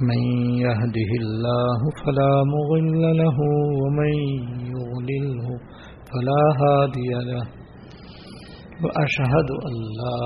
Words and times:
من 0.00 0.20
يهده 0.66 1.10
الله 1.22 1.78
فلا 2.04 2.32
مضل 2.54 3.02
له 3.22 3.38
ومن 3.82 4.12
يضلله 4.74 5.46
فلا 6.10 6.42
هادي 6.62 7.10
له 7.30 7.44
وأشهد 8.84 9.48
أن 9.68 9.74
لا 10.00 10.22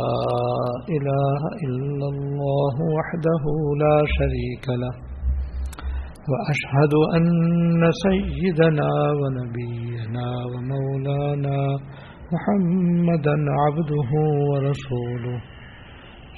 إله 0.97 1.41
إلا 1.67 2.07
الله 2.15 2.75
وحده 2.97 3.45
لا 3.85 3.97
شريك 4.19 4.67
له 4.83 4.95
وأشهد 6.33 6.93
أن 7.17 7.91
سيدنا 8.07 8.91
ونبينا 9.21 10.27
ومولانا 10.53 11.59
محمدا 12.33 13.35
عبده 13.63 14.11
ورسوله 14.51 15.39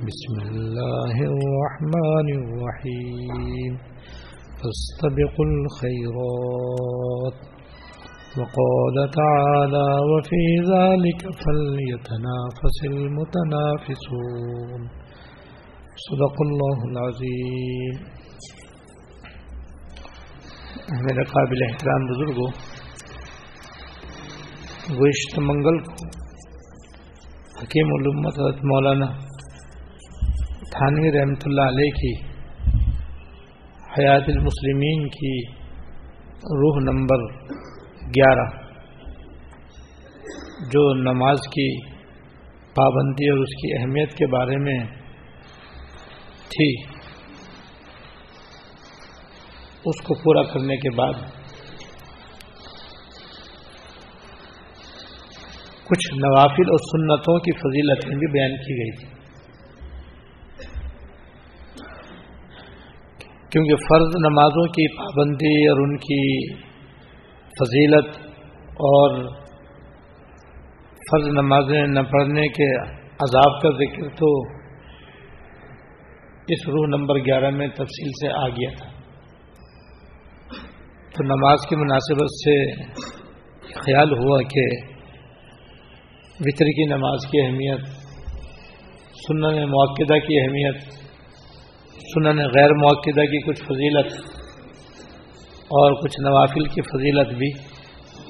بسم 0.00 0.34
الله 0.48 1.16
الرحمن 1.32 2.28
الرحيم. 2.40 3.72
فاستبقوا 4.60 5.46
الخيرات. 5.46 7.38
وقال 8.38 8.96
تعالى 9.10 9.88
وفي 10.10 10.44
ذلك 10.72 11.20
فليتنافس 11.42 12.78
المتنافسون. 12.84 14.80
صدق 16.06 16.36
الله 16.46 16.78
العظيم. 16.90 17.94
میرے 21.04 21.24
قابل 21.24 21.62
احترام 21.62 22.06
بزرگوں 22.06 22.50
گوشت 24.98 25.38
منگل 25.38 25.78
کو 25.78 26.06
حکیم 27.60 27.88
علومت 27.94 28.40
حضرت 28.40 28.64
مولانا 28.64 29.29
تھانوی 30.72 31.10
رحمۃ 31.12 31.44
اللہ 31.46 31.68
علیہ 31.68 31.92
کی 31.94 32.12
حیات 33.94 34.28
المسلمین 34.28 35.08
کی 35.16 35.32
روح 36.60 36.78
نمبر 36.82 37.24
گیارہ، 38.16 38.44
جو 40.72 40.82
نماز 41.00 41.48
کی 41.56 41.66
پابندی 42.74 43.28
اور 43.30 43.38
اس 43.38 43.56
کی 43.62 43.72
اہمیت 43.78 44.16
کے 44.18 44.26
بارے 44.36 44.56
میں 44.64 44.78
تھی، 46.48 46.70
اس 49.84 50.02
کو 50.06 50.22
پورا 50.22 50.42
کرنے 50.52 50.76
کے 50.76 50.96
بعد 50.96 51.22
کچھ 55.84 56.12
نوافل 56.16 56.70
اور 56.70 56.90
سنتوں 56.90 57.38
کی 57.46 57.52
فضیلتیں 57.60 58.18
بھی 58.18 58.32
بیان 58.32 58.56
کی 58.66 58.82
گئی 58.82 58.92
تھی 58.98 59.18
کیونکہ 63.50 63.74
فرض 63.76 64.08
نمازوں 64.16 64.66
کی 64.66 64.96
پابندی 64.96 65.68
اور 65.68 65.78
ان 65.78 65.96
کی 65.96 66.54
فضیلت 67.60 68.18
اور 68.66 69.28
فرض 71.10 71.28
نمازیں 71.28 71.86
نہ 71.86 72.00
پڑھنے 72.00 72.48
کے 72.48 72.80
عذاب 72.96 73.60
کا 73.62 73.70
ذکر 73.70 74.08
تو 74.08 74.42
اس 76.48 76.68
روح 76.68 76.86
نمبر 76.86 77.18
گیارہ 77.18 77.50
میں 77.50 77.68
تفصیل 77.68 78.08
سے 78.08 78.32
آ 78.32 78.48
گیا 78.48 78.70
تھا۔ 78.78 78.88
تو 81.16 81.24
نماز 81.24 81.66
کی 81.68 81.76
مناسبت 81.76 82.30
سے 82.30 82.84
خیال 83.62 84.12
ہوا 84.12 84.42
کہ 84.42 84.66
وطر 86.40 86.64
کی 86.64 86.84
نماز 86.84 87.26
کی 87.30 87.40
اہمیت، 87.40 87.86
سنن 89.26 89.70
موقعہ 89.70 90.18
کی 90.18 90.40
اہمیت 90.40 90.99
سنن 92.00 92.38
غیر 92.38 92.70
موقعہ 92.74 93.24
کی 93.24 93.40
کچھ 93.46 93.62
فضیلت 93.62 94.12
اور 95.70 95.92
کچھ 95.92 96.20
نوافل 96.20 96.64
کی 96.64 96.82
فضیلت 96.82 97.28
بھی 97.38 97.50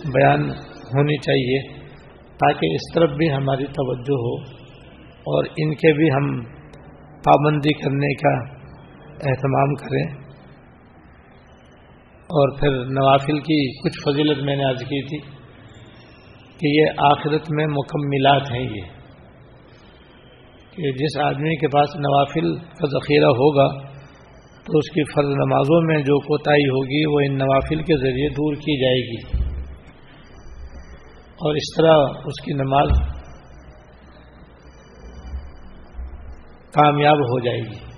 بیان 0.05 0.51
ہونی 0.95 1.17
چاہیے 1.17 1.81
تاکہ 2.27 2.67
اس 2.67 2.95
طرف 2.95 3.11
بھی 3.11 3.33
ہماری 3.33 3.65
توجہ 3.65 4.19
ہو 4.19 4.35
اور 5.03 5.45
ان 5.57 5.75
کے 5.75 5.93
بھی 5.93 6.11
ہم 6.11 6.45
پابندی 7.25 7.73
کرنے 7.73 8.15
کا 8.15 8.35
اہتمام 9.31 9.75
کریں۔ 9.75 10.21
اور 12.31 12.59
پھر 12.59 12.71
نوافل 12.71 13.39
کی 13.39 13.81
کچھ 13.83 13.99
فضیلت 14.05 14.39
میں 14.39 14.57
نے 14.57 14.65
عرض 14.65 14.81
کی 14.81 15.03
تھی 15.03 15.19
کہ 16.59 16.67
یہ 16.81 16.87
آخرت 16.99 17.51
میں 17.51 17.67
مکملات 17.67 18.51
ہیں 18.53 18.63
یہ۔ 18.63 19.00
کہ 20.71 20.93
جس 20.93 21.19
آدمی 21.19 21.57
کے 21.57 21.69
پاس 21.69 21.89
نوافل 21.97 22.57
کا 22.57 22.87
ذخیرہ 22.87 23.27
ہوگا 23.27 23.69
تو 24.65 24.79
اس 24.79 24.91
کی 24.91 25.05
فرض 25.05 25.27
نمازوں 25.27 25.83
میں 25.83 25.99
جو 25.99 26.21
کوتاہی 26.21 26.63
ہوگی 26.63 27.07
وہ 27.07 27.21
ان 27.21 27.39
نوافل 27.39 27.83
کے 27.83 27.97
ذریعے 27.97 28.29
دور 28.29 28.55
کی 28.55 28.81
جائے 28.83 29.01
گی۔ 29.11 29.51
اور 31.15 31.55
اس 31.55 31.77
طرح 31.77 31.97
اس 32.25 32.45
کی 32.45 32.53
نماز 32.53 32.89
کامیاب 36.73 37.19
ہو 37.19 37.41
جائے 37.41 37.59
گی۔ 37.59 37.91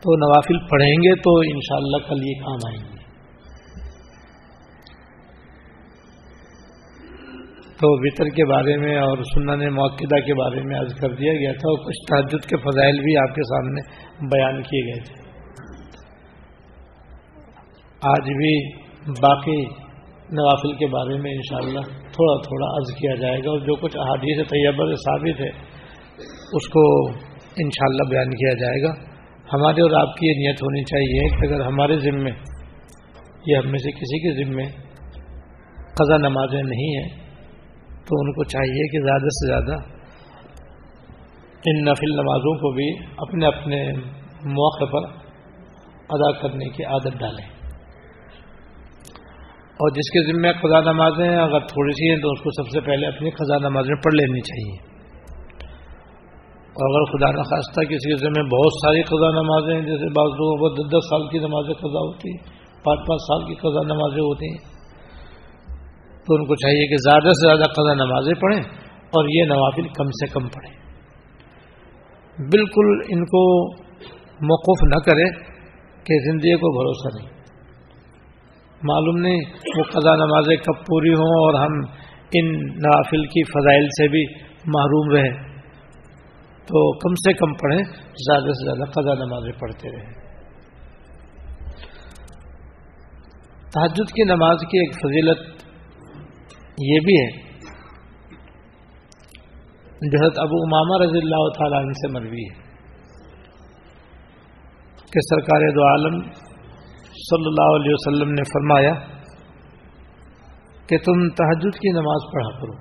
تو 0.00 0.16
نوافل 0.16 0.58
پڑھیں 0.58 0.94
گے 0.94 1.14
تو 1.14 1.38
انشاءاللہ 1.38 2.08
کل 2.08 2.26
یہ 2.26 2.44
کام 2.44 2.58
آئیں 2.66 2.84
گے۔ 2.84 2.91
تو 7.82 7.88
وطر 8.02 8.28
کے 8.28 8.44
بارے 8.44 8.76
میں 8.76 8.96
اور 8.96 9.22
سنن 9.34 9.62
موقعہ 9.74 10.18
کے 10.26 10.34
بارے 10.34 10.60
میں 10.62 10.78
عرض 10.80 10.94
کر 10.94 11.14
دیا 11.14 11.32
گیا 11.32 11.52
تھا 11.52 11.70
اور 11.70 11.78
کچھ 11.86 12.02
تحجد 12.10 12.44
کے 12.48 12.56
فضائل 12.56 13.00
بھی 13.00 13.16
آپ 13.16 13.34
کے 13.34 13.42
سامنے 13.42 13.80
بیان 14.34 14.62
کیے 14.62 14.82
گئے 14.86 15.00
تھے۔ 15.04 15.14
آج 18.02 18.28
بھی 18.42 18.52
باقی 19.20 19.62
نوافل 20.38 20.72
کے 20.72 20.86
بارے 20.86 21.16
میں 21.18 21.30
انشاءاللہ 21.30 21.80
تھوڑا 21.88 22.40
تھوڑا 22.42 22.68
عرض 22.76 22.94
کیا 22.94 23.14
جائے 23.14 23.38
گا 23.38 23.50
اور 23.50 23.58
جو 23.58 23.76
کچھ 23.76 23.96
احادیث 23.96 24.36
طیبہ 24.50 24.86
سے 24.86 24.96
ثابت 24.96 25.40
ہے، 25.40 25.48
اس 26.52 26.68
کو 26.68 27.08
انشاءاللہ 27.56 28.08
بیان 28.10 28.30
کیا 28.30 28.52
جائے 28.52 28.82
گا۔ 28.82 28.92
ہمارے 29.54 29.82
اور 29.82 29.96
آپ 30.00 30.16
کی 30.16 30.26
یہ 30.26 30.32
نیت 30.32 30.62
ہونی 30.62 30.84
چاہیے 30.84 31.28
کہ 31.28 31.46
اگر 31.46 31.60
ہمارے 31.60 31.96
ذمے 31.96 32.30
یا 33.46 33.58
ہم 33.58 33.70
میں 33.70 33.78
سے 33.78 33.90
کسی 33.90 34.18
کے 34.18 34.44
ذمے 34.44 34.64
قضا 35.94 36.16
نمازیں 36.16 36.62
نہیں 36.62 36.96
ہیں 36.98 37.21
تو 38.12 38.20
ان 38.20 38.32
کو 38.32 38.44
چاہیے 38.44 38.88
کہ 38.88 39.04
زیادہ 39.06 39.28
سے 39.28 39.46
زیادہ 39.46 39.82
ان 41.64 41.84
نفل 41.84 42.12
نمازوں 42.12 42.54
کو 42.54 42.72
بھی 42.74 43.06
اپنے 43.18 43.46
اپنے 43.46 43.92
موقع 44.44 44.84
پر 44.84 45.08
ادا 46.08 46.40
کرنے 46.40 46.68
کی 46.68 46.84
عادت 46.84 47.18
ڈالیں۔ 47.18 47.46
اور 49.72 49.90
جس 49.90 50.10
کے 50.10 50.32
ذمے 50.32 50.52
خدا 50.52 50.92
نمازیں 50.92 51.36
اگر 51.36 51.60
تھوڑی 51.60 51.92
سی 51.92 52.10
ہیں 52.10 52.16
تو 52.16 52.30
اس 52.30 52.40
کو 52.40 52.62
سب 52.62 52.70
سے 52.70 52.80
پہلے 52.80 53.06
اپنی 53.06 53.30
خدا 53.30 53.58
نمازیں 53.58 53.94
پڑھ 53.94 54.14
لینی 54.14 54.40
چاہیے۔ 54.40 54.92
اور 56.56 56.90
اگر 56.90 57.04
خدا 57.04 57.40
نخواستہ 57.40 57.80
کسی 57.80 58.10
کے 58.10 58.16
ذمے 58.16 58.42
بہت 58.42 58.72
ساری 58.72 59.02
خدا 59.02 59.42
نمازیں 59.42 59.74
ہیں، 59.74 59.82
جیسے 59.82 60.12
بعض 60.12 60.26
لوگوں 60.26 60.56
کو 60.56 60.68
دس 60.74 60.88
دس 60.88 61.08
سال 61.10 61.28
کی 61.28 61.38
نمازیں 61.38 61.74
قضا 61.74 61.98
ہوتی 61.98 62.28
ہیں، 62.28 62.60
پانچ 62.84 63.00
پانچ 63.08 63.20
سال 63.20 63.44
کی 63.46 63.54
قضا 63.54 63.82
نمازیں 63.82 64.22
ہوتی 64.22 64.46
ہیں 64.46 64.71
تو 66.24 66.34
ان 66.34 66.46
کو 66.46 66.54
چاہیے 66.54 66.86
کہ 66.86 66.96
زیادہ 66.96 67.32
سے 67.32 67.46
زیادہ 67.46 67.72
قضا 67.72 67.94
نمازیں 67.94 68.40
پڑھیں 68.40 68.60
اور 68.98 69.28
یہ 69.28 69.44
نوافل 69.44 69.82
کم 69.82 70.10
سے 70.10 70.26
کم 70.26 70.48
پڑھیں۔ 70.48 70.82
بالکل 72.38 73.00
ان 73.08 73.24
کو 73.24 73.72
موقف 74.22 74.84
نہ 74.84 75.00
کرے 75.06 75.44
کہ 76.04 76.30
زندگی 76.30 76.54
کو 76.54 76.72
بھروسہ 76.78 77.22
نہیں۔ 77.22 77.42
معلوم 78.82 79.16
نہیں 79.18 79.40
وہ 79.78 79.82
قضا 79.82 80.14
نمازیں 80.14 80.56
کب 80.56 80.86
پوری 80.86 81.08
ہوں 81.08 81.44
اور 81.44 81.54
ہم 81.54 81.72
ان 82.32 82.52
نوافل 82.56 83.26
کی 83.26 83.44
فضائل 83.44 83.84
سے 83.84 84.08
بھی 84.08 84.24
محروم 84.64 85.14
رہے 85.14 85.52
تو 86.66 86.98
کم 86.98 87.14
سے 87.14 87.32
کم 87.32 87.52
پڑھیں، 87.54 87.84
زیادہ 88.12 88.52
سے 88.52 88.64
زیادہ 88.64 88.90
قضا 88.90 89.14
نمازیں 89.14 89.60
پڑھتے 89.60 89.90
رہیں۔ 89.90 90.22
تحجد 93.74 94.10
کی 94.10 94.24
نماز 94.24 94.56
کی 94.70 94.78
ایک 94.78 94.94
فضیلت 94.94 95.61
یہ 96.78 97.00
بھی 97.04 97.16
ہے 97.16 97.52
جہت 100.10 100.32
ابو 100.36 100.56
امامہ 100.56 101.08
رضی 101.08 101.18
اللہ 101.18 101.48
تعالیٰ 101.58 101.78
عنہ 101.78 101.92
سے 101.92 102.12
مروی 102.12 102.44
ہے۔ 102.44 102.62
کہ 105.12 105.20
سرکار 105.20 105.70
دو 105.70 105.86
عالم 105.88 106.22
صلی 107.14 107.46
اللہ 107.46 107.76
علیہ 107.76 107.94
وسلم 107.94 108.30
نے 108.30 108.42
فرمایا 108.42 108.94
کہ 110.86 110.98
تم 110.98 111.28
تحجد 111.28 111.78
کی 111.78 111.92
نماز 111.92 112.32
پڑھا 112.32 112.50
کرو۔ 112.60 112.76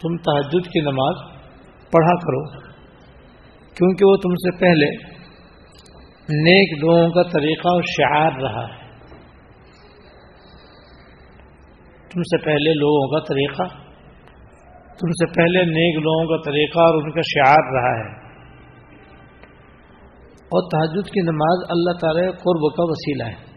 تم 0.00 0.16
تحجد 0.16 0.66
کی 0.66 0.80
نماز 0.80 1.16
پڑھا 1.90 2.14
کرو۔ 2.14 2.60
کیونکہ 3.74 4.04
وہ 4.04 4.16
تم 4.16 4.34
سے 4.34 4.56
پہلے 4.58 5.12
نیک 6.28 6.84
لوگوں 6.84 7.10
کا 7.10 7.22
طریقہ 7.22 7.68
اور 7.68 7.82
شعار 7.82 8.32
رہا 8.42 8.76
ہے۔ 8.76 8.81
تم 12.12 12.22
سے 12.22 12.44
پہلے 12.44 12.74
لوگوں 12.74 13.08
کا 13.08 13.26
طریقہ، 13.28 13.62
تم 14.86 15.10
سے 15.10 15.26
پہلے 15.26 15.64
نیک 15.64 15.98
لوگوں 15.98 16.24
کا 16.24 16.50
طریقہ 16.50 16.78
اور 16.78 17.02
ان 17.02 17.10
کا 17.10 17.20
شعار 17.20 17.72
رہا 17.72 17.98
ہے۔ 17.98 18.22
اور 20.42 20.68
تحجد 20.70 21.10
کی 21.10 21.20
نماز 21.20 21.70
اللہ 21.70 21.98
تعالی 21.98 22.20
قرب 22.20 22.76
کا 22.76 22.82
وسیلہ 22.82 23.22
ہے۔ 23.22 23.52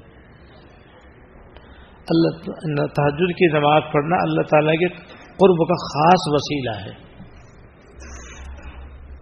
اللہ 2.10 2.86
تحجد 2.86 3.38
کی 3.38 3.60
نماز 3.60 3.82
پڑھنا 3.94 4.16
اللہ 4.22 4.42
تعالیٰ 4.42 4.74
کے 4.74 4.88
قرب 5.18 5.68
کا 5.68 5.74
خاص 5.74 6.22
وسیلہ 6.26 6.76
ہے۔ 6.86 7.06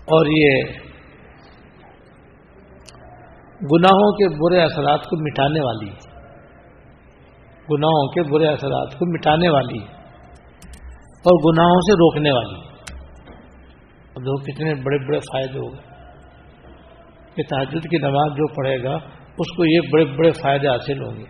اور 0.06 0.26
یہ 0.26 0.64
گناہوں 3.62 4.12
کے 4.12 4.30
برے 4.30 4.64
اثرات 4.64 5.04
کو 5.04 5.22
مٹانے 5.22 5.60
والی 5.66 5.90
ہے۔ 5.90 6.13
گناہوں 7.72 8.08
کے 8.08 8.22
برے 8.24 8.48
اثرات 8.48 9.00
کو 9.00 9.14
مٹانے 9.14 9.50
والی 9.50 9.80
اور 11.04 11.54
گناہوں 11.54 11.82
سے 11.82 11.94
روکنے 11.94 12.32
والی 12.32 12.60
اب 14.16 14.22
دیکھو 14.22 14.42
کتنے 14.42 14.76
بڑے 14.76 15.08
بڑے 15.08 15.20
فائدے 15.20 15.60
ہو 15.60 15.74
گئے۔ 15.74 15.94
کہ 17.36 17.44
تحجد 17.44 17.90
کی 17.90 17.98
نماز 17.98 18.32
جو 18.32 18.56
پڑھے 18.56 18.84
گا، 18.84 18.96
اس 19.38 19.56
کو 19.56 19.66
یہ 19.66 19.80
بڑے 19.92 20.06
بڑے 20.06 20.32
فائدے 20.32 20.68
حاصل 20.68 21.02
ہوں 21.02 21.16
گے۔ 21.18 21.24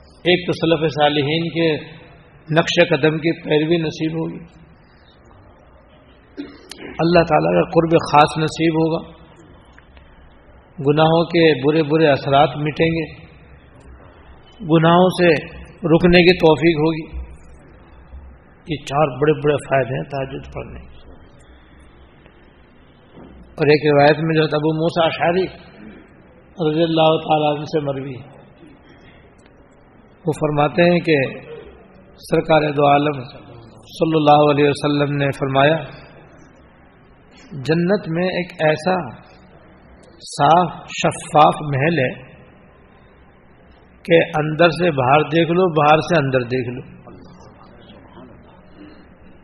ایک 0.00 0.46
تو 0.46 0.52
صلف 0.52 0.92
صالحین 0.92 1.48
کے 1.48 1.76
نقش 2.58 2.88
قدم 2.88 3.18
کی 3.18 3.42
پیروی 3.42 3.76
نصیب 3.76 4.12
ہوگی۔ 4.12 4.44
اللہ 6.98 7.22
تعالیٰ 7.22 7.62
کا 7.62 7.70
قرب 7.70 7.90
خاص 7.90 8.38
نصیب 8.38 8.74
ہوگا۔ 8.74 9.08
گناہوں 10.78 11.24
کے 11.24 11.66
برے 11.66 11.82
برے 11.82 12.06
اثرات 12.06 12.48
مٹیں 12.56 12.86
گے۔ 12.86 13.29
گناہوں 14.60 15.08
سے 15.08 15.28
رکنے 15.92 16.22
کی 16.22 16.38
توفیق 16.38 16.78
ہوگی۔ 16.78 17.20
یہ 18.66 18.84
چار 18.84 19.06
بڑے 19.06 19.32
بڑے 19.40 19.54
فائدے 19.54 19.94
ہیں 19.94 20.02
تاجد 20.02 20.52
پڑھنے 20.54 20.80
اور 23.54 23.66
ایک 23.66 23.86
روایت 23.86 24.18
میں 24.18 24.34
جو 24.36 24.42
ابو 24.42 24.72
موسا 24.72 25.06
اشاری 25.06 25.44
رضی 26.58 26.82
اللہ 26.82 27.16
تعالیٰ 27.26 27.56
عنہ 27.56 27.64
سے 27.64 27.80
مروی 27.80 28.14
وہ 30.24 30.32
فرماتے 30.32 30.82
ہیں 30.82 31.00
کہ 31.00 31.16
سرکار 32.30 32.70
دو 32.72 32.86
عالم 32.86 33.22
صلی 33.92 34.16
اللہ 34.16 34.50
علیہ 34.50 34.68
وسلم 34.68 35.16
نے 35.16 35.26
فرمایا، 35.38 35.76
جنت 37.52 38.08
میں 38.08 38.24
ایک 38.24 38.52
ایسا 38.62 38.96
صاف، 40.20 40.74
شفاف 40.88 41.62
محل 41.62 41.98
ہے 41.98 42.29
کہ 44.02 44.18
اندر 44.38 44.68
سے 44.68 44.90
باہر 44.90 45.22
دیکھ 45.22 45.50
لو، 45.50 45.74
باہر 45.74 45.98
سے 45.98 46.24
اندر 46.24 46.40
دیکھ 46.40 46.68
لو۔ 46.68 47.00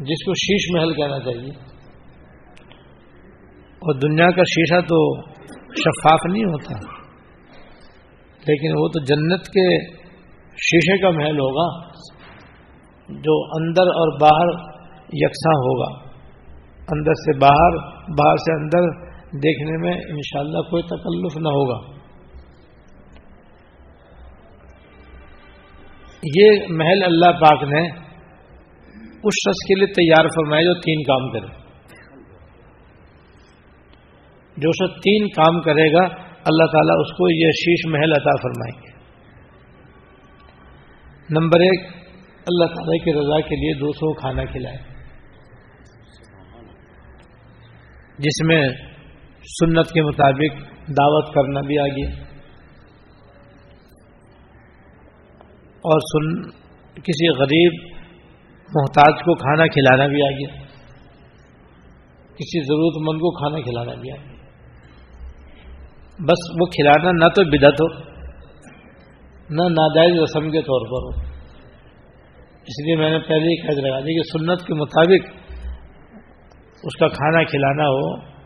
جس 0.01 0.25
کو 0.25 0.35
شیش 0.35 0.77
محل 0.77 0.95
کہنا 0.95 1.19
چاہیے۔ 1.19 1.51
اور 3.77 3.95
دنیا 3.95 4.31
کا 4.31 4.43
شیشہ 4.43 4.81
تو 4.81 5.21
شفاف 5.73 6.21
نہیں 6.33 6.45
ہوتا۔ 6.45 6.79
لیکن 8.49 8.73
وہ 8.79 8.89
تو 8.89 9.05
جنت 9.05 9.41
کے 9.41 9.93
شیشے 10.51 10.99
کا 10.99 11.11
محل 11.11 11.39
ہوگا 11.39 11.89
جو 13.09 13.65
اندر 13.65 13.83
اور 13.83 14.21
باہر 14.21 14.73
یکساں 15.13 15.53
ہوگا۔ 15.53 16.07
اندر 16.91 17.13
سے 17.13 17.39
باہر 17.39 17.77
باہر 18.19 18.37
سے 18.37 18.63
اندر 18.63 19.07
دیکھنے 19.39 19.79
میں 19.79 19.95
انشاءاللہ 19.95 20.59
کوئی 20.59 20.83
تکلف 20.83 21.37
نہ 21.37 21.49
ہوگا۔ 21.49 21.96
یہ 26.23 26.51
محل 26.69 27.05
اللہ 27.05 27.33
پاک 27.33 27.63
نے 27.63 27.89
اس 29.01 29.35
شخص 29.35 29.69
کے 29.69 29.75
لیے 29.75 29.87
تیار 29.87 30.29
فرمایا 30.29 30.63
جو 30.63 30.75
تین 30.75 31.03
کام 31.03 31.31
کرے۔ 31.31 31.67
جو 34.57 34.73
شخص 34.73 34.97
تین 34.97 35.29
کام 35.29 35.61
کرے 35.61 35.93
گا، 35.93 36.05
اللہ 36.25 36.67
تعالیٰ 36.67 36.97
اس 37.01 37.13
کو 37.13 37.29
یہ 37.31 37.51
شیش 37.51 37.87
محل 37.87 38.13
عطا 38.13 38.37
فرمائیں 38.43 38.83
گے۔ 38.83 38.97
نمبر 41.31 41.61
ایک، 41.61 41.87
اللہ 42.47 42.65
تعالیٰ 42.65 43.05
کی 43.05 43.13
رضا 43.13 43.49
کے 43.49 43.57
لیے 43.57 43.75
دوسروں 43.75 44.13
کو 44.13 44.21
کھانا 44.21 44.45
کھلائے 44.45 44.77
جس 48.19 48.47
میں 48.47 48.69
سنت 49.61 49.93
کے 49.93 50.03
مطابق 50.03 50.61
دعوت 50.89 51.35
کرنا 51.35 51.61
بھی 51.61 51.79
آ 51.79 51.87
گیا 51.87 52.36
اور 55.87 56.01
سن 56.01 56.51
کسی 56.95 57.29
غریب 57.29 57.97
محتاج 58.75 59.15
کو 59.15 59.35
کھانا 59.35 59.67
کھلانا 59.67 60.07
بھی 60.07 60.23
آ 60.23 60.31
گیا۔ 60.31 60.67
کسی 62.35 62.61
ضرورت 62.65 63.09
مند 63.09 63.21
کو 63.21 63.31
کھانا 63.31 63.61
کھلانا 63.61 64.01
بھی 64.01 64.11
آ 64.11 64.15
گیا۔ 64.15 64.37
بس 66.19 66.51
وہ 66.61 66.67
کھلانا 66.67 67.13
نہ 67.13 67.29
تو 67.29 67.45
بدت 67.45 67.81
ہو، 67.81 67.99
نہ 69.51 69.63
ناجائز 69.63 70.21
رسم 70.21 70.51
کے 70.51 70.63
طور 70.63 70.81
پر 70.87 71.17
ہو۔ 71.17 71.37
اس 72.67 72.87
لیے 72.87 72.97
میں 72.97 73.11
نے 73.11 73.19
پہلے 73.19 73.45
ہی 73.45 73.67
قید 73.67 73.79
لگا 73.79 74.01
دی 74.01 74.23
کہ 74.23 74.39
سنت 74.39 74.67
کے 74.67 74.75
مطابق 74.75 75.31
اس 76.83 76.97
کا 76.97 77.09
کھانا 77.09 77.43
کھلانا 77.45 77.85
ہو 77.85 78.37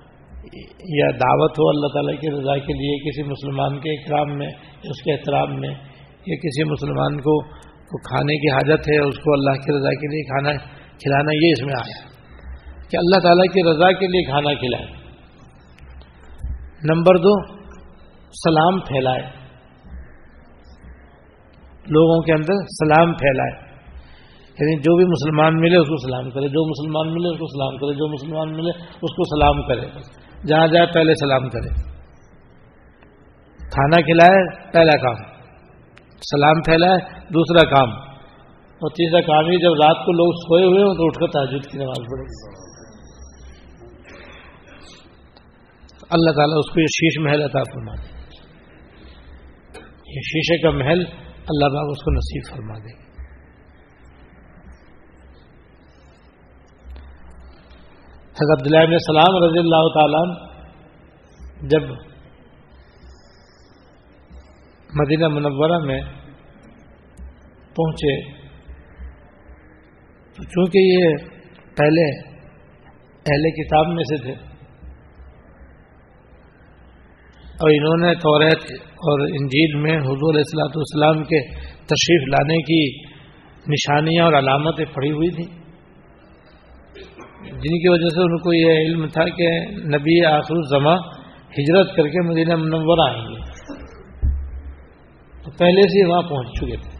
یا 0.98 1.06
دعوت 1.10 1.58
ہو 1.58 1.68
اللہ 1.68 1.86
تعالیٰ 1.86 2.20
کی 2.20 2.30
رضا 2.30 2.58
کے 2.58 2.72
لیے 2.72 3.10
کسی 3.10 3.22
مسلمان 3.22 3.80
کے 3.80 3.90
اکرام 3.90 4.38
میں، 4.38 4.46
اس 4.82 5.02
کے 5.02 5.12
احترام 5.12 5.60
میں 5.60 5.74
کہ 6.24 6.36
کسی 6.36 6.64
مسلمان 6.64 7.20
کو 7.20 7.42
کھانے 7.98 8.36
کی 8.36 8.50
حاجت 8.50 8.88
ہے، 8.88 8.98
اس 8.98 9.14
کو 9.14 9.32
اللہ 9.32 9.50
کی 9.50 9.78
رضا 9.78 9.90
کے 9.90 10.06
لیے 10.06 10.22
کھانا 10.22 10.64
کھلانا 10.86 11.34
یہ 11.34 11.52
اس 11.52 11.62
میں 11.62 11.74
آیا۔ 11.74 12.10
کہ 12.90 12.96
اللہ 12.96 13.20
تعالیٰ 13.20 13.52
کی 13.52 13.70
رضا 13.70 13.92
کے 13.92 14.06
لیے 14.06 14.24
کھانا 14.24 14.54
کھلائے۔ 14.54 14.86
نمبر 16.94 17.16
دو، 17.16 17.54
سلام 18.30 18.80
پھیلائے۔ 18.80 19.22
لوگوں 21.86 22.22
کے 22.22 22.32
اندر 22.32 22.54
سلام 22.54 23.12
پھیلائے۔ 23.12 23.70
یعنی 24.60 24.78
جو 24.78 24.96
بھی 24.96 25.04
مسلمان 25.04 25.60
ملے، 25.60 25.76
اس 25.76 25.86
کو 25.86 25.96
سلام 25.96 26.30
کرے۔ 26.30 26.48
جو 26.48 26.68
مسلمان 26.68 27.14
ملے، 27.14 27.28
اس 27.28 27.38
کو 27.38 27.46
سلام 27.46 27.78
کرے۔ 27.78 27.94
جو 27.94 28.12
مسلمان 28.12 28.52
ملے، 28.52 28.70
اس 28.82 29.14
کو 29.16 29.36
سلام 29.36 29.62
کرے۔ 29.62 30.00
جہاں 30.46 30.66
جائے، 30.66 30.86
پہلے 30.86 31.14
سلام 31.14 31.48
کرے۔ 31.48 31.68
کھانا 33.58 34.00
کھلائے، 34.00 34.72
پہلا 34.72 34.96
کام۔ 34.96 35.39
سلام 36.20 36.60
پھیلا 36.60 36.86
ہے 36.86 36.98
دوسرا 37.20 37.70
کام۔ 37.70 37.90
اور 38.80 38.90
تیسرا 38.90 39.20
کام 39.20 39.50
ہی 39.50 39.56
جب 39.56 39.82
رات 39.84 40.06
کو 40.06 40.12
لوگ 40.12 40.32
سوئے 40.32 40.64
ہوئے 40.64 40.82
ہوں 40.82 40.94
تو 40.94 41.06
اٹھ 41.06 41.18
کر 41.18 41.26
تاجد 41.26 41.72
کی 41.72 41.78
نماز 41.78 41.98
پڑھے 41.98 42.60
اللہ 46.10 46.30
تعالیٰ 46.30 46.58
اس 46.58 46.70
کو 46.72 46.80
یہ 46.80 46.86
شیش 46.86 47.18
محل 47.20 47.42
عطا 47.42 47.62
فرما 47.62 47.94
دے 47.94 48.20
یہ 50.06 50.20
شیشے 50.20 50.62
کا 50.62 50.70
محل 50.70 51.04
اللہ 51.48 51.68
باغ 51.74 51.90
اس 51.90 52.04
کو 52.04 52.10
نصیب 52.10 52.42
فرما 52.50 52.78
دے۔ 52.78 53.10
حضرت 58.40 58.60
عبداللہ 58.60 58.94
السلام 58.94 59.44
رضی 59.44 59.58
اللہ 59.58 59.88
تعالیٰ 59.94 60.50
جب 61.68 62.09
مدینہ 64.94 65.28
منورہ 65.28 65.78
میں 65.84 66.00
پہنچے۔ 67.76 68.14
تو 70.36 70.44
چونکہ 70.44 70.78
یہ 70.84 71.04
پہلے 71.76 72.06
اہل 73.26 73.44
کتاب 73.56 73.92
میں 73.94 74.04
سے 74.04 74.16
تھے، 74.22 74.34
اور 77.60 77.70
انہوں 77.70 77.98
نے 78.00 78.14
توریت 78.20 78.62
اور 79.06 79.22
انجیل 79.28 79.76
میں 79.80 79.96
حضور 80.00 80.34
السلاۃ 80.34 80.76
والسلام 80.76 81.22
کے 81.24 81.40
تشریف 81.86 82.28
لانے 82.28 82.58
کی 82.64 82.82
نشانیاں 83.66 84.24
اور 84.24 84.34
علامتیں 84.34 84.84
پڑی 84.94 85.10
ہوئی 85.10 85.30
تھیں۔ 85.36 85.50
جن 87.62 87.74
کی 87.74 87.88
وجہ 87.88 88.10
سے 88.14 88.20
ان 88.22 88.36
کو 88.38 88.52
یہ 88.52 88.72
علم 88.80 89.06
تھا 89.08 89.24
کہ 89.36 89.48
نبی 89.88 90.16
آخر 90.26 90.56
الزما 90.56 90.94
ہجرت 91.54 91.94
کر 91.96 92.08
کے 92.08 92.20
مدینہ 92.28 92.56
منور 92.56 93.02
آئیں 93.06 93.22
گے۔ 93.22 93.39
تو 95.50 95.56
پہلے 95.58 95.82
سے 95.82 96.10
وہاں 96.10 96.22
پہنچ 96.22 96.58
چکے 96.58 96.76
تھے۔ 96.76 96.98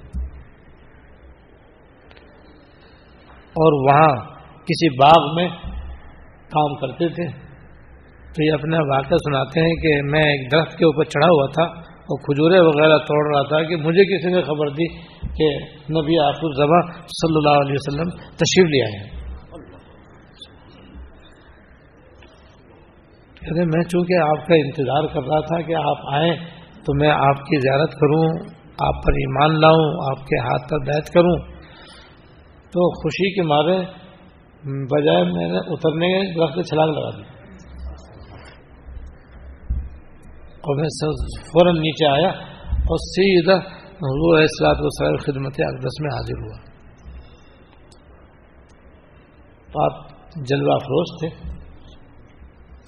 اور 3.51 3.73
وہاں 3.89 4.25
کسی 4.63 4.99
باغ 4.99 5.35
میں 5.35 5.49
کام 6.49 6.75
کرتے 6.75 7.09
تھے۔ 7.09 7.51
تو 8.29 8.45
یہ 8.45 8.53
اپنا 8.53 8.79
واقعہ 8.79 9.17
سناتے 9.17 9.61
ہیں 9.61 9.75
کہ 9.75 10.03
میں 10.03 10.23
ایک 10.23 10.53
درخت 10.53 10.79
کے 10.79 10.85
اوپر 10.85 11.05
چڑھا 11.05 11.29
ہوا 11.29 11.47
تھا 11.47 11.63
اور 11.91 12.19
کھجورے 12.19 12.61
وغیرہ 12.61 12.99
توڑ 12.99 13.37
رہا 13.37 13.43
تھا 13.43 13.69
کہ 13.69 13.77
مجھے 13.77 14.05
کسی 14.05 14.29
نے 14.31 14.43
خبر 14.43 14.69
دی 14.69 14.99
کہ 15.23 15.49
نبی 15.93 16.19
آخر 16.19 16.53
زباں 16.57 16.83
صلی 17.09 17.37
اللہ 17.37 17.61
علیہ 17.61 17.73
وسلم 17.73 18.11
تشریف 18.37 18.67
لے 18.67 18.85
آئے 18.85 19.21
کہتے 23.41 23.65
میں 23.65 23.83
چونکہ 23.85 24.15
آپ 24.21 24.47
کا 24.47 24.55
انتظار 24.55 25.07
کر 25.15 25.23
رہا 25.23 25.41
تھا 25.41 25.61
کہ 25.61 25.75
آپ 25.75 26.15
آئیں 26.15 26.60
تو 26.85 26.95
میں 26.95 27.11
آپ 27.11 27.39
کی 27.39 27.61
زیارت 27.61 27.91
کروں، 27.91 28.39
آپ 28.89 29.03
پر 29.03 29.13
ایمان 29.13 29.61
لاؤں، 29.61 30.11
آپ 30.11 30.27
کے 30.27 30.39
ہاتھ 30.39 30.69
پر 30.69 30.79
بیت 30.79 31.07
کروں۔ 31.07 31.37
تو 32.73 33.03
خوشی 33.03 33.35
کے 33.35 33.43
مارے 33.43 34.01
بجائے 34.65 35.25
میں 35.25 35.49
نے 35.49 35.59
اترنے 35.59 36.35
درخت 36.35 36.69
چھلانگ 36.69 36.91
لگا 36.91 37.11
دی۔ 37.11 37.23
اور 40.45 40.77
میں 40.77 40.89
فوراً 41.47 41.77
نیچے 41.77 42.07
آیا 42.07 42.29
اور 42.71 42.97
سیدھا 42.97 43.55
حضور 43.87 44.43
اصلاۃ 44.43 44.75
وسلم 44.79 45.17
خدمت 45.17 45.55
اقدس 45.59 46.01
میں 46.01 46.11
حاضر 46.15 46.43
ہوا۔ 46.43 46.71
تو 49.73 49.85
آپ 49.85 50.09
جلوہ 50.37 50.75
افروز 50.75 51.07
تھے۔ 51.21 51.60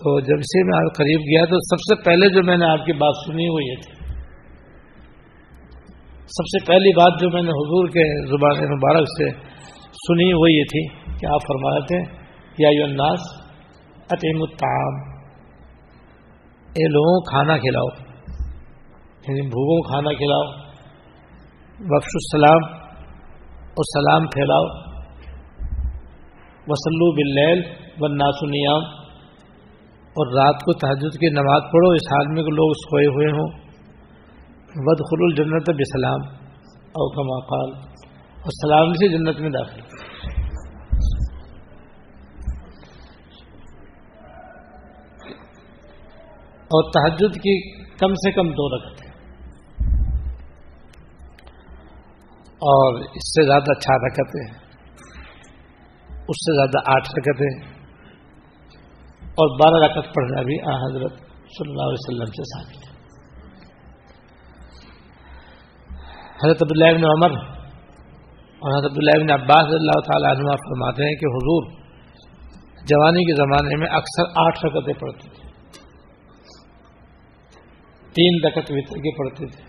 تو 0.02 0.20
جب 0.20 0.42
سے 0.42 0.64
میں 0.64 0.88
قریب 0.88 1.20
گیا 1.20 1.44
تو 1.44 1.56
سب 1.60 1.76
سے 1.76 2.02
پہلے 2.02 2.28
جو 2.28 2.42
میں 2.42 2.56
نے 2.56 2.64
آپ 2.64 2.86
کی 2.86 2.92
بات 2.92 3.14
سنی 3.26 3.48
وہ 3.48 3.64
یہ 3.64 3.74
تھی۔ 3.74 3.92
سب 6.18 6.46
سے 6.46 6.66
پہلی 6.66 6.96
بات 6.96 7.20
جو 7.20 7.30
میں 7.30 7.42
نے 7.42 7.48
حضور 7.48 7.88
کے 7.88 8.26
زبان 8.26 8.76
مبارک 8.76 9.06
سے 9.08 9.30
سنی 9.92 10.32
وہ 10.32 10.52
یہ 10.52 10.62
تھی 10.62 10.88
کہ 10.88 11.26
آپ 11.26 11.40
فرما 11.42 11.74
رہے 11.74 11.86
تھے، 11.86 12.22
یا 12.58 12.84
الناس 12.84 13.20
عطیم 14.12 14.42
الطعام۔ 14.42 15.12
اے 16.72 16.88
لوگوں، 16.88 17.20
کھانا 17.20 17.56
کھلاؤ۔ 17.56 18.12
یعنی 19.28 19.40
بھوکوں، 19.40 19.82
کھانا 19.82 20.12
کھلاؤ۔ 20.12 20.72
بخش 21.80 22.10
السلام 22.14 22.74
اور 23.52 24.00
سلام 24.00 24.26
پھیلاؤ۔ 24.26 24.92
وسلو 26.66 27.12
بلیل 27.12 27.62
و 28.00 28.08
ناسنیام 28.08 29.01
اور 30.12 30.26
رات 30.32 30.54
کو 30.54 30.72
تحجد 30.72 31.18
کی 31.18 31.30
نماز 31.30 31.62
پڑھو، 31.72 31.90
اس 31.90 32.12
حال 32.12 32.26
میں 32.26 32.42
لوگ 32.42 32.72
سوئے 32.72 33.06
ہوئے 33.06 33.26
ہوں۔ 33.26 33.62
ود 34.74 34.98
خل 34.98 35.16
الجنت 35.20 35.70
بسلام 35.70 36.20
او 36.86 37.10
کما 37.10 37.46
قال۔ 37.46 37.88
اور 38.40 38.50
سلام 38.62 38.92
سے 38.92 39.08
جنت 39.08 39.40
میں 39.40 39.50
داخل۔ 39.50 39.80
اور 46.62 46.90
تحجد 46.90 47.34
کی 47.34 47.74
کم 47.78 48.14
سے 48.14 48.32
کم 48.32 48.48
دو 48.48 48.76
رکعتیں۔ 48.76 49.12
اور 52.48 53.00
اس 53.00 53.32
سے 53.34 53.46
زیادہ 53.46 53.78
چار 53.78 53.96
رکعتیں۔ 53.96 54.62
اس 56.08 56.36
سے 56.36 56.56
زیادہ 56.56 56.90
آٹھ 56.90 57.10
رکعتیں۔ 57.10 57.81
اور 59.32 59.58
بارہ 59.58 59.84
رکعت 59.84 60.14
پڑھنا 60.14 60.42
بھی 60.42 60.60
آ 60.60 60.74
حضرت 60.74 61.12
صلی 61.56 61.70
اللہ 61.70 61.82
علیہ 61.82 62.00
وسلم 62.00 62.24
سے 62.24 62.42
ثابت 62.42 62.86
ہے۔ 62.86 62.92
حضرت 66.44 66.62
عبداللہ 66.62 66.98
بن 66.98 67.04
عمر 67.04 67.38
اور 68.62 68.78
حضرت 68.78 68.92
اللہ 68.96 69.24
بن 69.24 69.30
عباس 69.30 69.64
اللہ 69.64 70.00
تعالیٰ 70.00 70.30
عنہ 70.30 70.56
فرماتے 70.56 71.04
ہیں 71.04 71.14
کہ 71.14 71.26
حضور 71.26 71.82
جوانی 72.84 73.24
کے 73.24 73.34
زمانے 73.36 73.76
میں 73.76 73.86
اکثر 73.86 74.24
آٹھ 74.34 74.66
رکتیں 74.66 74.94
پڑھتے 74.94 75.28
تھے۔ 75.28 75.48
تین 78.12 78.46
رکت 78.46 78.70
وطر 78.70 78.96
کے 78.96 79.16
پڑھتے 79.18 79.46
تھے۔ 79.46 79.62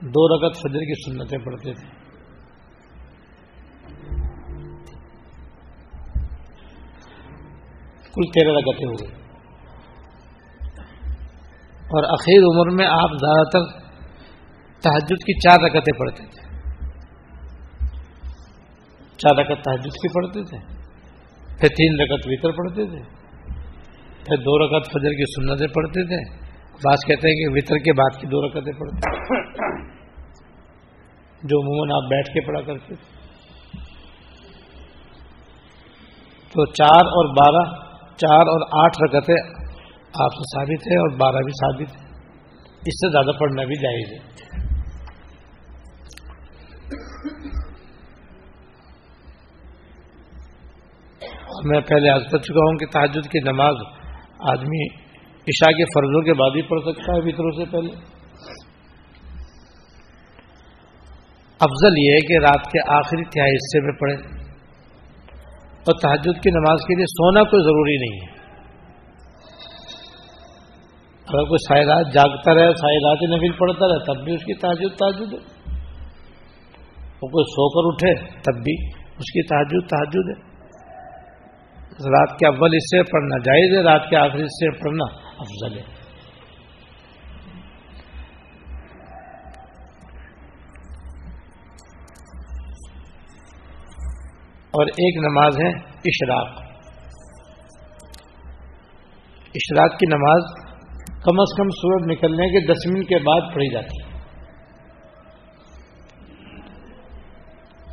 دو 0.00 0.28
رکت 0.28 0.56
فجر 0.56 0.78
کی 0.78 1.10
سنتیں 1.10 1.38
پڑھتے 1.38 1.72
تھے۔ 1.72 2.07
کل 8.14 8.30
تیرہ 8.34 8.52
رکتیں 8.56 8.86
ہوئے 8.86 9.06
اور 11.90 12.04
اخیر 12.04 12.42
عمر 12.42 12.70
میں 12.76 12.86
آپ 12.86 13.12
زیادہ 13.20 13.48
تر 13.52 13.88
تحجد 14.80 15.24
کی 15.26 15.40
چار 15.40 15.64
رکتیں 15.64 15.98
پڑھتے 15.98 16.24
تھے۔ 16.24 16.48
چار 19.16 19.38
رکت 19.38 19.64
تحجد 19.64 19.94
کی 19.94 20.08
پڑھتے 20.08 20.42
تھے، 20.44 20.58
پھر 21.60 21.68
تین 21.68 22.00
رکت 22.00 22.26
وطر 22.26 22.50
پڑھتے 22.50 22.84
تھے، 22.86 23.02
پھر 24.24 24.36
دو 24.36 24.58
رکت 24.58 24.86
فجر 24.86 25.10
کی 25.10 25.24
سنتیں 25.24 25.66
پڑھتے 25.66 26.06
تھے۔ 26.06 26.48
بعض 26.84 26.98
کہتے 27.06 27.28
ہیں 27.28 27.34
کہ 27.34 27.48
وطر 27.52 27.76
کے 27.76 27.92
بعد 27.92 28.20
کی 28.20 28.26
دو 28.26 28.46
رکتیں 28.46 28.72
پڑھتے 28.72 29.10
جو 31.42 31.60
عموماً 31.60 32.02
آپ 32.02 32.10
بیٹھ 32.10 32.28
کے 32.28 32.40
پڑھا 32.46 32.60
کرتے 32.60 32.94
تھے۔ 32.94 33.18
تو 36.52 36.66
چار 36.66 37.06
اور 37.06 37.34
بارہ 37.34 37.87
چار 38.18 38.50
اور 38.52 38.66
آٹھ 38.84 39.02
رکتیں 39.02 39.36
آپ 40.24 40.36
سے 40.36 40.46
ثابت 40.52 40.86
ہے 40.90 40.98
اور 40.98 41.16
بارہ 41.16 41.42
بھی 41.44 41.52
ثابت 41.52 41.96
ہے 41.96 42.06
اس 42.90 43.00
سے 43.00 43.10
زیادہ 43.12 43.38
پڑھنا 43.38 43.64
بھی 43.64 43.76
جائز 43.76 44.12
ہے۔ 44.12 44.26
میں 51.64 51.80
پہلے 51.80 52.10
آج 52.10 52.22
کر 52.30 52.38
چکا 52.38 52.64
ہوں 52.64 52.76
کہ 52.76 52.86
تحجد 52.86 53.28
کی 53.30 53.40
نماز 53.40 53.80
آدمی 54.50 54.82
عشاء 55.46 55.70
کے 55.78 55.84
فرضوں 55.84 56.20
کے 56.22 56.34
بعد 56.34 56.56
ہی 56.56 56.62
پڑھ 56.62 56.80
سکتا 56.80 57.12
ہے 57.12 57.20
فطروں 57.20 57.50
سے 57.52 57.64
پہلے۔ 57.70 57.90
افضل 61.60 61.98
یہ 61.98 62.12
ہے 62.12 62.20
کہ 62.26 62.38
رات 62.38 62.66
کے 62.72 62.80
آخری 62.96 63.24
تہائی 63.24 63.54
حصے 63.54 63.80
میں 63.86 63.94
پڑھے 64.00 64.37
اور 65.88 65.98
تحجد 65.98 66.42
کی 66.42 66.50
نماز 66.50 66.78
کے 66.88 66.94
لیے 66.94 67.04
سونا 67.06 67.42
کوئی 67.42 67.62
ضروری 67.62 67.96
نہیں 67.96 68.20
ہے۔ 68.20 68.38
اگر 71.28 71.44
کوئی 71.44 71.68
سائرات 71.68 72.12
جاگتا 72.14 72.54
رہے 72.54 72.70
سائرات 72.74 73.22
نفل 73.22 73.52
پڑھتا 73.52 73.86
رہے، 73.88 74.04
تب 74.04 74.24
بھی 74.24 74.34
اس 74.34 74.40
کی 74.40 74.54
تحجد 74.54 74.98
تحجد 74.98 75.32
ہے۔ 75.32 75.38
اور 76.98 77.30
کوئی 77.30 77.44
سو 77.44 77.68
کر 77.68 77.94
اٹھے، 77.94 78.26
تب 78.30 78.64
بھی 78.64 78.90
اس 78.90 79.32
کی 79.32 79.42
تحجد 79.42 79.88
تحجد 79.88 80.28
ہے۔ 80.28 80.48
رات 81.88 82.38
کے 82.38 82.46
اول 82.46 82.74
حصے 82.74 83.02
پڑھنا 83.02 83.38
جائز 83.38 83.76
ہے، 83.76 83.82
رات 83.82 84.10
کے 84.10 84.16
آخری 84.16 84.42
حصے 84.42 84.70
پڑھنا 84.70 85.04
افضل 85.38 85.78
ہے۔ 85.78 85.97
اور 94.70 94.86
ایک 94.86 95.16
نماز 95.16 95.58
ہے 95.58 95.68
اشراق۔ 95.92 96.48
اشراق 99.54 99.90
کی 99.90 100.06
نماز 100.06 100.68
کم 101.24 101.40
از 101.40 101.56
کم 101.56 101.68
سورج 101.68 102.12
نکلنے 102.12 102.46
کے 102.46 102.66
دس 102.66 102.86
منٹ 102.86 103.08
کے 103.08 103.18
بعد 103.18 103.54
پڑھی 103.54 103.72
جاتی 103.72 104.02
ہے۔ 104.02 104.08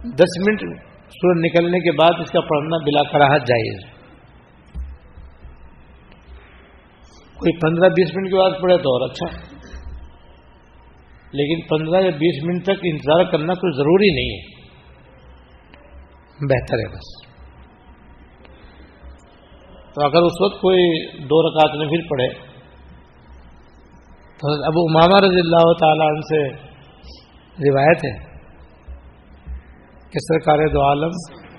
دس 0.04 0.48
منٹ 0.48 0.60
سورج 1.10 1.46
نکلنے 1.46 1.80
کے 1.80 1.92
بعد 1.92 2.22
اس 2.22 2.32
کا 2.32 2.42
پڑھنا 2.42 2.78
بلا 2.78 3.12
کراہت 3.12 3.48
جائز۔ 3.48 3.96
کوئی 7.36 7.60
پندرہ 7.60 7.90
بیس 7.90 8.16
منٹ 8.16 8.28
کے 8.30 8.36
بعد 8.36 8.62
پڑے 8.62 8.78
تو 8.78 8.90
اور 8.90 9.10
اچھا۔ 9.10 9.56
لیکن 11.34 11.68
پندرہ 11.68 12.02
یا 12.02 12.10
بیس 12.10 12.44
منٹ 12.44 12.64
تک 12.64 12.84
انتظار 12.84 13.32
کرنا 13.32 13.54
کوئی 13.54 13.78
ضروری 13.78 14.16
نہیں 14.16 14.40
ہے۔ 14.40 14.55
بہتر 16.42 16.78
ہے 16.78 16.88
بس۔ 16.88 17.26
تو 19.94 20.06
اگر 20.06 20.22
اس 20.22 20.42
وقت 20.42 20.62
کوئی 20.62 21.18
دو 21.24 21.50
رکعت 21.50 21.78
میں 21.78 21.88
پھر 21.88 22.08
پڑے 22.10 22.28
تو 24.38 24.54
ابو 24.64 24.82
امامہ 24.90 25.26
رضی 25.26 25.40
اللہ 25.40 25.74
تعالی 25.74 26.06
عنہ 26.08 26.20
سے 26.20 26.54
روایت 27.70 27.98
ہے 28.06 28.36
کہ 30.12 30.20
سرکار 30.20 30.58
دو 30.74 30.82
عالم 30.88 31.10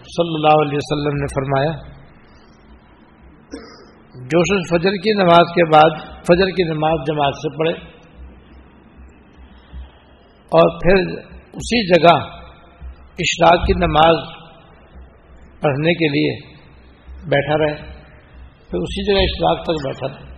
صلی 0.03 0.35
اللہ 0.35 0.63
علیہ 0.63 0.77
وسلم 0.77 1.17
نے 1.17 1.27
فرمایا، 1.27 1.71
جوش 4.15 4.69
فجر 4.71 4.91
کی 4.91 5.13
نماز 5.13 5.55
کے 5.55 5.65
بعد، 5.65 6.23
فجر 6.23 6.47
کی 6.47 6.63
نماز 6.63 7.01
جماعت 7.07 7.35
سے 7.35 7.57
پڑھے۔ 7.59 7.97
اور 10.53 10.79
پھر 10.79 11.19
اسی 11.53 11.87
جگہ 11.95 12.17
اشراق 13.19 13.67
کی 13.67 13.73
نماز 13.73 14.46
پڑھنے 15.61 15.93
کے 15.93 16.09
لیے 16.09 16.57
بیٹھا 17.29 17.59
رہے، 17.59 17.75
پھر 18.71 18.79
اسی 18.79 19.05
جگہ 19.05 19.23
اشراق 19.23 19.63
تک 19.63 19.87
بیٹھا 19.87 20.07
رہے۔ 20.09 20.37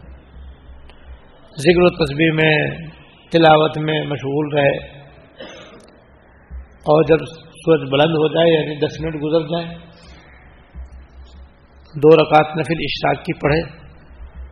ذکر 1.58 1.82
و 1.82 2.04
تصویر 2.04 2.32
میں، 2.32 2.86
تلاوت 3.30 3.78
میں 3.78 4.00
مشغول 4.00 4.54
رہے۔ 4.54 4.98
اور 6.60 7.02
جب 7.02 7.24
سورج 7.44 7.90
بلند 7.90 8.10
ہو 8.10 8.28
جائے 8.28 8.62
یعنی 8.62 8.76
دس 8.76 9.00
منٹ 9.00 9.14
گزر 9.14 9.40
جائیں، 9.40 9.78
دو 11.94 12.16
رکعت 12.16 12.56
نفل 12.56 12.74
اشراق 12.78 13.24
کی 13.24 13.32
پڑھے، 13.38 13.88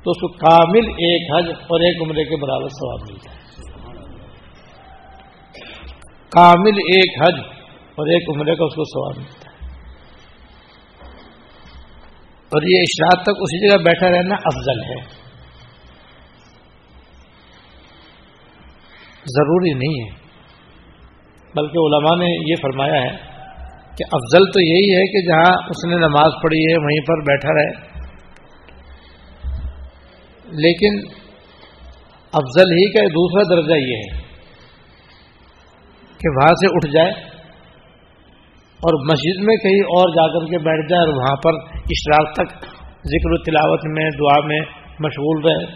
تو 0.05 0.11
اس 0.11 0.21
کو 0.21 0.29
کامل 0.29 0.89
ایک 0.89 1.35
حج 1.35 1.51
اور 1.51 1.81
ایک 1.81 2.03
عمرے 2.03 2.25
کے 2.25 2.37
برابر 2.37 2.69
ثواب 2.69 3.11
ملتا 3.11 3.31
ہے 3.31 3.37
کامل 6.29 6.77
ایک 6.77 7.23
حج 7.23 7.41
اور 7.95 8.07
ایک 8.07 8.31
عمرے 8.31 8.55
کا 8.57 8.65
اس 8.65 8.75
کو 8.75 8.85
ثواب 8.85 9.25
ملتا 9.25 9.41
ہے۔ 9.41 9.46
اور 12.47 12.63
یہ 12.63 12.79
اشراق 12.81 13.23
تک 13.23 13.31
اسی 13.31 13.69
جگہ 13.69 13.77
بیٹھا 13.77 14.11
رہنا 14.11 14.35
افضل 14.35 14.85
ہے۔ 14.85 15.27
ضروری 19.27 19.75
نہیں 19.75 20.05
ہے۔ 20.05 20.27
بلکہ 21.55 21.79
علماء 21.79 22.25
نے 22.25 22.51
یہ 22.51 22.55
فرمایا 22.63 23.03
ہے 23.03 23.17
کہ 23.97 24.05
افضل 24.13 24.51
تو 24.53 24.61
یہی 24.61 24.97
ہے 24.97 25.07
کہ 25.07 25.29
جہاں 25.29 25.57
اس 25.69 25.85
نے 25.89 25.97
نماز 25.97 26.33
پڑھی 26.43 26.59
ہے، 26.59 26.77
وہیں 26.79 27.07
پر 27.07 27.23
بیٹھا 27.23 27.55
رہے۔ 27.55 27.97
لیکن 30.45 31.09
افضل 32.33 32.71
ہی 32.71 32.93
کا 32.93 33.05
دوسرا 33.05 33.57
درجہ 33.57 33.75
یہ 33.75 33.97
ہے 33.97 34.19
کہ 36.19 36.29
وہاں 36.29 36.49
سے 36.49 36.67
اٹھ 36.71 36.93
جائے۔ 36.95 37.36
اور 38.77 39.11
مسجد 39.11 39.45
میں 39.45 39.57
کہیں 39.57 39.81
اور 39.81 40.11
جا 40.11 40.39
کر 40.39 40.51
کے 40.51 40.59
بیٹھ 40.59 40.91
جائے 40.91 41.03
اور 41.03 41.15
وہاں 41.15 41.37
پر 41.37 41.77
اشراق 41.77 42.33
تک 42.33 42.67
ذکر 43.07 43.31
و 43.31 43.37
تلاوت 43.37 43.81
میں، 43.85 44.11
دعا 44.11 44.47
میں 44.47 44.61
مشغول 45.01 45.45
رہے۔ 45.45 45.67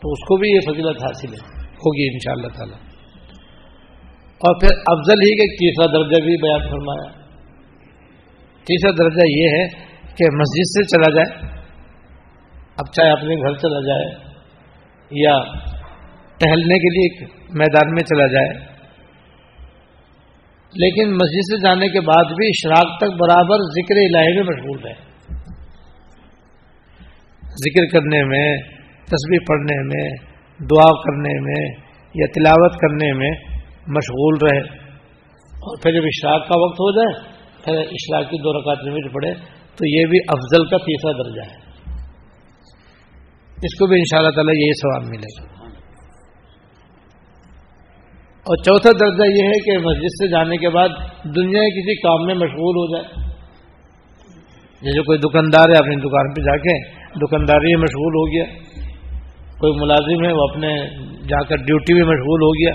تو 0.00 0.10
اس 0.10 0.24
کو 0.24 0.36
بھی 0.36 0.48
یہ 0.48 0.60
فضیلت 0.60 1.02
حاصل 1.02 1.32
ہے، 1.32 1.62
ہوگی 1.64 2.12
ان 2.12 2.18
شاء 2.18 2.32
اللہ 2.32 2.46
تعالی۔ 2.46 2.88
اور 4.38 4.60
پھر 4.60 4.68
افضل 4.86 5.18
ہی 5.18 5.36
کہ 5.36 5.54
تیسرا 5.54 5.86
درجہ 5.86 6.24
بھی 6.24 6.36
بیان 6.36 6.70
فرمایا۔ 6.70 7.10
تیسرا 8.64 8.90
درجہ 8.90 9.26
یہ 9.26 9.48
ہے 9.48 9.68
کہ 10.02 10.36
مسجد 10.36 10.64
سے 10.64 10.84
چلا 10.84 11.22
جائے۔ 11.22 11.58
اب 12.76 12.92
چاہے 12.92 13.10
اپنے 13.10 13.34
گھر 13.34 13.54
چلا 13.54 13.86
جائے 13.86 14.14
یا 15.10 15.40
ٹہلنے 16.38 16.78
کے 16.78 16.90
لیے 16.90 17.24
میدان 17.58 17.90
میں 17.90 18.02
چلا 18.02 18.26
جائے۔ 18.26 18.77
لیکن 20.74 21.10
مسجد 21.10 21.54
سے 21.54 21.60
جانے 21.60 21.88
کے 21.88 22.00
بعد 22.00 22.24
بھی 22.24 22.46
اشراق 22.46 22.98
تک 22.98 23.20
برابر 23.20 23.56
ذکر 23.56 23.96
الہی 23.96 24.36
میں 24.36 24.42
مشغول 24.42 24.78
ہے۔ 24.88 25.08
ذکر 27.42 27.86
کرنے 27.86 28.24
میں 28.24 28.56
تصویر 29.04 29.38
پڑھنے 29.48 29.82
میں، 29.82 30.10
دعا 30.58 31.02
کرنے 31.02 31.40
میں 31.40 31.88
یا 32.14 32.26
تلاوت 32.26 32.72
کرنے 32.72 33.12
میں 33.12 33.30
مشغول 33.86 34.34
رہے۔ 34.42 34.60
اور 35.38 35.82
پھر 35.82 35.92
جب 35.92 36.02
اشراق 36.04 36.48
کا 36.48 36.58
وقت 36.58 36.74
ہو 36.74 36.92
جائے، 36.92 37.38
پھر 37.64 37.72
اشراق 37.72 38.30
کی 38.30 38.38
دو 38.38 38.60
رکعت 38.60 38.86
نمٹ 38.86 39.14
پڑے 39.14 39.34
تو 39.76 39.86
یہ 39.86 40.06
بھی 40.06 40.18
افضل 40.28 40.64
کا 40.64 40.78
تیسرا 40.78 41.12
درجہ 41.12 41.50
ہے۔ 41.50 41.68
اس 43.62 43.78
کو 43.78 43.86
بھی 43.86 43.96
ان 43.96 44.04
شاء 44.04 44.18
اللہ 44.18 44.30
تعالی 44.30 44.64
یہی 44.64 44.72
سوال 44.72 45.16
ملے 45.16 45.42
گا۔ 45.42 45.57
اور 48.48 48.56
چوتھا 48.56 48.90
درجہ 48.90 49.42
یہ 49.42 49.48
ہے 49.48 49.64
کہ 49.64 49.78
مسجد 49.78 50.08
سے 50.08 50.28
جانے 50.28 50.56
کے 50.56 50.68
بعد 50.68 50.88
دنیا 51.24 51.60
کے 51.60 51.82
کسی 51.82 51.94
کام 51.94 52.26
میں 52.26 52.34
مشغول 52.34 52.76
ہو 52.76 52.96
جائے۔ 52.96 53.28
جیسے 54.82 55.00
کوئی 55.00 55.18
دکاندار 55.18 55.68
ہے، 55.68 55.78
اپنی 55.78 55.96
دکان 55.96 56.34
پہ 56.34 56.42
جا 56.42 56.56
کے 56.56 56.88
دکانداری 56.94 57.74
میں 57.74 57.82
مشغول 57.82 58.12
ہو 58.14 58.32
گیا۔ 58.32 58.44
کوئی 59.58 59.72
ملازم 59.72 60.24
ہے، 60.24 60.32
وہ 60.32 60.42
اپنے 60.50 60.68
جا 61.28 61.42
کر 61.42 61.56
ڈیوٹی 61.56 61.94
میں 61.94 62.02
مشغول 62.02 62.42
ہو 62.42 62.50
گیا۔ 62.50 62.74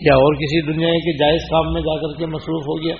یا 0.00 0.14
اور 0.14 0.34
کسی 0.34 0.62
دنیا 0.62 0.88
کے 0.88 1.18
جائز 1.18 1.50
کام 1.50 1.72
میں 1.72 1.80
جا 1.80 2.00
کر 2.00 2.18
کے 2.18 2.26
مصروف 2.26 2.62
ہو 2.62 2.86
گیا۔ 2.86 2.94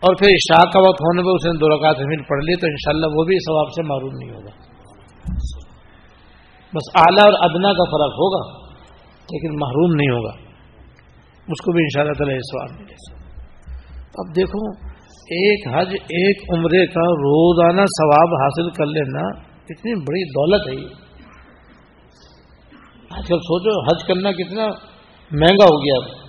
اور 0.00 0.14
پھر 0.14 0.26
اشاع 0.26 0.70
کا 0.70 0.88
وقت 0.88 1.00
ہونے 1.00 1.22
پہ 1.22 1.28
اس 1.28 1.46
نے 1.46 1.52
دو 1.52 1.76
رکعت 1.76 1.96
زمین 1.96 2.22
پڑھ 2.22 2.44
لی 2.44 2.56
تو 2.56 2.66
انشاءاللہ 2.66 3.06
وہ 3.06 3.24
بھی 3.24 3.36
ثواب 3.36 3.68
سے 3.68 3.88
معروم 3.88 4.10
نہیں 4.12 4.30
ہوگا۔ 4.30 4.50
بس 6.74 6.90
اعلیٰ 6.94 7.24
اور 7.24 7.50
ادنا 7.50 7.68
کا 7.68 7.84
فرق 7.84 8.12
ہوگا۔ 8.12 8.63
لیکن 9.24 9.54
محروم 9.54 9.94
نہیں 9.94 10.10
ہوگا۔ 10.10 10.32
اس 11.48 11.64
کو 11.64 11.72
بھی 11.72 11.82
ان 11.82 11.88
شاء 11.94 12.00
اللہ 12.00 12.12
تعالیٰ 12.12 12.38
سواب 12.38 12.80
ملے۔ 12.80 13.24
اب 14.02 14.36
دیکھو، 14.36 14.70
ایک 15.24 15.68
حج 15.68 15.94
ایک 15.94 16.42
عمرے 16.54 16.86
کا 16.86 17.00
روزانہ 17.00 17.80
ثواب 17.80 18.28
حاصل 18.28 18.70
کر 18.70 18.86
لینا 18.86 19.40
کتنی 19.64 19.94
بڑی 19.94 20.28
دولت 20.28 20.68
ہے۔ 20.68 20.74
یہ 20.74 21.04
آج 23.10 23.26
کل 23.28 23.38
سوچو، 23.38 23.82
حج 23.84 24.08
کرنا 24.08 24.32
کتنا 24.32 24.66
مہنگا 25.32 25.64
ہو 25.64 25.78
گیا۔ 25.78 26.04
اب 26.04 26.24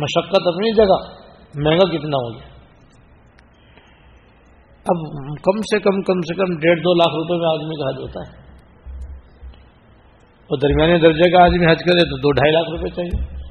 مشقت 0.00 0.46
اپنی 0.46 0.74
جگہ، 0.74 1.24
مہنگا 1.54 1.98
کتنا 1.98 2.16
ہو 2.16 2.34
گیا۔ 2.34 2.54
اب 4.84 5.10
کم 5.42 5.60
سے 5.60 5.78
کم 5.78 6.02
کم 6.02 6.20
سے 6.20 6.34
کم 6.34 6.58
ڈیڑھ 6.58 6.80
دو 6.80 6.94
لاکھ 6.94 7.14
روپے 7.14 7.44
میں 7.44 7.50
آدمی 7.52 7.76
کا 7.76 7.88
حج 7.88 8.02
ہوتا 8.02 8.20
ہے۔ 8.20 8.43
اور 10.44 10.58
درمیانی 10.58 11.00
درجے 11.00 11.30
کا 11.30 11.44
آدمی 11.44 11.72
حج 11.72 11.78
کرے 11.78 12.04
تو 12.04 12.18
دو 12.18 12.32
ڈھائی 12.32 12.52
لاکھ 12.52 12.70
روپے 12.70 12.88
چاہیے۔ 12.88 13.44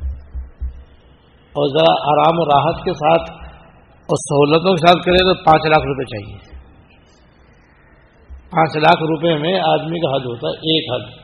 اور 1.34 1.70
ذرا 1.70 1.92
آرام 1.92 2.40
و 2.40 2.46
راحت 2.46 2.84
کے 2.86 2.94
ساتھ 2.94 3.32
اور 3.84 4.16
سہولتوں 4.16 4.76
کے 4.76 4.88
ساتھ 4.88 5.06
کرے 5.06 5.18
تو 5.18 5.44
پانچ 5.44 5.66
لاکھ 5.66 5.86
روپے 5.86 6.04
چاہیے۔ 6.04 6.54
پانچ 8.30 8.78
لاکھ 8.78 9.04
روپے 9.04 9.38
میں 9.38 9.60
آدمی 9.60 10.00
کا 10.00 10.16
حج 10.16 10.22
ہوتا 10.26 10.48
ہے، 10.48 10.54
ایک 10.54 10.94
حج۔ 10.94 11.24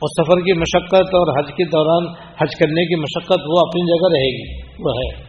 اور 0.00 0.24
سفر 0.24 0.40
کی 0.40 0.52
مشقت 0.52 0.94
اور 0.94 1.38
حج 1.38 1.48
کے 1.48 1.64
دوران 1.64 2.08
حج 2.22 2.56
کرنے 2.58 2.84
کی 2.84 2.94
مشقت 2.94 3.40
وہ 3.46 3.60
اپنی 3.60 3.80
جگہ 3.82 4.18
رہے 4.18 4.32
گی، 4.32 4.62
وہ 4.78 4.90
ہے۔ 4.90 5.22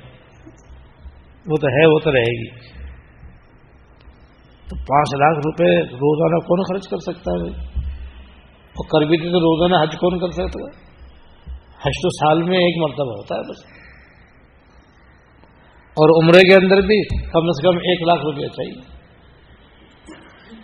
وہ 1.47 1.55
تو 1.55 1.67
ہے، 1.67 1.93
وہ 1.93 1.99
تو 1.99 2.11
رہے 2.11 2.43
گی۔ 2.43 2.78
تو 4.69 4.75
پانچ 4.75 5.15
لاکھ 5.15 5.39
روپے 5.39 5.81
روزانہ 5.81 6.39
کون 6.39 6.59
خرچ 6.63 6.87
کر 6.87 6.97
سکتا 6.97 7.31
ہے 7.31 7.37
بھائی؟ 7.37 7.53
اور 8.69 8.87
کر 8.87 9.07
بھی 9.07 9.17
تو 9.17 9.39
روزانہ 9.39 9.83
حج 9.83 9.95
کون 9.99 10.19
کر 10.19 10.31
سکتا 10.31 10.59
ہے؟ 10.59 10.89
حج 11.53 11.91
تو 12.01 12.09
سال 12.09 12.43
میں 12.43 12.57
ایک 12.57 12.89
مرتبہ 12.89 13.11
ہوتا 13.11 13.35
ہے 13.35 13.41
بس۔ 13.41 13.79
اور 15.89 16.23
عمرے 16.23 16.49
کے 16.49 16.55
اندر 16.55 16.81
بھی 16.87 17.07
کم 17.17 17.51
سے 17.51 17.67
کم 17.67 17.77
ایک 17.77 18.07
لاکھ 18.07 18.21
روپیہ 18.21 18.47
چاہیے۔ 18.47 18.99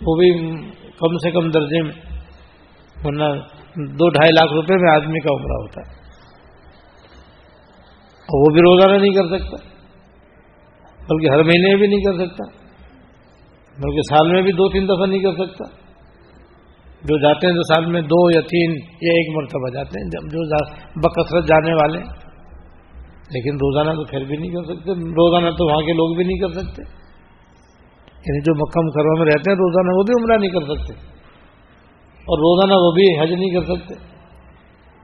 وہ 0.02 0.16
بھی 0.16 0.60
کم 0.98 1.16
سے 1.18 1.30
کم 1.30 1.50
درجے 1.50 1.82
میں، 1.82 1.92
ورنہ 3.04 3.24
دو 3.76 4.08
ڈھائی 4.08 4.30
لاکھ 4.34 4.52
روپے 4.52 4.74
میں 4.76 4.92
آدمی 4.92 5.20
کا 5.20 5.34
عمرہ 5.34 5.52
ہوتا 5.52 5.80
ہے۔ 5.80 5.94
اور 8.18 8.40
وہ 8.40 8.54
بھی 8.54 8.60
روزانہ 8.60 9.02
نہیں 9.02 9.14
کر 9.14 9.38
سکتا، 9.38 9.56
بلکہ 11.08 11.30
ہر 11.30 11.42
مہینے 11.42 11.76
بھی 11.76 11.86
نہیں 11.86 12.00
کر 12.00 12.26
سکتا۔ 12.26 12.65
بلکہ 13.78 14.00
سال 14.10 14.32
میں 14.32 14.42
بھی 14.42 14.52
دو 14.52 14.68
تین 14.68 14.88
دفعہ 14.88 15.06
نہیں 15.06 15.20
کر 15.20 15.46
سکتا۔ 15.46 15.64
جو 17.04 17.18
جاتے 17.18 17.46
ہیں 17.46 17.54
تو 17.54 17.74
سال 17.74 17.92
میں 17.92 18.00
دو 18.00 18.30
یا 18.30 18.40
تین 18.40 18.70
یا 19.02 19.12
ایک 19.12 19.36
مرتبہ 19.36 19.68
جاتے 19.68 20.02
ہیں۔ 20.02 20.10
جو 20.10 20.64
بکثرت 21.00 21.44
جانے 21.44 21.72
والے 21.72 21.98
لیکن 23.30 23.54
روزانہ 23.54 23.90
تو 23.90 24.04
پھر 24.04 24.24
بھی 24.24 24.36
نہیں 24.36 24.50
کر 24.50 24.64
سکتے۔ 24.64 24.90
روزانہ 24.92 25.50
تو 25.50 25.66
وہاں 25.66 25.80
کے 25.80 25.92
لوگ 25.92 26.16
بھی 26.16 26.24
نہیں 26.24 26.38
کر 26.38 26.48
سکتے۔ 26.48 26.82
یعنی 28.10 28.40
جو 28.40 28.54
مکہ 28.54 28.80
مکرمہ 28.86 29.24
میں 29.24 29.26
رہتے 29.26 29.50
ہیں، 29.50 29.56
روزانہ 29.56 29.90
وہ 29.96 30.02
بھی 30.02 30.22
عمرہ 30.22 30.38
نہیں 30.38 30.50
کر 30.50 30.74
سکتے۔ 30.74 31.16
اور 32.10 32.38
روزانہ 32.38 32.72
وہ 32.76 32.92
بھی 32.92 33.22
حج 33.22 33.32
نہیں 33.32 33.50
کر 33.50 33.64
سکتے۔ 33.64 33.94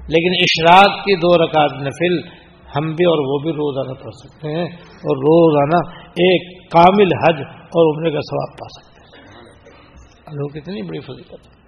لیکن 0.09 0.31
اشراق 0.41 1.05
کی 1.05 1.17
دو 1.17 1.45
رکعت 1.45 1.73
نفل 1.73 2.42
ہم 2.77 2.95
بھی 2.95 3.05
اور 3.05 3.19
وہ 3.19 3.39
بھی 3.43 3.51
روزانہ 3.51 4.03
پڑھ 4.03 4.15
سکتے 4.15 4.49
ہیں 4.49 4.67
اور 4.85 5.17
روزانہ 5.17 5.91
ایک 6.07 6.71
کامل 6.71 7.07
حج 7.07 7.43
اور 7.59 7.97
عمرے 7.97 8.11
کا 8.11 8.21
ثواب 8.21 8.59
پا 8.59 8.69
سکتے 8.69 9.01
ہیں۔ 9.01 9.03
لوگ 10.33 10.49
کتنی 10.49 10.83
بڑی 10.83 11.01
فضیلت۔ 11.01 11.33
ہے 11.33 11.63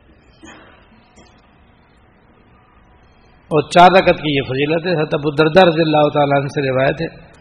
اور 3.44 3.62
چار 3.70 3.88
رکعت 3.90 4.16
کی 4.16 4.36
یہ 4.36 4.42
فضیلت 4.42 4.86
ہے۔ 4.86 4.92
حضرت 4.92 5.14
ابو 5.14 5.30
دردہ 5.30 5.66
رضی 5.66 5.80
اللہ 5.80 6.08
تعالیٰ 6.08 6.40
عنہ 6.40 6.46
سے 6.46 6.70
روایت 6.70 7.00
ہے۔ 7.00 7.34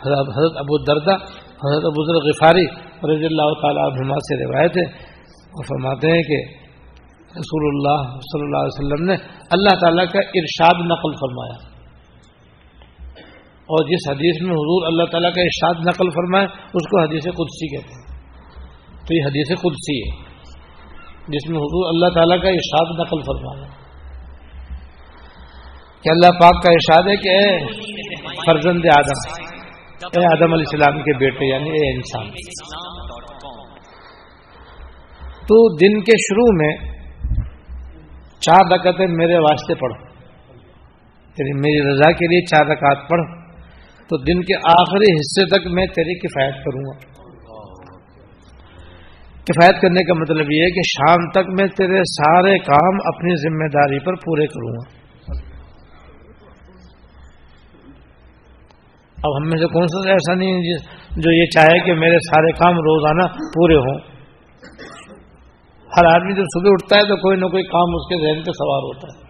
حضرت 0.00 0.56
ابو 0.56 0.82
دردہ، 0.84 1.14
حضرت 1.40 1.84
ابو 1.84 2.06
ذر 2.06 2.28
غفاری 2.28 2.66
رضی 3.14 3.26
اللہ 3.26 3.60
تعالیٰ 3.62 3.84
عنہ 3.84 4.12
سے 4.12 4.44
روایت 4.44 4.76
ہے۔ 4.76 5.16
اور 5.30 5.64
فرماتے 5.64 6.06
ہیں 6.06 6.22
کہ 6.22 6.66
رسول 7.38 7.64
اللہ 7.68 8.10
صلی 8.18 8.40
اللہ 8.40 8.56
علیہ 8.56 8.86
وسلم 8.86 9.04
نے 9.06 9.14
اللہ 9.50 9.78
تعالیٰ 9.80 10.04
کا 10.04 10.18
ارشاد 10.18 10.74
نقل 10.74 11.12
فرمایا۔ 11.12 11.75
اور 13.66 13.84
جس 13.84 14.10
حدیث 14.10 14.42
میں 14.42 14.50
حضور 14.50 14.86
اللہ 14.86 15.02
تعالیٰ 15.04 15.32
کا 15.32 15.40
ارشاد 15.40 15.74
نقل 15.86 16.10
فرمائے، 16.10 16.46
اس 16.74 16.88
کو 16.88 17.00
حدیث 17.02 17.22
قدسی 17.22 17.76
کہتے 17.76 17.94
ہیں۔ 17.94 18.06
تو 19.06 19.14
یہ 19.14 19.26
حدیث 19.26 19.58
قدسی 19.58 19.98
ہے، 19.98 20.26
جس 21.28 21.50
میں 21.50 21.58
حضور 21.58 21.88
اللہ 21.94 22.14
تعالیٰ 22.14 22.42
کا 22.42 22.48
ارشاد 22.48 23.00
نقل 23.00 23.20
فرمانا 23.20 23.66
کہ 26.02 26.10
اللہ 26.10 26.26
پاک 26.26 26.62
کا 26.62 26.72
ارشاد 26.72 27.02
ہے 27.08 27.16
کہ 27.16 27.28
اے 27.28 27.58
فرزند 28.46 28.84
آدم، 28.96 29.42
اے 30.06 30.24
آدم 30.24 30.52
علیہ 30.52 30.64
السلام 30.72 31.02
کے 31.02 31.18
بیٹے 31.18 31.46
یعنی 31.50 31.70
اے 31.70 31.94
انسان۔ 31.94 32.28
تو 35.48 35.76
دن 35.76 36.00
کے 36.00 36.12
شروع 36.12 36.48
میں 36.56 36.96
چار 38.40 38.72
رکعتیں 38.72 39.06
میرے 39.06 39.38
واسطے 39.38 39.74
پڑھو 39.74 40.06
یعنی 41.38 41.52
میری 41.52 41.92
رضا 41.92 42.12
کے 42.12 42.26
لیے 42.26 42.44
چار 42.44 42.66
رکعت 42.66 43.08
پڑھ 43.08 43.45
تو 44.08 44.16
دن 44.16 44.40
کے 44.40 44.56
آخری 44.56 45.12
حصے 45.12 45.44
تک 45.46 45.66
میں 45.66 45.86
تیری 45.86 46.18
کفایت 46.18 46.54
کروں 46.64 46.82
گا۔ 46.82 47.16
کفایت 49.44 49.82
کرنے 49.82 50.04
کا 50.04 50.14
مطلب 50.14 50.52
یہ 50.52 50.62
ہے 50.62 50.70
کہ 50.70 50.80
شام 50.88 51.30
تک 51.30 51.50
میں 51.60 51.66
تیرے 51.66 51.98
سارے 51.98 52.58
کام 52.58 52.94
اپنی 53.04 53.34
ذمہ 53.36 53.68
داری 53.68 53.98
پر 53.98 54.14
پورے 54.14 54.46
کروں 54.46 54.72
گا۔ 54.76 54.96
اب 59.18 59.36
ہم 59.36 59.48
میں 59.48 59.58
سے 59.58 59.66
کون 59.66 59.86
سا 59.86 60.10
ایسا 60.10 60.34
نہیں 60.34 60.60
جو 61.16 61.30
یہ 61.32 61.44
چاہے 61.44 61.78
کہ 61.84 61.94
میرے 61.94 62.18
سارے 62.18 62.52
کام 62.52 62.74
روزانہ 62.74 63.26
پورے 63.54 63.76
ہوں۔ 63.76 63.98
ہر 65.96 66.14
آدمی 66.14 66.34
جب 66.34 66.42
صبح 66.42 66.70
اٹھتا 66.72 66.96
ہے 66.96 67.02
تو 67.02 67.16
کوئی 67.16 67.36
نہ 67.36 67.46
کوئی 67.46 67.62
کام 67.62 67.94
اس 67.94 68.08
کے 68.08 68.16
ذہن 68.24 68.44
پہ 68.44 68.50
سوار 68.50 68.82
ہوتا 68.82 69.06
ہے۔ 69.08 69.25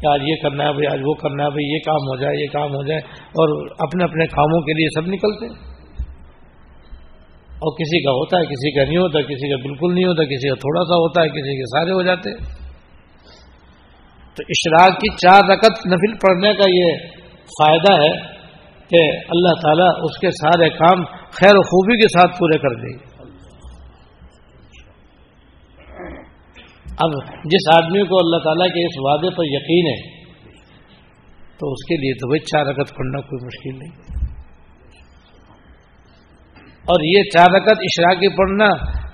کہ 0.00 0.06
آج 0.06 0.20
یہ 0.22 0.34
کرنا 0.42 0.64
ہے 0.64 0.72
بھائی، 0.72 0.86
آج 0.92 1.00
وہ 1.04 1.14
کرنا 1.14 1.44
ہے 1.44 1.48
بھائی، 1.48 1.74
یہ 1.74 1.78
کام 1.78 2.02
ہو 2.10 2.16
جائے، 2.16 2.42
یہ 2.42 2.46
کام 2.52 2.74
ہو 2.74 2.82
جائے، 2.86 3.00
اور 3.26 3.66
اپنے 3.78 4.04
اپنے 4.04 4.26
کاموں 4.26 4.60
کے 4.60 4.72
لیے 4.72 4.88
سب 4.94 5.08
نکلتے 5.08 5.46
ہیں۔ 5.46 5.76
اور 7.56 7.72
کسی 7.72 8.02
کا 8.04 8.10
ہوتا 8.10 8.38
ہے، 8.38 8.42
کسی 8.44 8.70
کا 8.70 8.84
نہیں 8.84 8.96
ہوتا، 8.96 9.20
کسی 9.20 9.50
کا 9.50 9.56
بالکل 9.56 9.94
نہیں 9.94 10.04
ہوتا، 10.04 10.24
کسی 10.24 10.48
کا 10.48 10.54
تھوڑا 10.54 10.84
سا 10.84 10.94
ہوتا 10.94 11.22
ہے، 11.22 11.28
کسی 11.28 11.56
کے 11.56 11.64
سارے 11.64 11.92
ہو 11.92 12.02
جاتے 12.02 12.34
تو 14.36 14.42
اشراق 14.48 14.98
کی 15.00 15.08
چار 15.16 15.50
رکت 15.50 15.86
نفل 15.86 16.14
پڑھنے 16.14 16.54
کا 16.54 16.64
یہ 16.68 17.08
فائدہ 17.46 18.02
ہے 18.02 18.36
کہ 18.88 19.18
اللہ 19.28 19.60
تعالیٰ 19.62 19.90
اس 20.02 20.18
کے 20.18 20.30
سارے 20.30 20.68
کام 20.68 21.04
خیر 21.30 21.56
و 21.56 21.62
خوبی 21.62 22.02
کے 22.02 22.08
ساتھ 22.08 22.38
پورے 22.38 22.58
کر 22.58 22.74
دے۔ 22.74 22.94
گی 22.94 23.05
اب 26.98 27.10
جس 27.44 27.84
آدمی 27.84 28.06
کو 28.06 28.16
اللہ 28.16 28.44
تعالیٰ 28.44 28.68
کے 28.68 28.86
اس 28.86 28.94
وعدے 28.98 29.36
پر 29.36 29.44
یقین 29.44 29.86
ہے، 29.86 30.26
تو 31.58 31.72
اس 31.72 31.84
کے 31.88 31.96
لیے 31.96 32.12
تو 32.14 32.28
بھائی 32.28 32.40
چار 32.40 32.66
رکت 32.66 32.94
پڑھنا 32.96 33.20
کوئی 33.20 33.46
مشکل 33.46 33.78
نہیں۔ 33.78 34.26
اور 36.84 37.04
یہ 37.04 37.22
چار 37.22 37.54
رکت 37.54 37.68
اشراقی 37.68 38.28
پڑھنا 38.36 38.68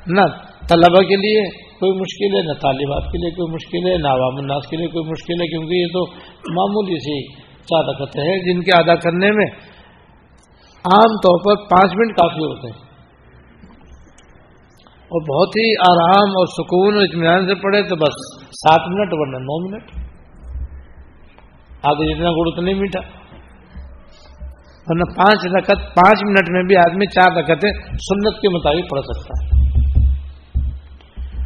نہ 0.07 0.27
طلبہ 0.68 1.03
کے 1.03 1.16
لیے 1.16 1.51
کوئی 1.51 1.99
مشکل 1.99 2.37
ہے، 2.37 2.42
نہ 2.42 2.59
طالبات 2.59 3.12
کے 3.12 3.18
لیے 3.18 3.31
کوئی 3.31 3.53
مشکل 3.53 3.90
ہے، 3.90 3.97
نہ 3.97 4.09
عوام 4.09 4.37
الناس 4.37 4.66
کے 4.66 4.77
لیے 4.77 4.87
کوئی 4.87 5.11
مشکل 5.11 5.35
ہے، 5.35 5.47
کیونکہ 5.47 5.75
یہ 5.75 5.87
تو 5.87 6.07
معمولی 6.53 6.99
سی 6.99 7.35
چار 7.62 7.95
رکت 7.95 8.16
ہے 8.16 8.53
جن 8.53 8.61
کے 8.61 8.71
ادا 8.73 8.95
کرنے 8.95 9.31
میں 9.31 9.47
عام 10.85 11.16
طور 11.16 11.38
پر 11.38 11.64
پانچ 11.64 11.92
منٹ 11.92 12.16
کافی 12.16 12.40
ہوتے 12.40 12.68
ہیں۔ 12.68 12.92
اور 15.12 15.20
بہت 15.20 15.57
ہی 15.57 15.75
آرام 15.77 16.29
اور 16.29 16.46
سکون 16.46 16.94
اور 16.94 17.03
اطمینان 17.03 17.46
سے 17.46 17.55
پڑھے 17.55 17.83
تو 17.83 17.96
بس 17.96 18.42
سات 18.46 18.81
منٹ 18.88 19.09
ورنہ 19.12 19.37
نو 19.37 19.70
منٹ۔ 19.70 19.85
آگے 21.83 22.14
جتنا 22.14 22.31
گڑ 22.31 22.53
اتنا 22.53 22.81
میٹھا۔ 22.81 23.01
ورنہ 24.87 25.14
پانچ 25.16 25.46
رکعت، 25.46 25.94
پانچ 25.94 26.25
منٹ 26.25 26.51
میں 26.51 26.62
بھی 26.62 26.77
آدمی 26.77 27.07
چار 27.07 27.37
رکعتیں 27.37 27.70
سنت 27.88 28.40
کے 28.40 28.48
مطابق 28.48 28.90
پڑھ 28.90 29.01
سکتا 29.01 29.44
ہے۔ 29.44 29.62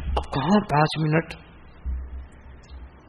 اب 0.03 0.33
کہاں 0.33 0.59
پانچ 0.59 0.99
منٹ؟ 0.99 1.33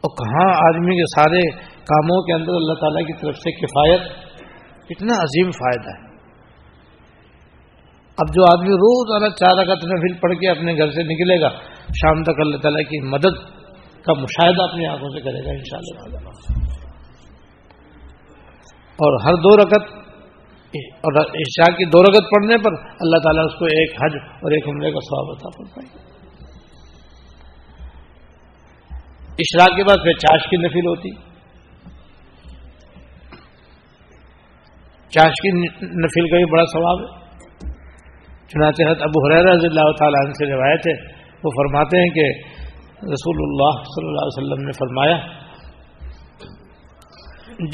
اور 0.00 0.10
کہاں 0.10 0.54
آدمی 0.56 0.96
کے 0.96 1.20
سارے 1.20 1.50
کاموں 1.62 2.22
کے 2.22 2.34
اندر 2.34 2.52
اللہ 2.52 2.74
تعالیٰ 2.74 3.06
کی 3.06 3.12
طرف 3.12 3.36
سے 3.36 3.50
کفایت؟ 3.52 4.00
اتنا 4.90 5.14
عظیم 5.14 5.50
فائدہ 5.50 6.02
ہے۔ 6.02 6.07
اب 8.18 8.30
جو 8.34 8.44
آدمی 8.44 8.76
روز 8.78 9.10
چار 9.34 9.56
رکعت 9.56 9.84
نفل 9.88 10.14
پڑھ 10.20 10.32
کے 10.38 10.48
اپنے 10.50 10.72
گھر 10.74 10.90
سے 10.92 11.02
نکلے 11.04 11.34
گا، 11.40 11.50
شام 11.98 12.22
تک 12.24 12.40
اللہ 12.40 12.62
تعالیٰ 12.62 12.82
کی 12.88 12.98
مدد 13.08 13.36
کا 14.06 14.12
مشاہدہ 14.20 14.62
اپنی 14.62 14.86
آنکھوں 14.86 15.10
سے 15.10 15.20
کرے 15.20 15.44
گا 15.44 15.50
ان 15.50 15.62
شاء 15.68 15.78
اللہ 15.78 16.00
اور 18.98 19.16
ہر 19.24 19.36
دو 19.42 19.52
رکعت، 19.56 19.84
اور 21.00 21.18
عشاء 21.42 21.70
کی 21.76 21.84
دو 21.92 22.00
رکعت 22.02 22.26
پڑھنے 22.30 22.56
پر 22.64 22.78
اللہ 23.04 23.22
تعالیٰ 23.24 23.44
اس 23.44 23.54
کو 23.58 23.70
ایک 23.74 23.94
حج 24.00 24.16
اور 24.40 24.56
ایک 24.56 24.66
عمرے 24.68 24.90
کا 24.92 25.02
سواب 25.04 25.30
عطا 25.34 25.52
پڑتا 25.58 25.82
ہے 25.82 26.06
اشراق 29.38 29.76
کے 29.76 29.84
بعد 29.84 30.02
پھر 30.04 30.18
چاش 30.24 30.48
کی 30.50 30.56
نفل 30.56 30.86
ہوتی۔ 30.86 31.10
چاش 35.12 35.40
کی 35.42 35.50
نفل 35.50 36.28
کا 36.30 36.36
بھی 36.36 36.50
بڑا 36.52 36.64
ثواب 36.72 36.98
ہے۔ 37.02 37.27
چنانچہ 38.50 38.82
حضرت 38.82 39.02
ابو 39.04 39.22
حریر 39.24 39.46
رضی 39.46 39.66
اللہ 39.66 39.88
تعالیٰ 39.98 40.20
عنہ 40.24 40.36
سے 40.36 40.46
روایت 40.50 40.86
ہے، 40.88 40.92
وہ 41.42 41.50
فرماتے 41.56 41.98
ہیں 42.00 42.12
کہ 42.12 42.26
رسول 43.08 43.42
اللہ 43.42 43.82
صلی 43.88 44.06
اللہ 44.06 44.24
علیہ 44.26 44.36
وسلم 44.36 44.62
نے 44.66 44.76
فرمایا، 44.78 45.18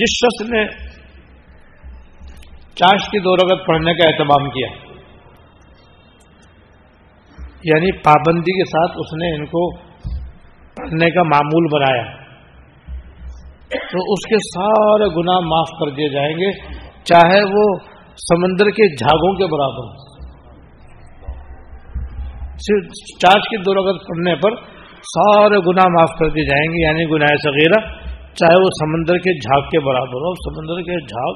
جس 0.00 0.16
شخص 0.16 0.40
نے 0.48 0.64
چاش 2.76 3.06
کی 3.10 3.18
دو 3.24 3.36
رگت 3.36 3.66
پڑھنے 3.66 3.94
کا 3.94 4.08
اہتمام 4.08 4.48
کیا 4.50 4.68
یعنی 7.64 7.90
پابندی 8.04 8.54
کے 8.54 8.64
ساتھ 8.70 8.96
اس 9.02 9.12
نے 9.20 9.28
ان 9.34 9.44
کو 9.52 9.60
پڑھنے 10.76 11.10
کا 11.10 11.22
معمول 11.26 11.68
بنایا، 11.74 12.02
تو 13.92 14.02
اس 14.14 14.26
کے 14.30 14.40
سارے 14.46 15.06
گناہ 15.14 15.38
معاف 15.44 15.70
کر 15.78 15.92
دیے 15.96 16.08
جائیں 16.14 16.32
گے، 16.40 16.50
چاہے 17.10 17.38
وہ 17.52 17.62
سمندر 18.22 18.70
کے 18.78 18.88
جھاگوں 18.96 19.32
کے 19.38 19.46
برابر 19.54 19.86
ہوں 22.54 22.80
چارج 23.20 23.42
کی 23.50 23.56
دو 23.56 23.74
رگت 23.74 24.06
پڑھنے 24.08 24.34
پر 24.34 24.50
سارے 25.02 25.58
گناہ 25.58 25.84
معاف 25.88 26.18
کر 26.18 26.28
دی 26.28 26.46
جائیں 26.46 26.66
گے 26.66 26.82
یعنی 26.82 27.04
گناہ 27.10 27.36
صغیرہ، 27.42 27.80
چاہے 28.34 28.62
وہ 28.62 28.68
سمندر 28.68 29.18
کے 29.18 29.34
جھاگ 29.38 29.60
کے 29.60 29.80
برابر 29.80 30.14
ہو، 30.14 30.34
سمندر 30.34 30.82
کے 30.82 31.00
جھاگ، 31.00 31.34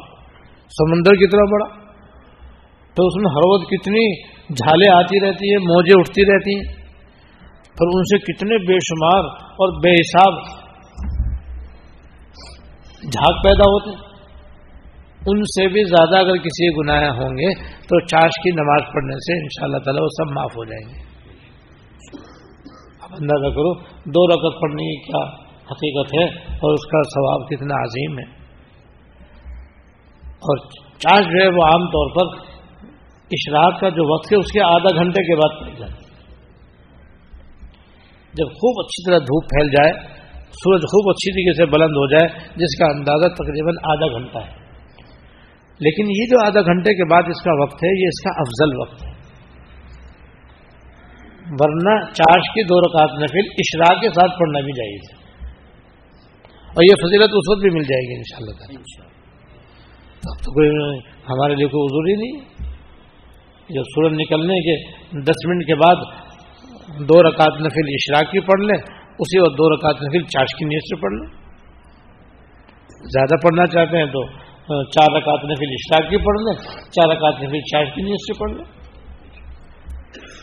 سمندر 0.68 1.14
کی 1.14 1.26
طرح 1.26 1.40
بڑا 1.40 1.88
تو 2.94 3.06
اس 3.06 3.16
میں 3.16 3.30
ہر 3.30 3.46
وقت 3.52 3.68
کتنی 3.70 4.22
جھالیں 4.54 4.94
آتی 4.94 5.20
رہتی 5.20 5.50
ہیں، 5.50 5.58
موجیں 5.58 6.00
اٹھتی 6.00 6.22
رہتی 6.22 6.54
ہیں۔ 6.56 6.78
پھر 7.62 7.86
ان 7.94 8.02
سے 8.02 8.18
کتنے 8.18 8.58
بے 8.66 8.74
شمار 8.74 9.24
اور 9.38 9.82
بے 9.82 9.92
حساب 9.92 10.32
جھاگ 13.12 13.42
پیدا 13.42 13.70
ہوتے 13.70 13.90
ہیں۔ 13.90 14.08
ان 15.26 15.42
سے 15.42 15.68
بھی 15.68 15.84
زیادہ 15.84 16.18
اگر 16.18 16.36
کسی 16.36 16.68
گناہ 16.68 17.10
ہوں 17.10 17.30
گے 17.30 17.54
تو 17.62 18.00
چاش 18.00 18.30
کی 18.42 18.50
نماز 18.50 18.92
پڑھنے 18.94 19.14
سے 19.14 19.42
ان 19.42 19.46
شاء 19.46 19.66
اللہ 19.66 19.78
تعالی 19.78 20.00
وہ 20.00 20.08
سب 20.08 20.32
معاف 20.32 20.56
ہو 20.56 20.64
جائیں 20.64 20.94
گے۔ 20.94 21.07
اب 23.08 23.14
اندازہ 23.20 23.54
کرو، 23.54 23.74
دو 23.88 24.26
رکعت 24.26 24.60
پڑھنے 24.60 24.82
کی 24.82 25.02
کیا 25.02 25.34
حقیقت 25.70 26.14
ہے 26.14 26.52
اور 26.52 26.72
اس 26.72 26.86
کا 26.86 27.02
ثواب 27.02 27.48
کتنا 27.48 27.82
عظیم 27.82 28.18
ہے۔ 28.18 28.38
اور 30.24 30.58
چارج 30.98 31.24
جو 31.24 31.42
ہے 31.42 31.48
وہ 31.48 31.62
عام 31.64 31.86
طور 31.86 32.10
پر 32.14 32.36
اشراق 33.30 33.80
کا 33.80 33.88
جو 33.88 34.14
وقت 34.14 34.32
ہے، 34.32 34.38
اس 34.38 34.52
کے 34.52 34.60
آدھا 34.62 34.94
گھنٹے 34.94 35.22
کے 35.22 35.36
بعد 35.36 35.60
پڑ 35.60 35.78
جائے 35.78 35.92
جب 38.34 38.46
خوب 38.46 38.84
اچھی 38.84 39.10
طرح 39.10 39.18
دھوپ 39.18 39.44
پھیل 39.44 39.70
جائے، 39.70 39.92
سورج 40.42 40.80
خوب 40.80 41.10
اچھی 41.10 41.32
طریقے 41.32 41.52
سے 41.52 41.66
بلند 41.66 41.90
ہو 41.90 42.10
جائے، 42.10 42.48
جس 42.56 42.78
کا 42.78 42.86
اندازہ 42.86 43.28
تقریباً 43.34 43.74
آدھا 43.84 44.18
گھنٹہ 44.18 44.38
ہے۔ 44.38 44.68
لیکن 45.80 46.10
یہ 46.10 46.24
جو 46.30 46.46
آدھا 46.46 46.60
گھنٹے 46.60 46.94
کے 46.94 47.10
بعد 47.10 47.22
اس 47.22 47.42
کا 47.42 47.62
وقت 47.62 47.74
ہے، 47.74 48.02
یہ 48.02 48.06
اس 48.06 48.22
کا 48.22 48.40
افضل 48.40 48.80
وقت 48.80 49.06
ہے۔ 49.06 49.17
ورنہ 51.48 51.92
چارج 52.12 52.48
کی 52.54 52.62
دو 52.62 52.78
رکعت 52.80 53.12
نفل 53.18 53.46
اشرا 53.58 53.88
کے 54.00 54.08
ساتھ 54.08 54.32
پڑھنا 54.38 54.60
بھی 54.60 54.72
چاہیے 54.72 54.98
اور 56.68 56.84
یہ 56.84 56.98
فضیلت 57.02 57.32
اس 57.32 57.48
وقت 57.50 57.62
بھی 57.62 57.70
مل 57.70 57.82
جائے 57.82 58.08
گی 58.08 58.16
ان 58.16 58.26
شاء 58.28 58.38
اللہ 58.38 58.76
اب 60.22 60.42
تو 60.44 60.52
کوئی 60.52 60.68
ہمارے 61.28 61.54
لیے 61.54 61.66
کوئی 61.66 61.86
حضور 61.86 62.08
ہی 62.08 62.14
نہیں۔ 62.14 62.66
جب 63.68 63.88
سورج 63.88 64.12
نکلنے 64.12 64.58
کے 64.60 64.74
دس 65.22 65.46
منٹ 65.46 65.66
کے 65.66 65.74
بعد 65.74 66.04
دو 67.08 67.22
رکعت 67.22 67.60
نفل 67.60 67.90
اشراق 67.92 68.30
کی 68.30 68.40
پڑھ 68.40 68.60
لیں 68.60 68.78
اسی 69.18 69.40
وقت 69.40 69.58
دو 69.58 69.68
رکعت 69.74 70.02
نفل 70.02 70.24
چارج 70.26 70.54
کی 70.58 70.64
نیت 70.64 70.88
سے 70.88 71.00
پڑھ 71.00 71.12
لیں 71.12 71.26
زیادہ 73.08 73.36
پڑھنا 73.42 73.66
چاہتے 73.66 73.98
ہیں 73.98 74.06
تو 74.06 74.24
چار 74.84 75.14
رکعت 75.16 75.44
نفل 75.44 75.74
اشراق 75.74 76.10
کی 76.10 76.18
پڑھ 76.24 76.40
لیں 76.42 76.54
چار 76.90 77.08
رکعت 77.08 77.42
نفل 77.42 77.60
چارج 77.72 77.94
کی 77.94 78.02
نیت 78.02 78.26
سے 78.26 78.38
پڑھ 78.38 78.52
لیں 78.52 78.64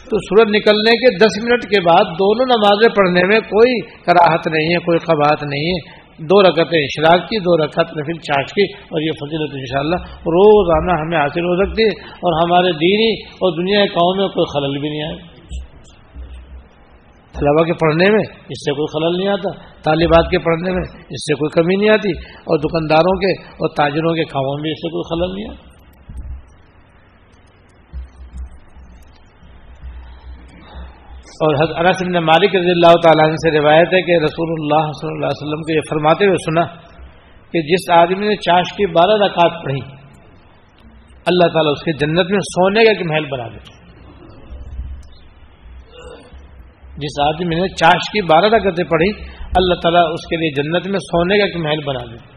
تو 0.05 0.17
سورج 0.17 0.55
نکلنے 0.55 0.91
کے 0.91 1.17
دس 1.17 1.43
منٹ 1.43 1.63
کے 1.63 1.81
بعد 1.81 2.09
دونوں 2.13 2.45
نمازیں 2.45 2.95
پڑھنے 2.95 3.23
میں 3.25 3.39
کوئی 3.39 3.79
کراہت 4.05 4.47
نہیں 4.47 4.73
ہے، 4.73 4.79
کوئی 4.79 4.99
قباہت 4.99 5.43
نہیں 5.43 5.69
ہے۔ 5.69 6.05
دو 6.19 6.41
رکعتیں 6.41 6.79
اشراق 6.79 7.29
کی، 7.29 7.39
دو 7.39 7.65
رکعت 7.65 7.97
نفل 7.97 8.17
چاش 8.17 8.53
کی 8.53 8.63
اور 8.63 9.01
یہ 9.01 9.11
فضیلت 9.11 9.53
ان 9.53 9.65
شاء 9.65 9.79
اللہ 9.79 9.95
روزانہ 10.35 10.91
ہمیں 11.01 11.17
حاصل 11.17 11.41
ہو 11.41 11.65
سکتی 11.65 11.83
ہے 11.83 11.89
اور 12.15 12.43
ہمارے 12.43 12.71
دینی 12.71 13.11
اور 13.23 13.63
دنیا 13.63 13.81
کے 13.81 13.87
کاموں 13.87 14.15
میں 14.15 14.27
کوئی 14.27 14.45
خلل 14.53 14.79
بھی 14.79 14.89
نہیں 14.89 15.03
آئے۔ 15.03 15.15
طلبا 17.33 17.65
کے 17.65 17.73
پڑھنے 17.73 18.11
میں 18.11 18.23
اس 18.49 18.65
سے 18.65 18.71
کوئی 18.71 18.87
خلل 18.93 19.17
نہیں 19.19 19.27
آتا، 19.27 19.51
طالبات 19.83 20.31
کے 20.31 20.37
پڑھنے 20.37 20.71
میں 20.71 20.83
اس 21.09 21.25
سے 21.27 21.33
کوئی 21.33 21.49
کمی 21.49 21.75
نہیں 21.75 21.89
آتی 21.89 22.11
اور 22.35 22.59
دکانداروں 22.59 23.15
کے 23.19 23.31
اور 23.31 23.69
تاجروں 23.75 24.13
کے 24.13 24.23
کاموں 24.23 24.61
میں 24.61 24.71
اس 24.71 24.77
سے 24.77 24.89
کوئی 24.89 25.03
خلل 25.09 25.35
نہیں 25.35 25.49
آتا۔ 25.51 25.74
اور 31.41 31.55
حضرت 31.55 32.03
بن 32.03 32.13
مالک 32.13 32.55
رضی 32.55 32.69
اللہ 32.69 32.93
تعالیٰ 33.03 33.25
عنہ 33.25 33.35
سے 33.35 33.59
روایت 33.59 33.93
ہے 33.93 34.01
کہ 34.01 34.23
رسول 34.23 34.51
اللہ 34.51 34.91
صلی 34.91 35.13
اللہ 35.13 35.25
علیہ 35.25 35.43
وسلم 35.43 35.61
کو 35.61 35.73
یہ 35.73 35.79
فرماتے 35.89 36.25
ہوئے 36.25 36.35
سنا 36.35 36.65
کہ 37.51 37.61
جس 37.61 37.89
آدمی 37.89 38.27
نے 38.27 38.35
چاش 38.35 38.73
کی 38.73 38.85
بارہ 38.85 39.23
رکعت 39.23 39.63
پڑھی، 39.63 39.79
اللہ 41.25 41.47
تعالیٰ 41.47 41.71
اس 41.71 41.83
کے 41.83 41.91
جنت 41.91 42.31
میں 42.31 42.39
سونے 42.39 42.83
کا 42.83 42.91
ایک 42.91 43.01
محل 43.05 43.25
بنا 43.25 43.47
دے۔ 43.47 43.85
جس 46.97 47.19
آدمی 47.27 47.55
نے 47.55 47.67
چاش 47.67 48.09
کی 48.11 48.21
بارہ 48.21 48.45
رکعتیں 48.45 48.83
پڑھی، 48.83 49.09
اللہ 49.57 49.73
تعالیٰ 49.73 50.01
اس 50.13 50.27
کے 50.27 50.35
لیے 50.35 50.51
جنت 50.51 50.87
میں 50.87 50.99
سونے 50.99 51.37
کا 51.37 51.45
ایک 51.45 51.57
محل 51.57 51.79
بنا 51.85 52.05
دے۔ 52.05 52.35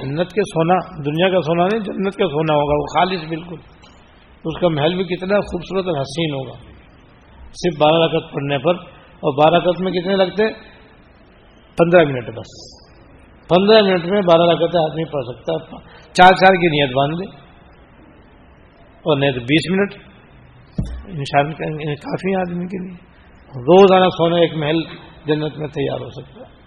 جنت 0.00 0.32
کے 0.32 0.40
سونا، 0.42 1.02
دنیا 1.04 1.28
کا 1.28 1.40
سونا 1.40 1.64
نہیں، 1.64 1.80
جنت 1.80 2.16
کا 2.16 2.24
سونا 2.24 2.54
ہوگا، 2.54 2.74
وہ 2.74 2.86
خالص 2.86 3.28
بالکل۔ 3.28 3.56
اس 4.44 4.60
کا 4.60 4.68
محل 4.68 4.94
بھی 4.94 5.04
کتنا 5.04 5.40
خوبصورت 5.40 5.84
اور 5.86 6.00
حسین 6.00 6.34
ہوگا۔ 6.34 6.79
صرف 7.52 7.80
بارہ 7.80 8.02
رکعت 8.02 8.32
پڑھنے 8.32 8.58
پر 8.58 8.74
اور 8.98 9.44
بارہ 9.44 9.62
رکعت 9.62 9.80
میں 9.80 9.92
کتنے 9.92 10.16
لگتے؟ 10.16 10.52
پندرہ 11.78 12.04
منٹ 12.04 12.28
بس۔ 12.28 12.80
پندرہ 13.48 13.82
منٹ 13.82 14.04
میں 14.04 14.20
بارہ 14.20 14.42
رکعت 14.42 14.76
آدمی 14.76 15.04
پڑھ 15.04 15.24
سکتا 15.24 15.52
ہے۔ 15.52 15.80
چار 16.12 16.32
چار 16.32 16.54
کی 16.54 16.66
نیت 16.66 16.94
باندھ 16.94 17.14
لے۔ 17.14 17.26
اور 18.80 19.18
نہیں 19.18 19.32
تو 19.32 19.40
بیس 19.40 19.70
منٹ۔ 19.70 19.94
انسان 21.06 21.52
کافی 21.94 22.34
آدمی 22.34 22.64
کے 22.64 22.88
لیے۔ 22.88 22.96
روزانہ 23.46 24.04
سونا 24.04 24.36
ایک 24.36 24.54
محل 24.54 24.82
جنت 25.26 25.58
میں 25.58 25.68
تیار 25.68 26.00
ہو 26.00 26.10
سکتا 26.10 26.40
ہے۔ 26.40 26.60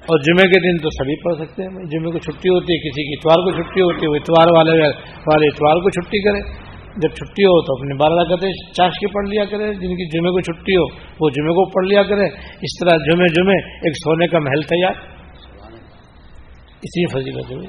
اور 0.00 0.18
جمعے 0.18 0.48
کے 0.48 0.70
دن 0.70 0.82
تو 0.82 0.90
سبھی 0.90 1.22
پڑھ 1.24 1.48
سکتے 1.48 1.62
ہیں۔ 1.62 1.70
جمعے 1.70 2.12
کو 2.12 2.18
چھٹی 2.18 2.48
ہوتی 2.48 2.72
ہے، 2.72 2.78
کسی 2.78 3.04
کی 3.04 3.12
اتوار 3.12 3.44
کو 3.44 3.62
چھٹی 3.62 3.80
ہوتی 3.80 4.06
ہے، 4.06 4.10
وہ 4.10 4.14
اتوار 4.14 4.56
والے 4.56 4.70
والے 5.00 5.46
اتوار 5.46 5.76
کو 5.76 5.90
چھٹی 5.90 6.22
کرے۔ 6.22 6.69
جب 6.96 7.08
چھٹی 7.08 7.44
ہو 7.44 7.62
تو 7.62 7.72
اپنے 7.72 7.94
بارہ 7.94 8.28
کہتے 8.28 8.72
چاش 8.72 8.90
کی 9.00 9.06
پڑھ 9.06 9.28
لیا 9.28 9.44
کرے، 9.44 9.74
جن 9.74 9.90
کی 9.90 10.18
جمعے 10.18 10.30
کو 10.30 10.40
چھٹی 10.40 10.76
ہو، 10.76 10.84
وہ 11.20 11.30
جمعے 11.30 11.52
کو 11.52 11.70
پڑھ 11.70 11.86
لیا 11.86 12.02
کرے۔ 12.02 12.26
اس 12.60 12.78
طرح 12.80 12.96
جمعے 12.96 13.28
جمعے 13.28 13.54
ایک 13.54 13.96
سونے 13.96 14.26
کا 14.26 14.38
محل 14.38 14.62
تیار 14.62 14.92
اسی 16.82 17.06
فضیلت 17.06 17.50
ہوئی 17.50 17.66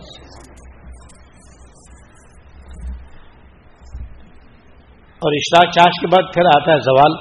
اور 5.21 5.31
اشراق 5.33 5.73
چاش 5.73 5.99
کے 6.01 6.07
بعد 6.07 6.33
پھر 6.33 6.45
آتا 6.45 6.71
ہے 6.71 6.79
زوال۔ 6.79 7.15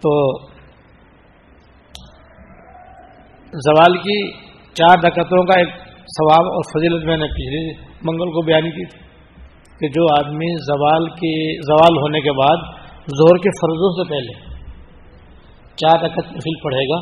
تو 0.00 0.38
زوال 3.52 3.98
کی 3.98 4.32
چار 4.74 4.98
دقتوں 4.98 5.44
کا 5.44 5.58
ایک 5.58 5.68
ثواب 5.94 6.46
اور 6.46 6.62
فضیلت 6.62 7.04
میں 7.04 7.16
نے 7.16 7.26
پچھلی 7.26 7.72
منگل 8.02 8.30
کو 8.30 8.46
بیان 8.46 8.70
کی 8.70 8.86
تھی۔ 8.86 8.97
کہ 9.80 9.88
جو 9.88 10.04
آدمی 10.18 10.56
زوال 10.56 11.08
کی 11.08 11.60
زوال 11.62 11.96
ہونے 11.96 12.20
کے 12.20 12.32
بعد 12.32 12.56
زہر 13.06 13.36
کے 13.36 13.50
فرضوں 13.50 13.90
سے 13.92 14.08
پہلے 14.08 14.48
چار 15.76 16.04
رکعت 16.04 16.32
نفل 16.32 16.56
پڑھے 16.62 16.84
گا، 16.84 17.00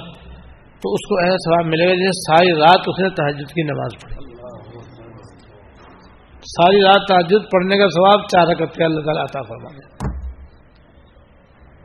تو 0.83 0.93
اس 0.93 1.09
کو 1.09 1.19
ایسا 1.19 1.37
ثواب 1.37 1.67
ملے 1.67 1.89
گا، 1.89 1.95
جیسے 1.95 2.21
ساری 2.21 2.53
رات 2.53 2.81
اس 2.87 2.99
نے 2.99 3.09
تحجد 3.11 3.55
کی 3.55 3.63
نماز 3.63 3.91
پڑھی 4.03 4.27
ساری 6.49 6.83
رات 6.83 7.09
تحجد 7.09 7.45
پڑھنے 7.53 7.79
کا 7.79 7.89
ثواب 7.89 8.29
چار 8.29 8.47
رکعت 8.47 8.75
کے 8.75 8.85
اللہ 8.85 9.01
تعالیٰ 9.01 9.23
عطا 9.23 9.43
فرما 9.43 9.69
دے۔ 9.77 9.97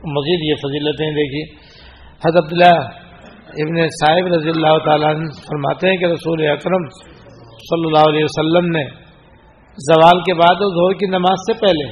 مزید 0.08 0.40
یہ 0.50 0.56
فضیلتیں 0.56 1.12
دیکھیے۔ 1.12 1.44
حضرت 2.28 2.46
اللہ 2.52 2.78
ابن 3.64 3.88
صاحب 3.88 4.28
رضی 4.28 4.50
اللہ 4.50 4.78
تعالیٰ 4.78 5.14
فرماتے 5.32 5.90
ہیں 5.90 5.98
کہ 5.98 6.06
رسول 6.06 6.48
اکرم 6.48 6.90
صلی 7.70 7.86
اللہ 7.86 8.10
علیہ 8.10 8.24
وسلم 8.24 8.66
نے 8.78 9.01
زوال 9.78 10.20
کے 10.22 10.34
بعد 10.34 10.64
اور 10.64 10.72
زہر 10.76 10.98
کی 11.00 11.08
نماز 11.10 11.46
سے 11.48 11.54
پہلے۔ 11.60 11.86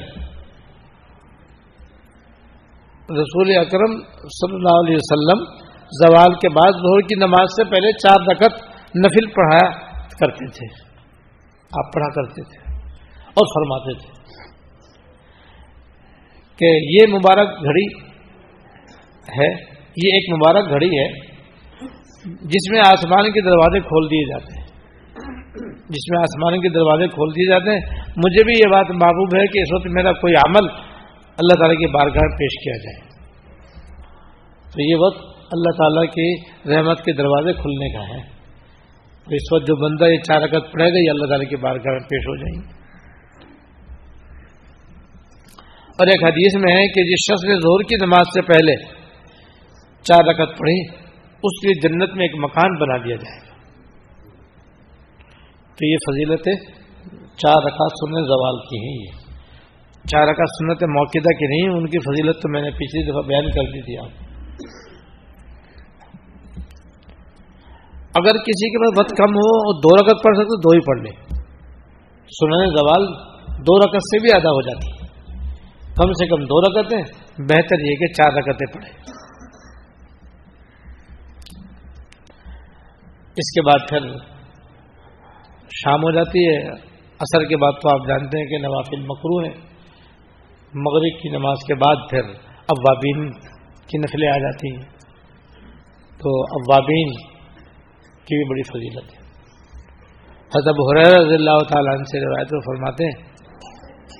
رسول 3.20 3.48
اکرم 3.56 3.94
صلی 4.30 4.54
اللہ 4.54 4.76
علیہ 4.80 4.96
وسلم 4.96 5.40
زوال 5.92 6.34
کے 6.34 6.48
بعد 6.48 6.76
زہر 6.82 7.00
کی 7.08 7.14
نماز 7.14 7.54
سے 7.56 7.64
پہلے 7.70 7.92
چار 7.98 8.28
رکعت 8.28 8.60
نفل 8.96 9.26
پڑھایا 9.30 9.70
کرتے 10.20 10.46
تھے۔ 10.50 10.66
آپ 11.72 11.92
پڑھا 11.92 12.08
کرتے 12.12 12.42
تھے 12.42 12.58
اور 13.36 13.50
فرماتے 13.54 13.94
تھے 13.98 14.12
کہ 16.58 16.70
یہ 16.94 17.12
مبارک 17.14 17.58
گھڑی 17.62 17.86
ہے، 19.38 19.50
یہ 19.96 20.16
ایک 20.16 20.32
مبارک 20.34 20.70
گھڑی 20.70 20.88
ہے 20.88 21.08
جس 22.54 22.70
میں 22.70 22.80
آسمان 22.80 23.32
کے 23.32 23.40
دروازے 23.40 23.80
کھول 23.80 24.10
دیے 24.10 24.24
جاتے 24.30 24.58
ہیں۔ 24.58 24.59
جس 25.90 26.10
میں 26.10 26.20
آسمان 26.20 26.60
کے 26.60 26.68
دروازے 26.68 27.08
کھول 27.08 27.30
دیے 27.30 27.50
جاتے 27.50 27.70
ہیں۔ 27.70 27.80
مجھے 28.16 28.44
بھی 28.44 28.52
یہ 28.52 28.70
بات 28.70 28.90
محبوب 28.90 29.36
ہے 29.36 29.46
کہ 29.46 29.58
اس 29.58 29.68
وقت 29.74 29.86
میرا 29.86 30.12
کوئی 30.12 30.34
عمل 30.34 30.68
اللہ 31.26 31.54
تعالیٰ 31.54 31.78
کی 31.78 31.86
بارگاہ 31.86 32.36
پیش 32.38 32.64
کیا 32.64 32.76
جائے۔ 32.76 33.10
تو 34.72 34.90
یہ 34.90 34.94
وقت 34.96 35.20
اللہ 35.52 35.70
تعالیٰ 35.70 36.12
کی 36.12 36.34
رحمت 36.74 37.04
کے 37.04 37.12
دروازے 37.12 37.52
کھلنے 37.52 37.92
کا 37.92 38.14
ہے۔ 38.14 38.40
اس 39.36 39.52
وقت 39.52 39.66
جو 39.66 39.76
بندہ 39.76 40.04
یہ 40.04 40.18
چار 40.18 40.42
رکعت 40.42 40.72
پڑے 40.72 40.84
گا، 40.84 40.98
یہ 40.98 41.10
اللہ 41.10 41.26
تعالیٰ 41.26 41.48
کی 41.48 41.56
بارگاہ 41.56 41.92
میں 41.92 42.00
پیش 42.00 42.26
ہو 42.26 42.36
جائیں 42.36 42.62
گے۔ 42.62 42.80
اور 45.90 46.06
ایک 46.06 46.24
حدیث 46.24 46.64
میں 46.64 46.72
ہے 46.72 46.88
کہ 46.88 47.04
جس 47.04 47.32
شخص 47.32 47.44
نے 47.44 47.54
زور 47.54 47.82
کی 47.82 47.96
نماز 48.04 48.26
سے 48.34 48.42
پہلے 48.42 48.84
چار 50.02 50.28
رکعت 50.28 50.58
پڑھی، 50.58 50.88
اس 51.42 51.60
کے 51.60 51.88
جنت 51.88 52.14
میں 52.14 52.24
ایک 52.24 52.44
مکان 52.44 52.78
بنا 52.78 52.96
دیا 52.96 53.16
جائے۔ 53.16 53.49
گا 53.49 53.49
تو 55.80 55.86
یہ 55.86 55.96
فضیلت 55.96 56.44
چار 57.36 57.58
رکعت 57.66 57.92
سنت 58.00 58.26
زوال 58.26 58.56
کی 58.58 58.78
ہیں 58.86 58.96
یہ۔ 58.96 59.12
چار 60.08 60.22
رکعت 60.22 60.50
سنت 60.58 60.82
موقع 60.82 61.18
کی 61.18 61.46
نہیں، 61.46 61.78
ان 61.78 61.86
کی 61.86 61.98
فضیلت 61.98 62.42
تو 62.42 62.48
میں 62.52 62.62
نے 62.62 62.70
پچھلی 62.70 63.10
دفعہ 63.10 63.22
بیان 63.28 63.50
کر 63.50 63.70
دی 63.72 63.82
تھی۔ 63.82 63.98
آپ 63.98 64.10
اگر 68.14 68.38
کسی 68.46 68.70
کے 68.70 68.78
پاس 68.78 68.98
وقت 68.98 69.18
کم 69.18 69.30
ہو 69.30 69.50
اور 69.66 69.74
دو 69.80 69.96
رکعت 69.96 70.22
پڑھ 70.24 70.36
سکتے 70.36 70.58
دو 70.60 70.70
ہی 70.70 70.80
پڑھ 70.80 71.00
لیں 71.00 71.40
سنن 72.40 72.70
زوال 72.76 73.06
دو 73.58 73.78
رکعت 73.78 74.02
سے 74.02 74.18
بھی 74.20 74.30
ادا 74.32 74.50
ہو 74.50 74.62
جاتی۔ 74.62 74.90
کم 75.94 76.12
سے 76.12 76.26
کم 76.28 76.42
دو 76.42 76.60
رکعتیں، 76.60 77.02
بہتر 77.38 77.80
یہ 77.80 77.94
کہ 77.96 78.12
چار 78.12 78.32
رکعتیں 78.32 78.72
پڑھیں۔ 78.74 78.92
اس 83.36 83.50
کے 83.54 83.62
بعد 83.62 83.88
پھر 83.88 84.29
شام 85.72 86.00
ہو 86.02 86.10
جاتی 86.10 86.48
ہے 86.48 86.70
اثر 87.20 87.44
کے 87.44 87.56
بعد 87.56 87.72
تو 87.72 87.88
آپ 87.88 88.08
جانتے 88.08 88.38
ہیں 88.38 88.46
کہ 88.46 88.58
نوافل 88.58 89.00
مکرو 89.00 89.44
ہے 89.44 89.70
مغرب 90.74 91.22
کی 91.22 91.28
نماز 91.28 91.56
کے 91.66 91.74
بعد 91.74 91.96
پھر 92.10 92.20
اوابین 92.66 93.30
کی 93.86 93.98
نسلیں 93.98 94.28
آ 94.28 94.38
جاتی 94.38 94.76
ہیں۔ 94.76 94.82
تو 96.18 96.42
اوابین 96.42 97.12
کی 98.24 98.36
بھی 98.36 98.44
بڑی 98.44 98.62
فضیلت 98.62 99.14
ہے۔ 99.14 99.20
حضرت 100.56 100.74
حریر 100.80 101.26
رضی 101.26 101.34
اللہ 101.34 101.58
تعالیٰ 101.68 101.94
عنہ 101.94 102.02
سے 102.02 102.20
روایت 102.20 102.52
میں 102.52 102.60
فرماتے 102.60 103.04
ہیں 103.04 103.30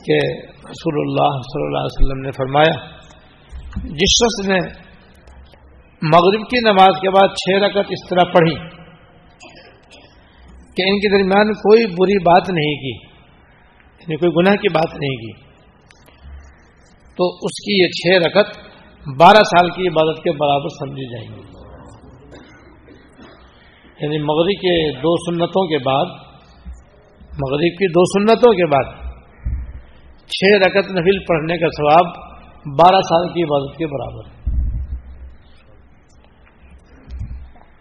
کہ 0.04 0.18
رسول 0.70 0.94
اللہ 1.00 1.40
صلی 1.40 1.66
اللہ 1.66 1.78
علیہ 1.78 2.00
وسلم 2.00 2.20
نے 2.20 2.30
فرمایا، 2.30 2.86
جس 3.84 4.10
شخص 4.10 4.48
نے 4.48 4.58
مغرب 6.02 6.48
کی 6.50 6.68
نماز 6.68 7.00
کے 7.00 7.10
بعد 7.10 7.28
چھ 7.28 7.62
رکعت 7.62 7.84
اس 7.88 8.08
طرح 8.08 8.32
پڑھی 8.32 8.79
کہ 10.76 10.82
ان 10.82 10.96
کے 10.96 11.18
درمیان 11.18 11.52
کوئی 11.52 11.86
بری 11.86 12.18
بات 12.18 12.50
نہیں 12.50 12.74
کی 12.74 13.06
یعنی 14.00 14.16
کوئی 14.16 14.32
گناہ 14.36 14.54
کی 14.54 14.68
بات 14.68 14.94
نہیں 14.94 15.16
کی۔ 15.16 15.32
تو 17.16 17.36
اس 17.36 17.64
کی 17.64 17.82
یہ 17.82 17.88
چھ 17.88 18.26
رکت 18.26 18.58
بارہ 19.20 19.36
سال 19.36 19.70
کی 19.70 19.88
عبادت 19.88 20.22
کے 20.22 20.32
برابر 20.32 20.68
سمجھی 20.68 21.12
جائیں 21.12 21.28
گی۔ 21.28 21.60
یعنی 24.00 24.18
مغرب 24.18 24.60
کے 24.60 24.92
دو 24.92 25.30
سنتوں 25.30 25.68
کے 25.68 25.78
بعد، 25.78 26.06
مغرب 27.20 27.60
کی 27.60 27.88
دو 27.88 28.18
سنتوں 28.18 28.52
کے 28.52 28.66
بعد 28.66 29.10
چھ 30.26 30.58
رکت 30.58 30.90
نفل 30.90 31.18
پڑھنے 31.18 31.58
کا 31.58 31.66
ثواب 31.66 32.06
بارہ 32.78 33.00
سال 33.00 33.28
کی 33.28 33.42
عبادت 33.42 33.78
کے 33.78 33.86
برابر 33.86 34.28
ہے۔ 34.28 34.39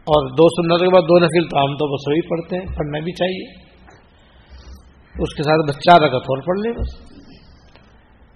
اور 0.09 0.29
دو 0.31 0.49
سنت 0.49 0.79
کے 0.79 0.93
بعد 0.93 1.01
دو 1.01 1.19
نفل 1.19 1.47
تو 1.47 1.57
عام 1.59 1.73
طور 1.75 1.89
پر 1.89 1.97
سوئی 1.97 2.21
پڑھتے 2.29 2.57
ہیں، 2.57 2.65
پڑھنا 2.65 2.99
بھی 2.99 3.11
چاہیے۔ 3.11 3.69
اس 5.15 5.35
کے 5.35 5.43
ساتھ 5.43 5.69
بس 5.69 5.75
چار 5.75 6.01
رکعت 6.01 6.21
اور 6.21 6.41
پڑھ 6.41 6.59
لے 6.59 6.71
بس۔ 6.71 6.95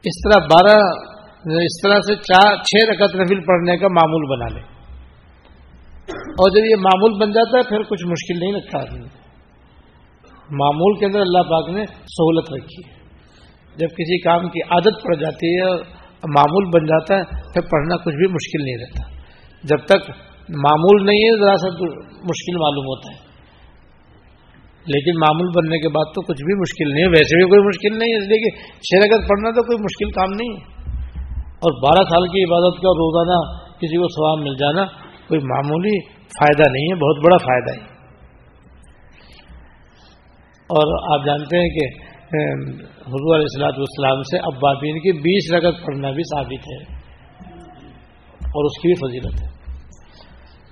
اس 0.03 0.17
طرح 0.23 0.45
بارہ، 0.45 0.77
اس 1.61 1.81
طرح 1.81 1.99
سے 2.07 2.15
چار، 2.15 2.55
چھ 2.55 2.89
رکعت 2.89 3.15
نفل 3.15 3.39
پڑھنے 3.39 3.77
کا 3.77 3.87
معمول 3.87 4.29
بنا 4.29 4.55
لے 4.55 4.61
اور 6.13 6.49
جب 6.49 6.65
یہ 6.65 6.75
معمول 6.75 7.19
بن 7.21 7.31
جاتا 7.31 7.57
ہے، 7.57 7.63
پھر 7.63 7.83
کچھ 7.83 8.05
مشکل 8.05 8.39
نہیں 8.39 8.53
رکھتا 8.53 8.79
آدمی 8.79 9.23
معمول 10.51 10.99
کے 10.99 11.05
اندر 11.05 11.19
اللہ 11.19 11.43
پاک 11.43 11.69
نے 11.69 11.85
سہولت 11.85 12.53
رکھی 12.53 12.89
ہے۔ 12.89 12.93
جب 13.75 13.87
کسی 13.87 14.21
کام 14.21 14.49
کی 14.49 14.59
عادت 14.61 15.03
پڑ 15.03 15.15
جاتی 15.15 15.55
ہے 15.55 15.61
اور 15.61 15.79
معمول 16.23 16.65
بن 16.65 16.85
جاتا 16.85 17.17
ہے، 17.17 17.23
پھر 17.53 17.61
پڑھنا 17.61 17.95
کچھ 17.95 18.15
بھی 18.15 18.27
مشکل 18.27 18.63
نہیں 18.63 18.77
رہتا۔ 18.77 19.21
جب 19.63 19.77
تک 19.85 20.11
معمول 20.49 21.05
نہیں 21.05 21.17
ہے، 21.17 21.45
ذرا 21.45 21.55
سا 21.57 21.67
مشکل 22.03 22.57
معلوم 22.57 22.85
ہوتا 22.85 23.13
ہے۔ 23.13 23.33
لیکن 24.85 25.11
معمول 25.11 25.47
بننے 25.55 25.79
کے 25.79 25.89
بعد 25.89 26.05
تو 26.15 26.21
کچھ 26.21 26.43
بھی 26.43 26.59
مشکل 26.59 26.93
نہیں 26.93 27.03
ہے، 27.03 27.09
ویسے 27.09 27.37
بھی 27.37 27.45
کوئی 27.45 27.61
مشکل 27.67 27.99
نہیں 27.99 28.13
ہے۔ 28.13 28.17
اس 28.17 28.27
لیے 28.27 28.37
کہ 28.37 28.79
چھ 28.81 29.07
رکعت 29.07 29.29
پڑھنا 29.29 29.49
تو 29.49 29.63
کوئی 29.63 29.77
مشکل 29.77 30.11
کام 30.11 30.31
نہیں 30.33 30.49
ہے۔ 30.49 30.73
اور 31.43 31.81
بارہ 31.81 32.03
سال 32.03 32.27
کی 32.27 32.43
عبادت 32.43 32.75
کا 32.81 32.89
روزانہ 32.89 33.63
کسی 33.77 33.97
کو 33.97 34.07
ثواب 34.07 34.37
مل 34.47 34.55
جانا 34.55 34.85
کوئی 35.27 35.39
معمولی 35.39 35.99
فائدہ 36.09 36.71
نہیں 36.71 36.83
ہے، 36.83 36.95
بہت 36.95 37.25
بڑا 37.25 37.37
فائدہ 37.37 37.79
ہے۔ 37.79 37.93
اور 40.63 41.19
آپ 41.19 41.25
جانتے 41.25 41.57
ہیں 41.57 41.69
کہ 41.69 42.13
حضور 43.07 43.35
علیہ 43.35 43.45
السلاط 43.45 43.77
والسلام 43.77 44.21
سے 44.21 44.37
ابابین 44.37 44.99
کی 44.99 45.11
بیس 45.11 45.53
رگت 45.53 45.85
پڑھنا 45.85 46.11
بھی 46.11 46.23
ثابت 46.23 46.67
ہے 46.67 46.95
اور 48.39 48.65
اس 48.65 48.81
کی 48.81 48.93
بھی 48.93 49.07
فضیلت 49.07 49.43
ہے۔ 49.43 49.52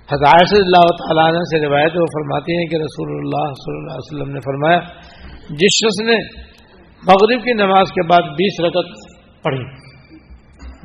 حضائر 0.08 0.50
اللہ 0.56 0.86
تعالیٰ 0.96 1.24
عنہ 1.30 1.42
سے 1.50 1.58
روایت 1.64 1.94
وہ 1.96 2.06
فرماتی 2.14 2.56
ہیں 2.56 2.64
کہ 2.70 2.80
رسول 2.80 3.12
اللہ 3.12 3.46
صلی 3.60 3.76
اللہ 3.76 3.94
علیہ 3.98 4.06
وسلم 4.06 4.32
نے 4.32 4.40
فرمایا، 4.46 4.80
جس 5.60 5.76
شخص 5.76 6.00
نے 6.08 6.16
مغرب 7.02 7.44
کی 7.44 7.54
نماز 7.60 7.92
کے 7.92 8.06
بعد 8.08 8.28
بیس 8.40 8.60
رکت 8.60 8.90
پڑھی، 9.44 9.62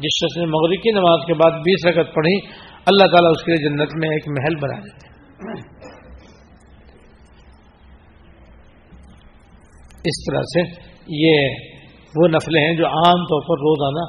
جس 0.05 0.19
شخص 0.19 0.37
نے 0.37 0.45
مغرب 0.53 0.83
کی 0.83 0.91
نماز 0.91 1.25
کے 1.27 1.33
بعد 1.33 1.59
بیس 1.65 1.85
رکت 1.85 2.13
پڑھی، 2.15 2.35
اللہ 2.87 3.11
تعالیٰ 3.13 3.31
اس 3.31 3.43
کے 3.43 3.51
لیے 3.51 3.63
جنت 3.63 3.97
میں 4.01 4.09
ایک 4.09 4.29
محل 4.37 4.55
بنا 4.61 4.79
دیتے 4.79 5.05
اس 10.05 10.23
طرح 10.25 10.43
سے 10.51 10.61
یہ 11.17 11.37
وہ 12.13 12.27
نفلیں 12.27 12.61
ہیں 12.61 12.75
جو 12.75 12.87
عام 12.97 13.23
طور 13.29 13.41
پر 13.47 13.63
روزانہ 13.63 14.03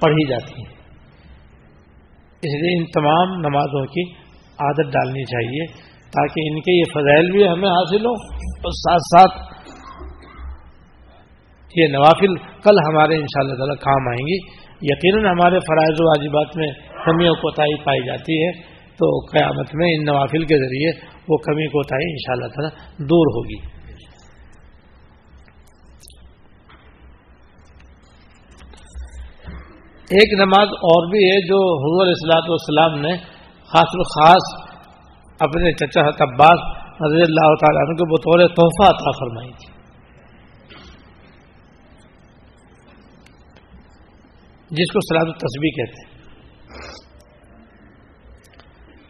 پڑھی 0.00 0.24
جاتی 0.28 0.54
ہیں۔ 0.60 0.70
اس 2.42 2.54
لیے 2.62 2.72
ان 2.78 2.84
تمام 2.94 3.34
نمازوں 3.40 3.84
کی 3.92 4.04
عادت 4.58 4.92
ڈالنی 4.92 5.24
چاہیے 5.24 5.66
تاکہ 6.10 6.40
ان 6.44 6.60
کے 6.60 6.78
یہ 6.78 6.84
فضائل 6.94 7.30
بھی 7.30 7.48
ہمیں 7.48 7.68
حاصل 7.68 8.06
ہوں 8.06 8.14
اور 8.40 8.70
ساتھ 8.70 9.02
ساتھ 9.02 9.56
یہ 11.76 11.86
نوافل 11.88 12.34
کل 12.36 12.78
ہمارے 12.78 13.14
ان 13.14 13.22
شاء 13.22 13.40
اللہ 13.40 13.54
تعالی 13.54 13.76
کام 13.76 14.08
آئیں 14.08 14.26
گی۔ 14.26 14.66
یقیناً 14.82 15.24
ہمارے 15.24 15.58
فرائض 15.58 16.00
و 16.00 16.04
واجبات 16.04 16.56
میں 16.56 16.68
کمی 17.04 17.28
و 17.28 17.34
کوتاہی 17.34 17.84
پائی 17.84 18.06
جاتی 18.06 18.46
ہے۔ 18.46 18.76
تو 18.96 19.18
قیامت 19.18 19.74
میں 19.74 19.88
ان 19.94 20.04
نوافل 20.04 20.44
کے 20.44 20.58
ذریعے 20.58 20.90
وہ 21.28 21.36
کمی 21.36 21.66
کوتاہی 21.66 22.10
ان 22.10 22.16
شاء 22.16 22.32
اللہ 22.32 22.46
تعالی 22.46 23.04
دور 23.04 23.26
ہوگی۔ 23.26 23.76
ایک 30.10 30.40
نماز 30.40 30.68
اور 30.68 31.10
بھی 31.10 31.24
ہے 31.24 31.46
جو 31.46 31.56
حضور 31.56 32.06
اصلاۃ 32.06 32.48
والسلام 32.48 33.00
نے 33.00 33.35
خاص 33.66 33.90
الخاص 33.92 34.66
اپنے 35.40 35.72
چچا 35.72 36.00
عباس 36.00 36.86
رضی 36.86 37.22
اللہ 37.22 37.54
تعالیٰ 37.54 37.82
عنہ 37.82 37.94
کو 37.94 38.16
بطور 38.16 38.48
تحفہ 38.48 38.90
عطا 38.90 39.10
فرمائی 39.10 39.50
تھی۔ 39.50 39.76
جس 44.70 44.92
کو 44.92 45.00
سلاد 45.00 45.32
التصبی 45.32 45.70
کہتے 45.70 46.06
ہیں۔ 46.06 46.16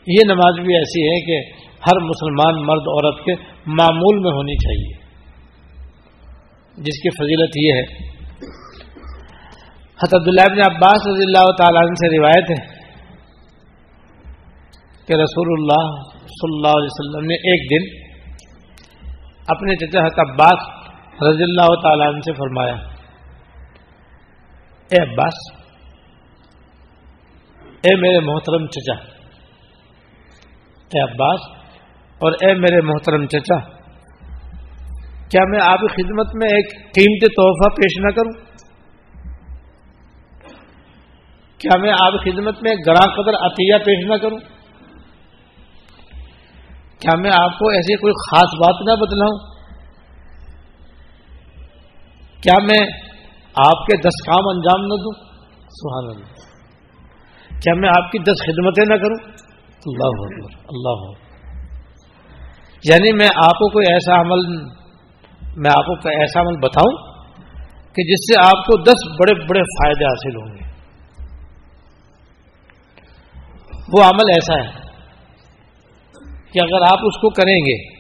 یہ 0.07 0.19
نماز 0.25 0.55
بھی 0.55 0.77
ایسی 0.77 1.03
ہے 1.03 1.21
کہ 1.21 1.53
ہر 1.62 2.01
مسلمان 2.01 2.66
مرد 2.66 2.81
عورت 2.81 3.25
کے 3.25 3.33
معمول 3.66 4.19
میں 4.19 4.33
ہونی 4.33 4.55
چاہیے۔ 4.55 5.07
جس 6.77 7.03
کی 7.03 7.11
فضیلت 7.11 7.51
یہ 7.57 7.73
ہے۔ 7.73 8.09
حت 9.97 10.14
عبداللہ 10.14 10.42
ابن 10.42 10.75
عباس 10.75 11.07
رضی 11.07 11.23
اللہ 11.23 11.53
تعالیٰ 11.59 11.81
عنہ 11.83 11.95
سے 11.95 12.19
روایت 12.19 12.51
ہے۔ 12.51 12.76
کہ 15.09 15.14
رسول 15.14 15.51
اللہ 15.53 15.90
صلی 16.37 16.55
اللہ 16.55 16.77
علیہ 16.77 16.92
وسلم 16.92 17.27
نے 17.27 17.37
ایک 17.51 17.66
دن 17.71 17.85
اپنے 19.49 19.75
چچا 19.77 20.07
عباس 20.23 20.64
رضی 21.23 21.42
اللہ 21.42 21.75
تعالیٰ 21.83 22.07
عنہ 22.12 22.21
سے 22.21 22.33
فرمایا، 22.38 22.73
اے 24.90 25.03
عباس، 25.03 25.38
اے 27.85 27.95
میرے 28.01 28.25
محترم 28.25 28.66
چچا، 28.77 28.97
اے 30.90 31.03
عباس، 31.03 31.47
اور 32.21 32.33
اے 32.40 32.53
میرے 32.55 32.81
محترم 32.87 33.27
چچا، 33.35 33.59
کیا 35.31 35.45
میں 35.51 35.61
آپ 35.61 35.81
کی 35.81 35.92
خدمت 35.95 36.35
میں 36.40 36.49
ایک 36.57 36.75
قیمتی 36.95 37.33
تحفہ 37.37 37.71
پیش 37.77 37.97
نہ 38.01 38.12
کروں؟ 38.16 38.35
کیا 41.61 41.79
میں 41.81 41.90
آپ 41.92 42.12
کی 42.12 42.31
خدمت 42.31 42.62
میں 42.62 42.71
ایک 42.71 42.87
گراں 42.87 43.07
قدر 43.16 43.40
عطیہ 43.47 43.79
پیش 43.87 44.07
نہ 44.09 44.23
کروں؟ 44.23 44.38
کیا 47.07 47.21
میں 47.21 47.31
آپ 47.31 47.59
کو 47.59 47.69
ایسی 47.69 47.97
کوئی 47.97 48.12
خاص 48.12 48.59
بات 48.59 48.88
نہ 48.88 49.05
بدلاؤں 49.05 49.38
کیا 52.42 52.64
میں 52.64 52.79
آپ 53.66 53.87
کے 53.87 53.97
دس 53.97 54.27
کام 54.27 54.49
انجام 54.49 54.83
نہ 54.83 54.95
دوں؟ 54.95 55.12
سبحان 55.69 56.11
اللہ۔ 56.11 56.27
کیا 57.61 57.75
میں 57.75 57.88
آپ 57.88 58.12
کی 58.12 58.19
دس 58.19 58.47
خدمتیں 58.47 58.85
نہ 58.88 58.95
کروں؟ 58.95 59.31
اللہ 59.87 60.07
اکبر، 60.07 60.64
اللہ 60.69 61.27
یعنی 62.85 63.12
میں 63.12 63.29
آپ 63.45 63.51
کو 63.51 63.71
کوئی 63.71 63.92
ایسا 63.92 64.21
عمل، 64.21 64.57
میں 65.57 65.71
آپ 65.71 65.87
کو 65.87 65.92
ایسا 65.92 66.40
عمل 66.40 66.57
بتاؤں 66.57 67.23
کہ 67.92 68.03
جس 68.03 68.35
سے 68.35 68.47
آپ 68.47 68.64
کو 68.64 68.83
دس 68.83 69.21
بڑے 69.21 69.35
بڑے 69.35 69.61
فائدے 69.61 70.05
حاصل 70.05 70.37
ہوں 70.37 70.57
گے۔ 70.57 70.66
وہ 73.92 74.05
عمل 74.05 74.31
ایسا 74.31 74.64
ہے۔ 74.64 74.86
کہ 76.57 76.61
اگر 76.61 76.83
آپ 76.83 76.99
اس 77.03 77.21
کو 77.21 77.31
کریں 77.31 77.57
گے، 77.57 77.97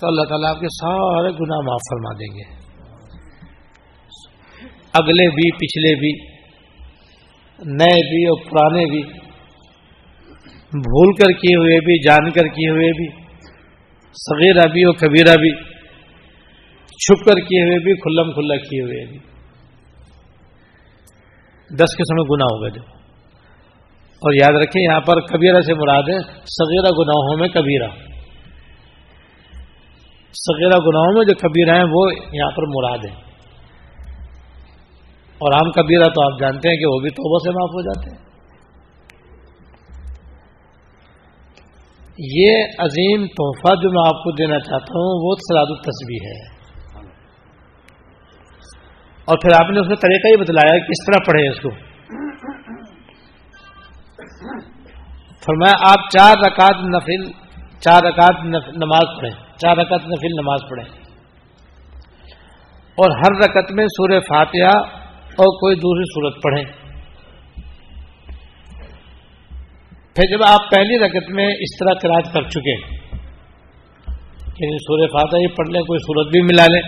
تو 0.00 0.06
اللہ 0.06 0.22
تعالیٰ 0.22 0.50
آپ 0.50 0.60
کے 0.60 0.66
سارے 0.66 1.28
گناہ 1.28 1.60
معاف 1.64 1.80
فرما 1.90 2.12
دیں 2.12 2.38
گے۔ 2.38 2.66
اگلے 4.92 5.28
بھی، 5.28 5.50
پچھلے 5.50 5.94
بھی، 5.94 6.12
نئے 7.58 8.08
بھی 8.08 8.26
اور 8.26 8.50
پرانے 8.50 8.84
بھی، 8.84 9.02
بھول 10.72 11.14
کر 11.14 11.32
کیے 11.32 11.56
ہوئے 11.56 11.80
بھی، 11.80 12.04
جان 12.04 12.30
کر 12.30 12.48
کیے 12.48 12.70
ہوئے 12.70 12.92
بھی، 12.92 13.08
صغیرہ 14.12 14.72
بھی 14.72 14.84
اور 14.84 14.94
کبیرہ 14.94 15.36
بھی، 15.40 15.50
چھپ 16.98 17.24
کر 17.24 17.40
کیے 17.40 17.62
ہوئے 17.62 17.78
بھی، 17.78 17.94
کھلم 17.94 18.32
کھلا 18.32 18.56
کیے 18.56 18.82
ہوئے 18.82 19.04
بھی۔ 19.06 19.18
دس 21.76 21.96
کے 21.96 22.22
گنا 22.22 22.44
ہوگا 22.44 22.68
جو 22.68 22.95
اور 24.16 24.32
یاد 24.34 24.62
رکھیں 24.62 24.82
یہاں 24.82 25.00
پر 25.00 25.20
کبیرہ 25.20 25.60
سے 25.60 25.74
مراد 25.74 26.02
ہے 26.02 26.18
سغیرہ 26.30 26.90
گناہوں 26.90 27.38
میں 27.38 27.48
کبیرہ۔ 27.48 27.88
سغیرہ 30.32 30.76
گناہوں 30.76 31.12
میں 31.12 31.24
جو 31.24 31.34
کبیرہ 31.34 31.76
ہیں 31.76 31.84
وہ 31.92 32.10
یہاں 32.32 32.50
پر 32.50 32.62
مراد 32.66 32.98
ہے 32.98 33.26
اور 35.38 35.52
عام 35.52 35.70
کبیرہ 35.70 36.04
تو 36.04 36.32
آپ 36.32 36.40
جانتے 36.40 36.68
ہیں 36.68 36.76
کہ 36.76 36.86
وہ 36.86 37.00
بھی 37.00 37.10
توبہ 37.10 37.38
سے 37.38 37.50
معاف 37.50 37.70
ہو 37.70 37.82
جاتے 37.82 38.10
ہیں۔ 38.10 38.26
یہ 42.18 42.64
عظیم 42.78 43.26
تحفہ 43.26 43.74
جو 43.82 43.90
میں 43.90 44.02
آپ 44.06 44.22
کو 44.24 44.32
دینا 44.32 44.58
چاہتا 44.58 44.84
ہوں 44.84 45.26
وہ 45.26 45.34
سلاد 45.34 45.66
التصویر 45.68 46.22
ہے۔ 46.22 46.56
اور 49.24 49.38
پھر 49.38 49.50
آپ 49.64 49.70
نے 49.70 49.80
اس 49.80 49.86
میں 49.86 49.96
طریقہ 49.96 50.26
ہی 50.26 50.40
بتلایا 50.40 50.78
کس 50.78 51.06
طرح 51.06 51.24
پڑھے 51.26 51.48
اس 51.48 51.60
کو۔ 51.60 51.85
فرمایا، 55.46 55.90
آپ 55.90 56.10
چار 56.10 56.34
رکعت 56.46 56.76
نفل، 56.82 57.30
چار 57.80 58.02
رکعت 58.02 58.44
نماز 58.76 59.16
پڑھیں۔ 59.16 59.46
چار 59.56 59.76
رکعت 59.76 60.00
نفل 60.00 60.42
نماز 60.42 60.60
پڑھیں۔ 60.70 61.06
اور 63.00 63.10
ہر 63.10 63.44
رکعت 63.44 63.72
میں 63.72 63.84
سورہ 63.86 64.20
فاتحہ 64.20 64.78
اور 65.16 65.60
کوئی 65.60 65.76
دوسری 65.76 66.04
صورت 66.04 66.42
پڑھیں۔ 66.42 66.86
پھر 70.14 70.30
جب 70.30 70.44
آپ 70.46 70.70
پہلی 70.70 70.98
رکت 70.98 71.30
میں 71.30 71.46
اس 71.46 71.78
طرح 71.78 71.94
کراج 71.94 72.32
کر 72.32 72.42
چکے 72.42 72.96
یعنی 74.60 74.78
سورہ 74.78 75.08
فاتح 75.08 75.36
ہی 75.36 75.48
پڑھ 75.48 75.68
لیں، 75.68 75.82
کوئی 75.82 75.98
صورت 75.98 76.32
بھی 76.32 76.42
ملا 76.42 76.66
لیں، 76.66 76.82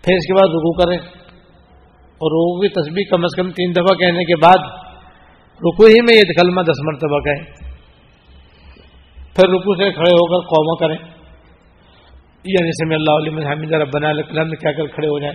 پھر 0.03 0.15
اس 0.15 0.27
کے 0.27 0.35
بعد 0.35 0.49
رکو 0.49 0.85
کریں۔ 0.85 0.99
اور 2.21 2.31
رکو 2.31 2.61
کی 2.61 2.69
تصویر 2.69 3.05
کم 3.11 3.25
از 3.25 3.37
کم 3.37 3.51
تین 3.51 3.73
دفعہ 3.73 3.95
کہنے 3.97 4.25
کے 4.25 4.37
بعد 4.37 4.71
رکو 5.51 5.87
ہی 5.87 6.03
میں 6.03 6.17
یہ 6.17 6.23
کلمہ 6.41 6.61
دس 6.63 6.81
مرتبہ 6.85 7.21
کہیں۔ 7.21 7.71
پھر 9.35 9.49
رکو 9.49 9.75
سے 9.75 9.93
کھڑے 9.93 10.11
ہو 10.11 10.27
کر 10.27 10.47
قوما 10.47 10.87
کریں۔ 10.87 11.21
یعنی 12.45 12.71
سمی 12.71 12.95
اللہ 12.95 13.11
علیہ 13.11 13.53
حمید 13.53 13.73
ربنا 13.73 14.13
میں 14.13 14.57
کیا 14.57 14.73
کر 14.73 14.87
کھڑے 14.87 15.07
ہو 15.07 15.19
جائیں۔ 15.19 15.35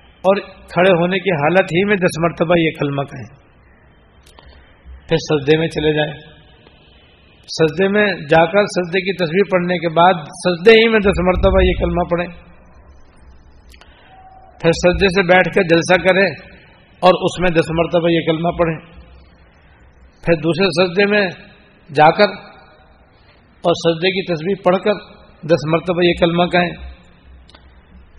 اور 0.00 0.40
کھڑے 0.44 1.00
ہونے 1.00 1.18
کی 1.18 1.30
حالت 1.30 1.60
ہی 1.60 1.84
میں 1.84 1.96
دس 1.96 2.18
مرتبہ 2.18 2.54
یہ 2.58 2.70
کلمہ 2.80 3.02
کہیں۔ 3.02 3.50
پھر 5.08 5.16
سجدے 5.16 5.56
میں 5.56 5.68
چلے 5.68 5.92
جائیں۔ 5.92 6.12
سجدے 7.46 7.88
میں 7.88 8.06
جا 8.06 8.44
کر 8.44 8.62
سجدے 8.62 9.00
کی 9.00 9.16
تصویر 9.16 9.50
پڑھنے 9.52 9.78
کے 9.78 9.88
بعد 9.88 10.14
سجدے 10.14 10.70
ہی 10.70 10.88
میں 10.88 11.00
دس 11.00 11.20
مرتبہ 11.26 11.64
یہ 11.64 11.72
کلمہ 11.78 12.04
پڑھیں۔ 12.10 12.49
پھر 14.60 14.70
سجدے 14.72 15.06
سے 15.08 15.22
بیٹھ 15.22 15.54
کر 15.54 15.62
جلسہ 15.62 16.08
کریں 16.08 16.26
اور 17.00 17.24
اس 17.24 17.40
میں 17.40 17.50
دس 17.50 17.70
مرتبہ 17.70 18.10
یہ 18.10 18.20
کلمہ 18.26 18.48
پڑھیں۔ 18.48 19.00
پھر 20.24 20.34
دوسرے 20.34 20.86
سجدے 20.86 21.06
میں 21.06 21.28
جا 21.94 22.10
کر 22.16 22.30
اور 23.62 23.72
سجدے 23.74 24.08
کی 24.08 24.34
تصویر 24.34 24.56
پڑھ 24.64 24.82
کر 24.84 24.92
دس 25.42 25.66
مرتبہ 25.66 26.04
یہ 26.04 26.12
کلمہ 26.20 26.44
کہیں۔ 26.44 26.70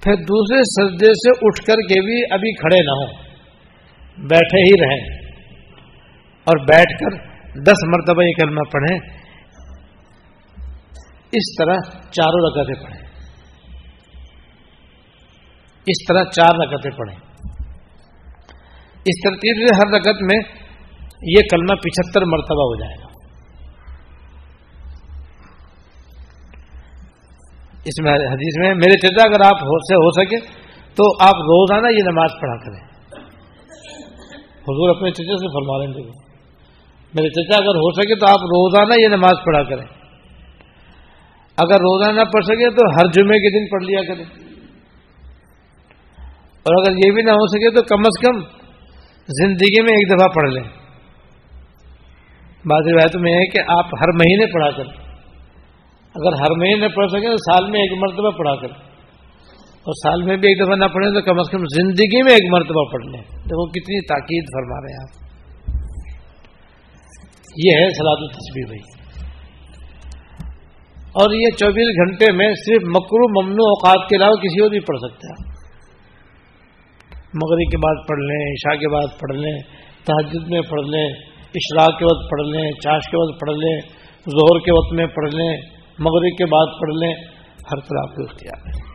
پھر 0.03 0.15
دوسرے 0.15 0.57
سجدے 0.57 1.13
سے 1.13 1.29
اٹھ 1.41 1.65
کر 1.65 1.73
کے 1.73 2.01
بھی 2.01 2.33
ابھی 2.33 2.53
کھڑے 2.53 2.83
نہ 2.83 2.91
ہوں، 2.91 3.23
بیٹھے 4.17 4.59
ہی 4.61 4.85
رہیں۔ 4.85 5.21
اور 6.43 6.57
بیٹھ 6.57 6.99
کر 6.99 7.15
دس 7.63 7.83
مرتبہ 7.87 8.23
یہ 8.23 8.33
کلمہ 8.41 8.61
پڑھیں۔ 8.71 8.97
اس 11.31 11.55
طرح 11.57 11.75
چاروں 12.11 12.51
رکعتیں 12.51 12.85
پڑھیں۔ 12.85 13.10
اس 15.85 16.05
طرح 16.07 16.23
چار 16.23 16.55
رکعتیں 16.55 16.91
پڑھیں۔ 16.91 17.15
اس 19.05 19.23
ترتیب 19.23 19.55
سے 19.57 19.75
ہر 19.75 19.93
رکعت 19.93 20.21
میں 20.21 20.37
یہ 21.21 21.41
کلمہ 21.51 21.75
پچہتر 21.75 22.21
مرتبہ 22.25 22.61
ہو 22.61 22.75
جائے 22.79 22.95
گا۔ 23.01 23.11
اس 27.85 27.99
میں 28.03 28.13
حدیث 28.13 28.57
میں 28.59 28.73
میرے 28.73 28.97
چچا 28.97 29.23
اگر 29.23 29.45
آپ 29.45 29.59
سے 29.59 29.95
ہو 29.95 30.11
سکے 30.11 30.37
تو 30.95 31.03
آپ 31.23 31.35
روزانہ 31.35 31.87
یہ 31.87 32.03
نماز 32.03 32.29
پڑھا 32.41 32.57
کریں۔ 32.57 32.81
حضور 34.61 34.89
اپنے 34.89 35.11
چچا 35.11 35.37
سے 35.37 35.47
فرما 35.53 35.85
لیں 35.85 35.93
گے 35.93 36.09
میرے 37.13 37.29
چچا 37.29 37.55
اگر 37.55 37.75
ہو 37.75 38.01
سکے 38.01 38.15
تو 38.15 38.25
آپ 38.29 38.39
روزانہ 38.39 38.93
یہ 39.01 39.07
نماز 39.07 39.43
پڑھا 39.45 39.63
کریں۔ 39.63 39.85
اگر 41.57 41.75
روزانہ 41.75 42.21
پڑھ 42.33 42.45
سکے 42.45 42.69
تو 42.69 42.81
ہر 42.95 43.11
جمعے 43.11 43.37
کے 43.37 43.59
دن 43.59 43.69
پڑھ 43.71 43.83
لیا 43.83 44.01
کریں۔ 44.01 44.50
اور 46.63 46.81
اگر 46.81 46.97
یہ 46.97 47.11
بھی 47.11 47.21
نہ 47.21 47.31
ہو 47.31 47.47
سکے 47.47 47.69
تو 47.75 47.83
کم 47.83 47.99
از 47.99 48.21
کم 48.21 48.39
زندگی 49.27 49.81
میں 49.81 49.93
ایک 49.93 50.19
دفعہ 50.19 50.27
پڑھ 50.27 50.49
لیں۔ 50.51 50.63
بعض 52.65 52.87
روایتوں 52.87 53.21
میں 53.21 53.33
ہے 53.33 53.45
کہ 53.45 53.59
آپ 53.67 53.85
ہر 53.85 54.11
مہینے 54.13 54.53
پڑھا 54.53 54.71
کر 54.71 54.83
اگر 56.15 56.41
ہر 56.41 56.51
مہینے 56.51 56.87
پڑھ 56.87 57.09
سکیں 57.09 57.29
تو 57.29 57.37
سال 57.37 57.71
میں 57.71 57.79
ایک 57.79 57.91
مرتبہ 57.91 58.31
پڑھا 58.37 58.55
کر 58.55 58.67
اور 59.61 59.93
سال 59.93 60.21
میں 60.21 60.35
بھی 60.37 60.47
ایک 60.47 60.65
دفعہ 60.65 60.75
نہ 60.75 60.85
پڑھیں 60.85 61.11
تو 61.11 61.21
کم 61.21 61.39
از 61.39 61.49
کم 61.49 61.59
زندگی 61.59 62.23
میں 62.23 62.31
ایک 62.31 62.53
مرتبہ 62.53 62.91
پڑھ 62.91 63.05
لیں۔ 63.05 63.21
دیکھو 63.21 63.69
کتنی 63.69 64.05
تاکید 64.05 64.43
فرما 64.43 64.81
رہے 64.81 64.93
ہیں 64.93 65.03
آپ۔ 65.03 65.31
یہ 67.57 67.83
ہے 67.83 67.89
سلاد 67.89 68.17
التصویر 68.19 68.65
بھائی۔ 68.67 69.01
اور 71.05 71.33
یہ 71.33 71.47
چوبیس 71.59 71.87
گھنٹے 71.87 72.31
میں 72.31 72.53
صرف 72.53 72.83
مکرو 72.83 73.41
ممنوع 73.41 73.65
اوقات 73.65 74.09
کے 74.09 74.15
علاوہ 74.15 74.35
کسی 74.35 74.61
اور 74.61 74.69
بھی 74.69 74.79
پڑھ 74.79 74.97
سکتے 74.97 75.27
ہیں۔ 75.27 75.50
مغرب 77.33 77.71
کے 77.71 77.77
بعد 77.77 78.07
پڑھ 78.07 78.19
لیں، 78.19 78.51
عشاء 78.51 78.79
کے 78.79 78.89
بعد 78.89 79.19
پڑھ 79.19 79.37
لیں 79.37 79.59
تحجد 80.05 80.47
میں 80.47 80.61
پڑھ 80.61 80.81
لیں، 80.81 81.05
اشراق 81.53 81.99
کے 81.99 82.05
وقت 82.05 82.31
پڑھ 82.31 82.47
لیں، 82.47 82.71
چاش 82.71 83.11
کے 83.11 83.17
وقت 83.17 83.39
پڑھ 83.39 83.57
لیں، 83.57 83.81
ظہر 84.29 84.59
کے 84.59 84.71
وقت 84.71 84.93
میں 84.93 85.05
پڑھ 85.05 85.35
لیں، 85.35 85.57
مغرب 85.99 86.37
کے 86.37 86.45
بعد 86.45 86.65
پڑھ 86.81 86.95
لیں، 86.95 87.13
ہر 87.71 87.79
طرح 87.79 88.05
کے 88.05 88.23
اختیار 88.23 88.67
ہے۔ 88.67 88.91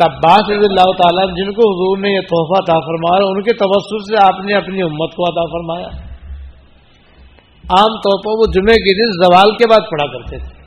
عباس 0.00 0.50
رضی 0.50 0.64
اللہ 0.64 0.92
تعالیٰ 0.92 1.36
جن 1.36 1.52
کو 1.52 1.60
حضور 1.60 1.98
نے 1.98 2.10
یہ 2.10 2.20
تحفہ 2.20 2.62
عطا 2.62 2.80
فرمایا، 2.80 3.28
ان 3.28 3.42
کے 3.42 3.52
تبصر 3.52 3.98
سے 3.98 4.34
آپ 4.34 4.44
نے 4.44 4.54
اپنی 4.54 4.82
امت 4.82 5.14
کو 5.14 5.24
عطا 5.24 5.42
فرمایا۔ 5.42 5.86
عام 7.70 7.94
طور 7.96 8.24
پر 8.24 8.38
وہ 8.38 8.52
جمعے 8.52 8.74
کے 8.74 8.94
دن 8.94 9.24
زوال 9.24 9.56
کے 9.56 9.66
بعد 9.70 9.90
پڑھا 9.90 10.06
کرتے 10.06 10.38
تھے۔ 10.38 10.60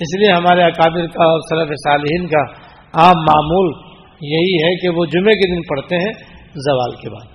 اس 0.00 0.20
لیے 0.20 0.32
ہمارے 0.32 0.62
اکابر 0.62 1.06
کا 1.06 1.24
اور 1.24 1.40
صرف 1.40 1.68
صالحین 1.68 2.26
کا 2.26 2.42
عام 3.02 3.16
معمول 3.16 3.91
یہی 4.22 4.64
ہے 4.64 4.74
کہ 4.74 4.88
وہ 4.88 5.04
جمعے 5.04 5.34
کے 5.34 5.54
دن 5.54 5.62
پڑھتے 5.62 5.96
ہیں 5.96 6.12
زوال 6.54 6.90
کے 6.90 7.10
بعد۔ 7.10 7.32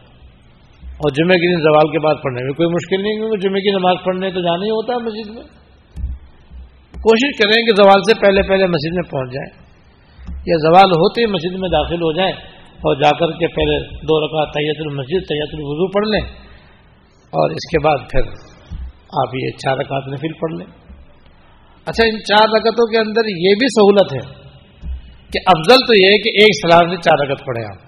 اور 0.84 1.12
جمعے 1.12 1.36
کے 1.36 1.56
دن 1.56 1.62
زوال 1.62 1.92
کے 1.92 2.00
بعد 2.00 2.16
پڑھنے 2.24 2.44
میں 2.44 2.54
کوئی 2.54 2.70
مشکل 2.70 3.02
نہیں 3.02 3.16
کیونکہ 3.16 3.48
جمعے 3.48 3.62
کی 3.62 3.72
نماز 3.72 3.96
پڑھنے 4.06 4.32
تو 4.32 4.42
جانا 4.42 4.66
ہی 4.66 4.70
ہوتا 4.70 4.94
ہے 4.94 4.98
مسجد 4.98 5.36
میں۔ 5.36 5.44
کوشش 6.92 7.38
کریں 7.38 7.66
کہ 7.66 7.84
زوال 7.84 8.02
سے 8.04 8.20
پہلے 8.20 8.42
پہلے 8.42 8.68
مسجد 8.68 8.96
میں 8.96 9.12
پہنچ 9.12 9.34
جائیں۔ 9.34 9.68
یا 10.46 10.58
زوال 10.58 10.92
ہوتے 10.92 11.22
ہی 11.22 11.26
مسجد 11.26 11.60
میں 11.60 11.70
داخل 11.70 11.96
ہو 11.96 12.14
جائیں 12.14 12.34
اور 12.64 12.96
جا 12.96 13.10
کر 13.10 13.32
کے 13.32 13.48
پہلے 13.48 13.96
دو 13.96 14.26
رکعت 14.26 14.54
طیت 14.54 14.78
المسجد 14.80 15.30
طیت 15.30 15.50
الوضو 15.54 15.92
پڑھ 15.92 16.08
لیں۔ 16.08 16.22
اور 17.28 17.50
اس 17.50 17.70
کے 17.70 17.84
بعد 17.84 17.98
پھر 18.12 18.22
آپ 18.94 19.36
یہ 19.36 19.50
چار 19.50 19.78
رکعت 19.78 20.08
نفل 20.08 20.34
پڑھ 20.34 20.54
لیں۔ 20.54 20.66
اچھا 21.86 22.06
ان 22.06 22.20
چار 22.20 22.48
رکعتوں 22.60 22.92
کے 22.92 22.98
اندر 22.98 23.22
یہ 23.28 23.56
بھی 23.60 23.68
سہولت 23.68 24.14
ہے۔ 24.14 24.47
کہ 25.34 25.40
افضل 25.46 25.76
تو 25.88 26.04
یہ 26.04 26.08
ہے 26.08 26.18
کہ 26.18 26.44
ایک 26.44 26.72
سلام 26.72 26.96
سے 26.96 27.02
چار 27.02 27.26
رکعت 27.26 27.46
پڑھیں 27.46 27.64
آپ۔ 27.64 27.88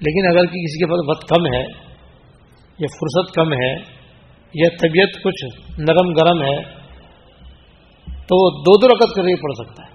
لیکن 0.00 0.36
اگر 0.36 0.46
کسی 0.46 0.78
کے 0.78 0.86
پاس 0.86 1.00
وقت 1.10 1.28
کم 1.28 1.54
ہے، 1.54 1.62
یا 2.78 2.86
فرصت 2.86 3.34
کم 3.34 3.52
ہے، 3.52 4.02
یا 4.54 4.68
طبیعت 4.82 5.22
کچھ 5.24 5.44
نرم 5.78 6.12
گرم 6.12 6.42
ہے، 6.42 6.62
تو 8.12 8.44
وہ 8.44 8.50
دو 8.50 8.80
دو 8.80 8.88
رکعت 8.88 9.14
کر 9.14 9.22
کے 9.22 9.36
پڑھ 9.36 9.68
سکتا 9.68 9.82
ہے۔ 9.82 9.92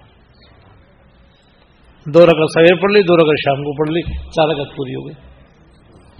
دو 2.10 2.26
رکعت 2.26 2.50
سویر 2.54 2.80
پڑھ 2.80 2.92
لی، 2.92 3.02
دو 3.02 3.16
رکعت 3.16 3.38
شام 3.44 3.56
کو 3.56 3.78
پڑھ 3.78 3.90
لی، 3.90 4.02
چار 4.02 4.48
رکعت 4.48 4.76
پوری 4.76 4.94
ہو 4.94 5.06
گئی۔ 5.06 5.14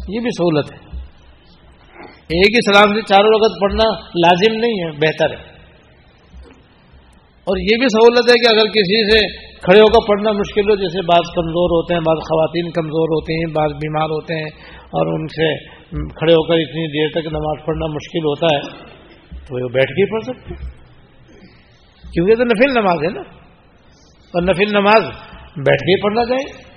یہ 0.08 0.20
بھی 0.20 0.30
سہولت 0.30 0.72
ہے۔ 0.72 0.98
ایک 2.08 2.54
ہی 2.54 2.72
سلام 2.72 2.94
سے 2.94 3.00
چاروں 3.02 3.40
وقت 3.40 3.60
پڑھنا 3.60 4.00
لازم 4.00 4.56
نہیں 4.60 4.72
ہے، 4.72 4.92
بہتر 4.92 5.30
ہے۔ 5.30 5.57
اور 7.48 7.58
یہ 7.58 7.76
بھی 7.78 7.86
سہولت 7.86 8.30
ہے 8.30 8.34
کہ 8.34 8.58
اگر 8.58 8.70
کسی 8.70 9.10
سے 9.10 9.48
کھڑے 9.60 9.80
ہو 9.80 9.86
کر 9.86 10.06
پڑھنا 10.08 10.32
مشکل 10.32 10.70
ہو، 10.70 10.76
جیسے 10.76 11.02
بعض 11.02 11.34
کمزور 11.34 11.70
ہوتے 11.70 11.94
ہیں، 11.94 12.00
بعض 12.00 12.16
خواتین 12.16 12.70
کمزور 12.70 13.08
ہوتے 13.08 13.34
ہیں، 13.34 13.54
بعض 13.54 13.70
بیمار 13.70 14.04
ہوتے 14.04 14.34
ہیں، 14.34 14.78
اور 14.78 15.06
ان 15.06 15.26
سے 15.26 15.68
کھڑے 15.90 16.32
ہو 16.32 16.46
کر 16.46 16.54
اتنی 16.54 16.92
دیر 16.92 17.20
تک 17.20 17.26
نماز 17.32 17.66
پڑھنا 17.66 17.86
مشکل 17.86 18.18
ہوتا 18.18 18.46
ہے، 18.56 18.60
تو 19.30 19.64
وہ 19.64 19.68
بیٹھ 19.68 19.88
کے 19.88 20.02
ہی 20.02 20.06
پڑھ 20.10 20.24
سکتے 20.24 20.54
کیونکہ 22.12 22.34
تو 22.34 22.44
نفل 22.44 22.80
نماز 22.80 22.98
ہے 23.04 23.10
نا۔ 23.10 23.20
اور 24.34 24.42
نفل 24.42 24.72
نماز 24.72 25.04
بیٹھ 25.56 25.82
کے 25.82 25.92
ہی 25.92 26.02
پڑھنا 26.02 26.24
چاہیے۔ 26.24 26.68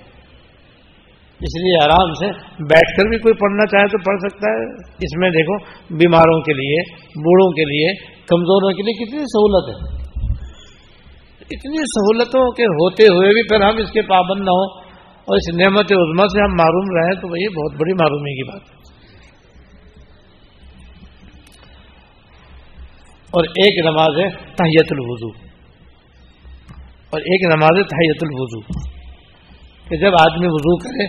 اس 1.40 1.62
لیے 1.62 1.84
آرام 1.84 2.12
سے 2.12 2.26
بیٹھ 2.64 3.00
کر 3.00 3.08
بھی 3.08 3.18
کوئی 3.18 3.34
پڑھنا 3.34 3.66
چاہے 3.66 3.86
تو 3.86 3.98
پڑھ 3.98 4.30
سکتا 4.30 4.50
ہے۔ 4.50 4.64
اس 4.74 5.18
میں 5.18 5.30
دیکھو، 5.30 5.58
بیماروں 5.96 6.40
کے 6.40 6.52
لیے، 6.52 6.94
بوڑھوں 6.96 7.50
کے 7.52 7.64
لیے، 7.64 7.94
کمزوروں 8.04 8.70
کے 8.70 8.82
لیے 8.82 9.04
کتنی 9.04 9.18
سہولت 9.18 9.76
ہے۔ 9.76 10.01
اتنی 11.50 11.76
سہولتوں 11.76 12.52
کے 12.52 12.64
ہوتے 12.64 13.02
ہوئے 13.02 13.28
بھی 13.28 13.48
پھر 13.48 13.60
ہم 13.66 13.76
اس 13.76 13.92
کے 13.92 14.02
پابند 14.02 14.44
نہ 14.44 14.50
ہوں 14.50 14.82
اور 15.24 15.36
اس 15.36 15.54
نعمت 15.54 15.92
عظما 15.92 16.28
سے 16.28 16.42
ہم 16.42 16.52
معروم 16.52 16.96
رہیں 16.96 17.20
تو 17.20 17.28
وہی 17.28 17.48
بہت 17.48 17.80
بڑی 17.80 17.92
معرومی 17.92 18.34
کی 18.36 18.50
بات 18.50 18.62
ہے۔ 18.62 18.82
اور 23.30 23.44
ایک 23.44 23.86
نماز 23.86 24.18
ہے 24.18 24.30
تحیت 24.30 24.86
الوضو۔ 24.90 25.28
اور 27.10 27.20
ایک 27.20 27.56
نماز 27.56 27.78
ہے 27.78 27.82
تحیت 27.82 28.22
الوضو۔ 28.22 28.60
کہ 29.88 29.96
جب 29.96 30.12
آدمی 30.20 30.46
وضو 30.46 30.76
کرے 30.78 31.04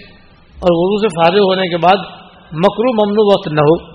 اور 0.50 0.70
وضو 0.72 1.02
سے 1.02 1.08
فارغ 1.08 1.40
ہونے 1.40 1.68
کے 1.68 1.78
بعد 1.78 1.98
مکرو 2.52 3.06
ممنوع 3.06 3.34
وقت 3.34 3.48
نہ 3.48 3.60
ہو، 3.60 3.94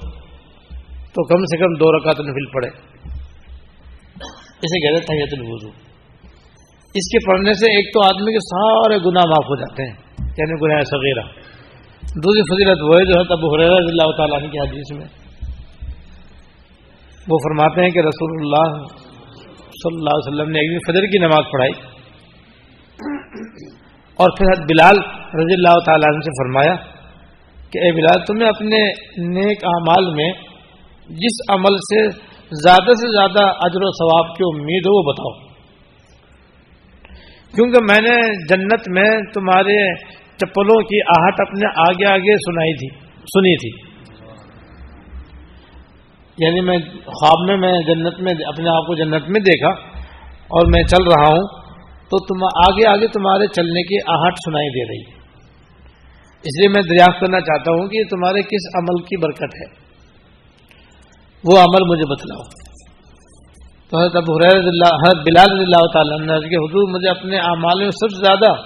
تو 0.89 1.24
کم 1.26 1.45
سے 1.45 1.57
کم 1.57 1.74
دو 1.74 1.99
رکعت 1.99 2.20
نفل 2.20 2.47
پڑے 2.47 2.68
اسے 4.62 4.80
کہتے 4.80 5.01
تحیت 5.01 5.41
الوضو۔ 5.41 5.88
اس 6.89 7.09
کے 7.09 7.26
پڑھنے 7.26 7.53
سے 7.53 7.76
ایک 7.76 7.95
تو 7.95 8.05
آدمی 8.05 8.32
کے 8.32 8.39
سارے 8.39 8.99
گناہ 8.99 9.22
معاف 9.26 9.45
ہو 9.45 9.57
جاتے 9.57 9.82
ہیں۔ 9.82 9.95
یعنی 10.39 10.53
گناہ 10.62 10.80
صغیرہ۔ 10.80 11.26
دوسری 12.03 12.43
فضیلت 12.43 12.82
وہ 12.82 12.99
ہے 12.99 13.05
جو 13.05 13.20
ہے 13.20 13.24
تب 13.24 13.55
حریر 13.55 13.72
اللہ 13.72 14.16
تعالیٰ 14.16 14.51
کی 14.51 14.59
حدیث 14.59 14.99
میں۔ 14.99 15.07
وہ 17.28 17.36
فرماتے 17.36 17.80
ہیں 17.82 17.91
کہ 17.91 17.99
رسول 17.99 18.30
اللہ 18.41 18.84
صلی 19.59 19.97
اللہ 19.97 20.11
علیہ 20.11 20.28
وسلم 20.28 20.51
نے 20.51 20.59
ایک 20.59 20.91
فجر 20.91 21.03
کی 21.03 21.18
نماز 21.18 21.45
پڑھائی۔ 21.53 21.72
اور 24.14 24.28
پھر 24.39 24.47
حد 24.47 24.64
بلال 24.64 24.99
رضی 25.34 25.55
اللہ 25.55 25.80
تعالیٰ 25.84 26.14
عنہ 26.14 26.20
سے 26.20 26.30
فرمایا 26.30 26.74
کہ 27.70 27.78
اے 27.78 27.93
بلال 27.93 28.24
تمہیں 28.24 28.49
اپنے 28.49 28.76
نیک 29.39 29.64
اعمال 29.64 30.14
میں 30.14 30.32
جس 31.09 31.51
عمل 31.51 31.76
سے 31.76 32.09
زیادہ 32.51 32.93
سے 32.93 33.12
زیادہ 33.12 33.49
اجر 33.49 33.80
و 33.80 33.91
ثواب 33.91 34.36
کی 34.36 34.45
امید 34.55 34.86
ہو 34.86 35.07
وہ 35.07 35.12
بتاؤ۔ 35.12 35.48
کیونکہ 37.55 37.79
میں 37.91 38.11
نے 38.11 38.47
جنت 38.47 38.89
میں 38.89 39.33
تمہارے 39.35 39.95
چپلوں 40.37 40.83
کی 40.83 41.01
آہٹ 41.01 41.35
اپنے 41.39 41.81
آگے 41.81 42.13
آگے 42.13 42.37
سنائی 42.37 42.77
تھی، 42.77 43.07
سنی 43.21 43.57
تھی۔ 43.57 43.89
یعنی 46.39 46.61
میں 46.61 46.79
خواب 46.93 47.49
میں 47.49 47.57
میں 47.57 47.83
جنت 47.83 48.21
میں، 48.21 48.33
اپنے 48.33 48.69
آپ 48.69 48.87
کو 48.87 48.95
جنت 48.95 49.29
میں 49.29 49.41
دیکھا 49.41 49.71
اور 50.29 50.67
میں 50.67 50.83
چل 50.83 51.03
رہا 51.03 51.29
ہوں 51.29 51.47
تو 52.11 52.25
تم 52.25 52.45
آگے 52.45 52.89
آگے 52.89 53.07
تمہارے 53.07 53.47
چلنے 53.47 53.83
کی 53.83 53.97
آہٹ 54.07 54.33
سنائی 54.33 54.69
دے 54.69 54.89
رہی۔ 54.89 55.13
ہے 55.13 55.19
اس 56.39 56.61
لیے 56.61 56.69
میں 56.69 56.83
دریافت 56.83 57.21
کرنا 57.21 57.41
چاہتا 57.41 57.73
ہوں 57.73 57.89
کہ 57.89 58.05
تمہارے 58.05 58.43
کس 58.43 58.77
عمل 58.79 59.03
کی 59.03 59.17
برکت 59.17 59.43
ہے۔ 59.43 59.89
وہ 61.45 61.61
عمل 61.61 61.87
مجھے 61.87 62.13
بتلاؤ۔ 62.13 62.68
تو 63.91 63.99
حضرت 63.99 64.16
ابو 64.16 64.36
حضرت 64.36 65.26
بلال 65.26 65.53
رضی 65.53 65.64
اللہ 65.64 65.86
تعالیٰ 65.93 66.20
نے 66.20 66.49
کہ 66.49 66.55
حضور 66.55 66.91
مجھے 66.91 67.09
اپنے 67.09 67.39
اعمال 67.39 67.78
میں 67.78 67.91
سب 67.91 68.11
سے 68.11 68.24
زیادہ 68.24 68.61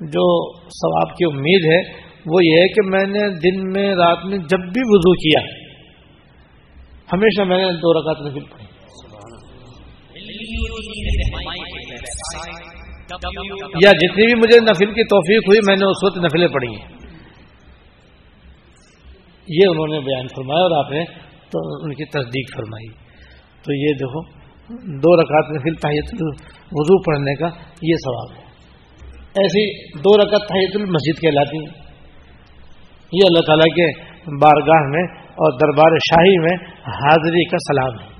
جو 0.00 0.52
ثواب 0.58 1.16
کی 1.16 1.24
امید 1.24 1.64
ہے 1.64 2.08
وہ 2.26 2.44
یہ 2.44 2.56
ہے 2.56 2.68
کہ 2.68 2.88
میں 2.88 3.06
نے 3.06 3.30
دن 3.30 3.72
میں 3.72 3.94
رات 3.94 4.18
میں 4.24 4.38
جب 4.38 4.58
بھی 4.58 4.80
وضو 4.84 5.14
کیا، 5.14 5.40
ہمیشہ 7.12 7.42
میں 7.42 7.58
نے 7.58 7.72
دو 7.72 7.92
رکعت 7.92 8.26
نفل 8.26 8.40
پڑھی۔ 8.40 8.64
یا 13.84 13.90
جتنی 13.90 14.26
بھی 14.26 14.34
مجھے 14.34 14.60
نفل 14.60 14.94
کی 14.94 15.04
توفیق 15.04 15.48
ہوئی، 15.48 15.58
میں 15.66 15.76
نے 15.76 15.84
اس 15.84 16.04
وقت 16.04 16.18
نفلیں 16.18 16.48
پڑھی 16.48 16.68
ہیں۔ 16.68 16.88
یہ 19.48 19.68
انہوں 19.70 19.86
نے 19.86 20.00
بیان 20.00 20.28
فرمایا 20.28 20.60
اور 20.60 20.84
آپ 20.84 20.90
نے 20.90 21.04
تو 21.50 21.84
ان 21.84 21.94
کی 21.94 22.04
تصدیق 22.04 22.56
فرمائی۔ 22.56 23.08
تو 23.58 23.72
یہ 23.74 23.88
دیکھو 23.88 24.37
دو 24.76 25.22
رکعت 25.22 25.50
نفل 25.56 25.74
تحیت 25.74 26.14
وضو 26.72 27.02
پڑھنے 27.02 27.34
کا 27.34 27.46
یہ 27.82 27.94
سوال 28.04 28.36
ہے۔ 28.36 28.42
ایسی 29.24 29.92
دو 29.98 30.22
رکعت 30.22 30.48
تحیت 30.48 30.70
المسجد 30.74 31.20
کہلاتی 31.20 31.58
ہیں۔ 31.58 31.72
یہ 33.12 33.20
اللہ 33.26 33.40
تعالیٰ 33.46 33.76
کے 33.76 34.00
بارگاہ 34.38 34.88
میں 34.88 35.02
اور 35.24 35.52
دربار 35.52 35.90
شاہی 35.90 36.38
میں 36.38 36.56
حاضری 36.86 37.44
کا 37.44 37.56
سلام 37.58 38.04
ہے۔ 38.04 38.18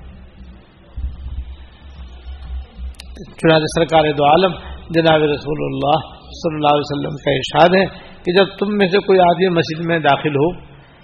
چنانچہ 3.23 3.65
سرکار 3.75 4.13
دو 4.13 4.25
عالم 4.25 4.51
جناب 4.89 5.21
رسول 5.21 5.57
اللہ 5.61 5.99
صلی 6.23 6.55
اللہ 6.55 6.67
علیہ 6.67 6.89
وسلم 6.89 7.15
کا 7.15 7.31
ارشاد 7.31 7.75
ہے 7.75 7.85
کہ 8.23 8.33
جب 8.33 8.45
تم 8.59 8.77
میں 8.77 8.87
سے 8.87 8.97
کوئی 8.97 9.19
آدمی 9.19 9.49
مسجد 9.49 9.85
میں 9.85 9.99
داخل 9.99 10.29
ہو 10.29 10.53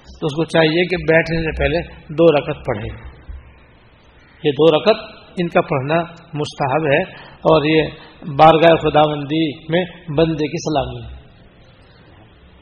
تو 0.06 0.26
اس 0.26 0.36
کو 0.36 0.44
چاہیے 0.44 0.86
کہ 0.86 0.98
بیٹھنے 0.98 1.42
سے 1.42 1.60
پہلے 1.60 1.82
دو 2.10 2.38
رکت 2.38 2.66
پڑھے۔ 2.66 2.88
یہ 4.44 4.52
دو 4.52 4.78
رکت 4.78 5.25
ان 5.38 5.48
کا 5.48 5.62
پڑھنا 5.62 5.96
مستحب 6.34 6.86
ہے 6.94 7.02
اور 7.32 7.66
یہ 7.66 7.82
بارگاہ 8.22 8.76
خدا 8.76 9.12
بندی 9.12 9.72
میں 9.72 9.86
بندے 10.18 10.48
کی 10.48 10.58
سلامی 10.58 11.02
ہے۔ 11.02 11.26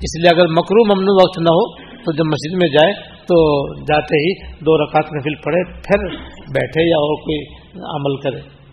اس 0.02 0.18
لیے 0.20 0.36
اگر 0.36 0.48
مکرو 0.48 0.96
ممنوع 0.96 1.16
وقت 1.16 1.40
نہ 1.40 1.50
ہو 1.50 1.94
تو 2.04 2.12
جب 2.12 2.26
مسجد 2.26 2.58
میں 2.58 2.68
جائے 2.68 2.94
تو 3.10 3.74
جاتے 3.82 4.16
ہی 4.16 4.56
دو 4.60 4.86
رکعت 4.86 5.06
نفل 5.14 5.36
پڑھے، 5.36 5.64
پھر 5.64 6.08
بیٹھے 6.28 6.90
یا 6.90 6.96
اور 6.96 7.16
کوئی 7.16 7.40
عمل 7.74 8.22
کرے۔ 8.22 8.64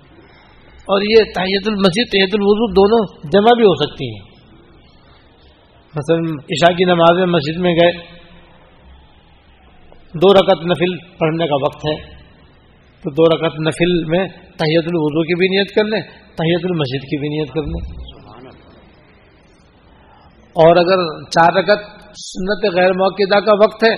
اور 0.81 1.03
یہ 1.03 1.25
تحیت 1.35 1.69
المسجد، 1.69 2.13
تحیت 2.13 2.35
الوضو 2.35 2.73
دونوں 2.73 3.29
جمع 3.33 3.55
بھی 3.57 3.65
ہو 3.65 3.75
سکتی 3.75 4.07
ہیں۔ 4.07 4.31
مثلا 5.97 6.17
عشاء 6.43 6.77
کی 6.77 6.85
نماز 6.85 7.19
میں 7.19 7.27
مسجد 7.27 7.61
میں 7.61 7.75
گئے، 7.75 7.93
دو 10.15 10.33
رکعت 10.33 10.65
نفل 10.65 10.99
پڑھنے 11.19 11.47
کا 11.47 11.55
وقت 11.55 11.77
ہے۔ 11.77 12.20
تو 13.01 13.11
دو 13.11 13.37
رکعت 13.37 13.61
نفل 13.61 14.05
میں 14.05 14.29
تحیت 14.29 14.85
الوضو 14.85 15.23
کی 15.23 15.35
بھی 15.35 15.47
نیت 15.47 15.75
کر 15.75 15.85
لیں، 15.85 16.01
تحیت 16.27 16.61
المسجد 16.65 17.05
کی 17.05 17.19
بھی 17.19 17.29
نیت 17.29 17.49
کر 17.49 17.63
لیں۔ 17.63 18.11
اور 20.51 20.77
اگر 20.77 21.25
چار 21.29 21.53
رکعت 21.53 21.79
سنت 22.17 22.75
غیر 22.75 22.91
موقع 22.91 23.41
کا 23.41 23.53
وقت 23.53 23.85
ہے، 23.85 23.97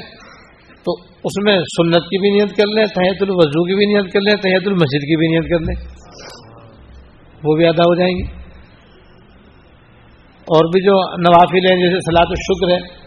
تو 0.72 0.92
اس 1.24 1.44
میں 1.44 1.58
سنت 1.58 2.04
کی 2.04 2.18
بھی 2.18 2.30
نیت 2.30 2.56
کر 2.56 2.66
لیں 2.66 2.84
تحت 2.84 3.22
الوضو 3.22 3.64
کی 3.64 3.74
بھی 3.74 3.86
نیت 3.86 4.12
کر 4.12 4.20
لیں 4.20 4.36
تحت 4.36 4.68
المسجد 4.68 5.02
کی 5.02 5.16
بھی 5.16 5.26
نیت 5.28 5.50
کر 5.50 5.60
لیں۔ 5.60 6.02
وہ 7.44 7.56
بھی 7.56 7.66
ادا 7.66 7.82
ہو 7.82 7.94
جائیں 7.94 8.14
گی۔ 8.14 8.42
اور 10.42 10.64
بھی 10.64 10.84
جو 10.84 11.16
نوافل 11.16 11.70
ہیں، 11.70 11.76
جیسے 11.76 12.00
سلاط 12.00 12.26
الشکر 12.30 12.70
ہے 12.72 13.02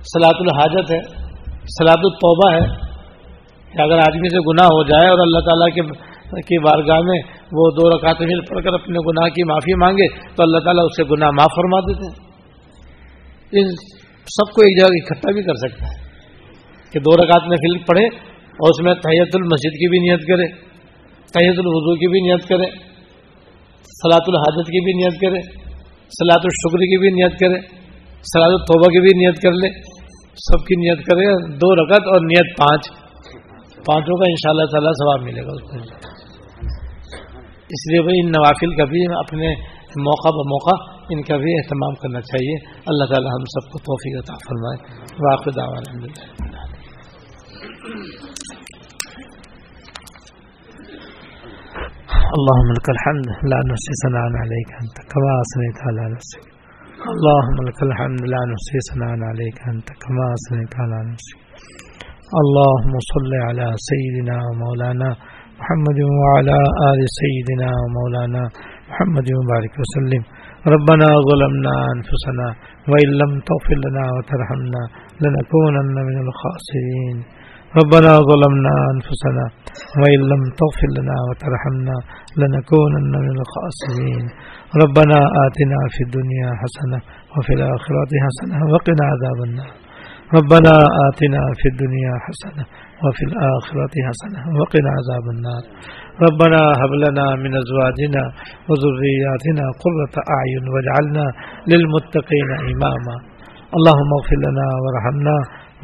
سلاط 0.00 0.34
الحاجت 0.40 0.92
ہے 0.92 1.00
سلاط 1.64 1.98
الطوبہ 2.02 2.54
ہے 2.54 2.91
کہ 3.74 3.82
اگر 3.82 3.98
آدمی 3.98 4.28
سے 4.28 4.40
گناہ 4.48 4.66
ہو 4.66 4.82
جائے 4.82 5.08
اور 5.08 5.18
اللہ 5.18 5.38
تعالیٰ 5.38 5.68
کے 5.74 5.82
کی 6.46 6.58
بارگاہ 6.58 7.00
میں 7.00 7.18
وہ 7.52 7.70
دو 7.70 7.88
رکعت 7.96 8.20
مل 8.20 8.40
پڑھ 8.40 8.64
کر 8.64 8.74
اپنے 8.74 8.98
گناہ 9.08 9.28
کی 9.28 9.44
معافی 9.44 9.74
مانگے 9.74 10.06
تو 10.36 10.42
اللہ 10.42 10.58
تعالیٰ 10.58 10.84
اس 10.84 10.96
سے 10.96 11.04
گناہ 11.04 11.30
معاف 11.30 11.52
فرما 11.56 11.80
دیتے 11.80 12.06
ہیں۔ 12.06 12.16
ان 13.52 13.66
سب 14.28 14.52
کو 14.52 14.62
ایک 14.62 14.78
جگہ 14.78 15.00
اکٹھا 15.00 15.32
بھی 15.32 15.42
کر 15.42 15.54
سکتا 15.54 15.86
ہے 15.86 15.96
کہ 16.92 17.00
دو 17.00 17.16
رکعت 17.16 17.48
میں 17.48 17.56
فلم 17.56 17.82
پڑھے 17.82 18.06
اور 18.52 18.68
اس 18.70 18.84
میں 18.84 18.94
تحیت 18.94 19.36
المسجد 19.36 19.76
کی 19.76 19.88
بھی 19.88 19.98
نیت 19.98 20.26
کرے، 20.26 20.46
تحیت 21.34 21.58
الوضو 21.58 21.94
کی 21.94 22.08
بھی 22.08 22.20
نیت 22.20 22.48
کرے 22.48 22.70
سلاۃ 24.02 24.26
الحاجت 24.26 24.66
کی 24.66 24.80
بھی 24.84 24.92
نیت 24.92 25.20
کرے 25.20 25.40
سلاۃ 26.12 26.44
الشکر 26.44 26.78
کی 26.78 26.98
بھی 26.98 27.08
نیت 27.08 27.38
کرے 27.38 27.60
سلاۃ 28.32 28.52
الطبہ 28.52 28.88
کی 28.88 29.00
بھی 29.00 29.08
نیت 29.18 29.42
کر 29.42 29.52
لے۔ 29.52 29.68
سب 30.36 30.66
کی 30.66 30.74
نیت 30.74 30.98
کرے، 30.98 31.24
دو 31.56 31.74
رکعت 31.74 32.06
اور 32.06 32.20
نیت 32.20 32.56
پانچ۔ 32.58 33.01
پانچوں 33.86 34.16
کا 34.16 34.24
ان 34.28 34.36
شاء 34.36 34.50
اللہ 34.50 34.64
تعالیٰ 34.64 34.92
ثواب 34.92 35.20
ملے 35.22 35.42
گا 35.46 35.50
اس 35.52 35.60
کو 35.60 35.76
اس 37.72 37.90
لیے 37.90 38.02
بھائی 38.02 38.20
ان 38.20 38.26
نوافل 38.26 38.76
کا 38.76 38.84
بھی 38.84 39.00
اپنے 39.18 39.48
موقع 40.00 40.28
بموقع 40.28 40.92
ان 41.10 41.22
کا 41.22 41.36
بھی 41.36 41.54
اہتمام 41.58 41.94
کرنا 41.94 42.20
چاہیے۔ 42.20 42.56
اللہ 42.86 43.04
تعالی 43.04 43.26
ہم 43.26 43.44
سب 43.44 43.72
کو 43.72 43.78
توفیق 43.78 44.22
عطا 44.22 44.34
فرمائے۔ 44.34 45.02
واقع 45.30 45.50
اللهم 52.36 52.70
لك 52.72 52.88
الحمد، 52.88 53.26
لا 53.26 53.56
نحصي 53.56 54.08
ثناء 54.08 54.42
عليك 54.42 54.74
انت 54.80 55.12
كما 55.12 55.32
اثنيت 55.40 55.78
على 55.88 56.12
نفسك 56.12 56.46
اللهم 57.08 57.68
لك 57.68 57.82
الحمد، 57.82 58.28
لا 58.28 58.44
نحصي 58.44 58.78
ثناء 58.92 59.28
عليك 59.30 59.60
انت 59.66 59.86
كما 59.86 60.32
اثنيت 60.32 60.74
على 60.80 61.10
نفسك 61.10 61.51
اللهم 62.40 62.92
صل 63.12 63.32
على 63.46 63.66
سيدنا 63.88 64.36
ومولانا 64.46 65.08
محمد 65.60 65.98
وعلى 66.20 66.58
آل 66.90 67.00
سيدنا 67.20 67.68
ومولانا 67.80 68.42
محمد 68.90 69.26
مبارك 69.40 69.74
وسلم. 69.82 70.22
ربنا 70.74 71.08
ظلمنا 71.28 71.74
أنفسنا 71.94 72.46
وإن 72.90 73.10
لم 73.20 73.32
تغفر 73.48 73.78
لنا 73.86 74.04
وترحمنا 74.16 74.82
لنكونن 75.22 75.96
من 76.08 76.16
الخاسرين. 76.26 77.16
ربنا 77.80 78.12
ظلمنا 78.30 78.72
أنفسنا 78.94 79.44
وإن 80.00 80.20
لم 80.32 80.42
تغفر 80.60 80.90
لنا 80.98 81.16
وترحمنا 81.28 81.96
لنكونن 82.40 83.12
من 83.26 83.36
الخاسرين. 83.44 84.24
ربنا 84.82 85.18
آتنا 85.44 85.78
في 85.94 86.00
الدنيا 86.06 86.48
حسنة 86.62 86.98
وفي 87.34 87.52
الآخرة 87.58 88.10
حسنة 88.26 88.56
وقنا 88.72 89.04
عذاب 89.12 89.38
النار. 89.48 89.81
ربنا 90.38 90.74
آتنا 91.06 91.42
في 91.60 91.66
الدنيا 91.72 92.14
حسنة 92.26 92.64
وفي 93.04 93.24
الآخرة 93.30 93.94
حسنة 94.08 94.40
وقنا 94.60 94.90
عذاب 94.98 95.24
النار. 95.34 95.62
ربنا 96.26 96.60
هب 96.80 96.92
لنا 97.04 97.26
من 97.42 97.52
أزواجنا 97.62 98.22
وذرياتنا 98.68 99.64
قرة 99.84 100.14
أعين 100.36 100.64
واجعلنا 100.72 101.26
للمتقين 101.70 102.50
إماما. 102.72 103.16
اللهم 103.76 104.10
اغفر 104.18 104.38
لنا 104.46 104.66
وارحمنا 104.82 105.36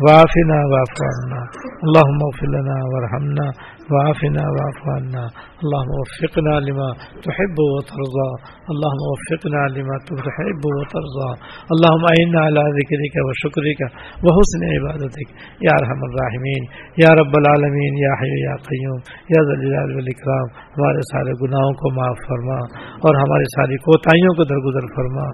وعافنا 0.02 0.58
واعف 0.70 0.96
عنا. 1.10 1.40
اللهم 1.86 2.18
اغفر 2.28 2.48
لنا 2.56 2.76
وارحمنا 2.92 3.46
وعافنا 3.90 4.42
واعف 4.54 4.80
عنا. 4.96 5.24
اللهم 5.58 5.90
وفقنا 6.00 6.54
لما 6.68 6.88
تحب 7.26 7.56
وترضى. 7.74 8.30
اللهم 8.72 9.02
وفقنا 9.12 9.62
لما 9.76 9.96
تحب 10.08 10.62
وترضى. 10.78 11.30
اللهم 11.74 12.04
اعنا 12.12 12.40
على 12.46 12.62
ذكرك 12.78 13.14
وشكرك 13.28 13.80
وحسن 14.24 14.62
عبادتك. 14.74 15.28
يا 15.66 15.74
ارحم 15.80 16.00
الراحمين. 16.08 16.62
يا 17.04 17.10
رب 17.20 17.32
العالمين. 17.42 17.92
يا 18.04 18.12
حي 18.20 18.34
يا 18.46 18.54
قيوم. 18.68 18.98
يا 19.34 19.40
ذا 19.46 19.54
الجلال 19.58 19.96
والاكرام 19.96 20.68
ہمارے 20.78 21.00
سارے 21.12 21.32
گناہوں 21.44 21.72
کو 21.72 21.90
معاف 21.94 22.16
فرما 22.28 22.58
اور 23.06 23.14
ہماری 23.14 23.44
ساری 23.44 23.76
کوتاہیوں 23.76 24.34
کو 24.34 24.44
درگزر 24.44 24.86
فرما. 24.96 25.24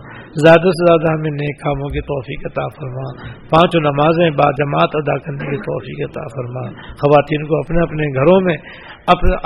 زیادہ 0.45 0.69
سے 0.69 0.85
زیادہ 0.85 1.13
ہمیں 1.15 1.31
نیک 1.31 1.61
کاموں 1.61 1.89
کی 1.89 2.01
توفیق 2.01 2.47
عطا 2.47 2.69
فرما. 2.69 3.29
پانچوں 3.49 3.81
نمازیں 3.81 4.31
با 4.31 4.51
جماعت 4.51 4.91
ادا 4.95 5.19
کرنے 5.19 5.51
کی 5.51 5.57
توفیق 5.57 6.11
عطا 6.11 6.25
فرما. 6.37 6.71
خواتین 6.81 7.47
کو 7.47 7.59
اپنے 7.59 7.83
اپنے 7.83 8.05
گھروں 8.21 8.41
میں 8.41 8.57
اپنے 9.07 9.37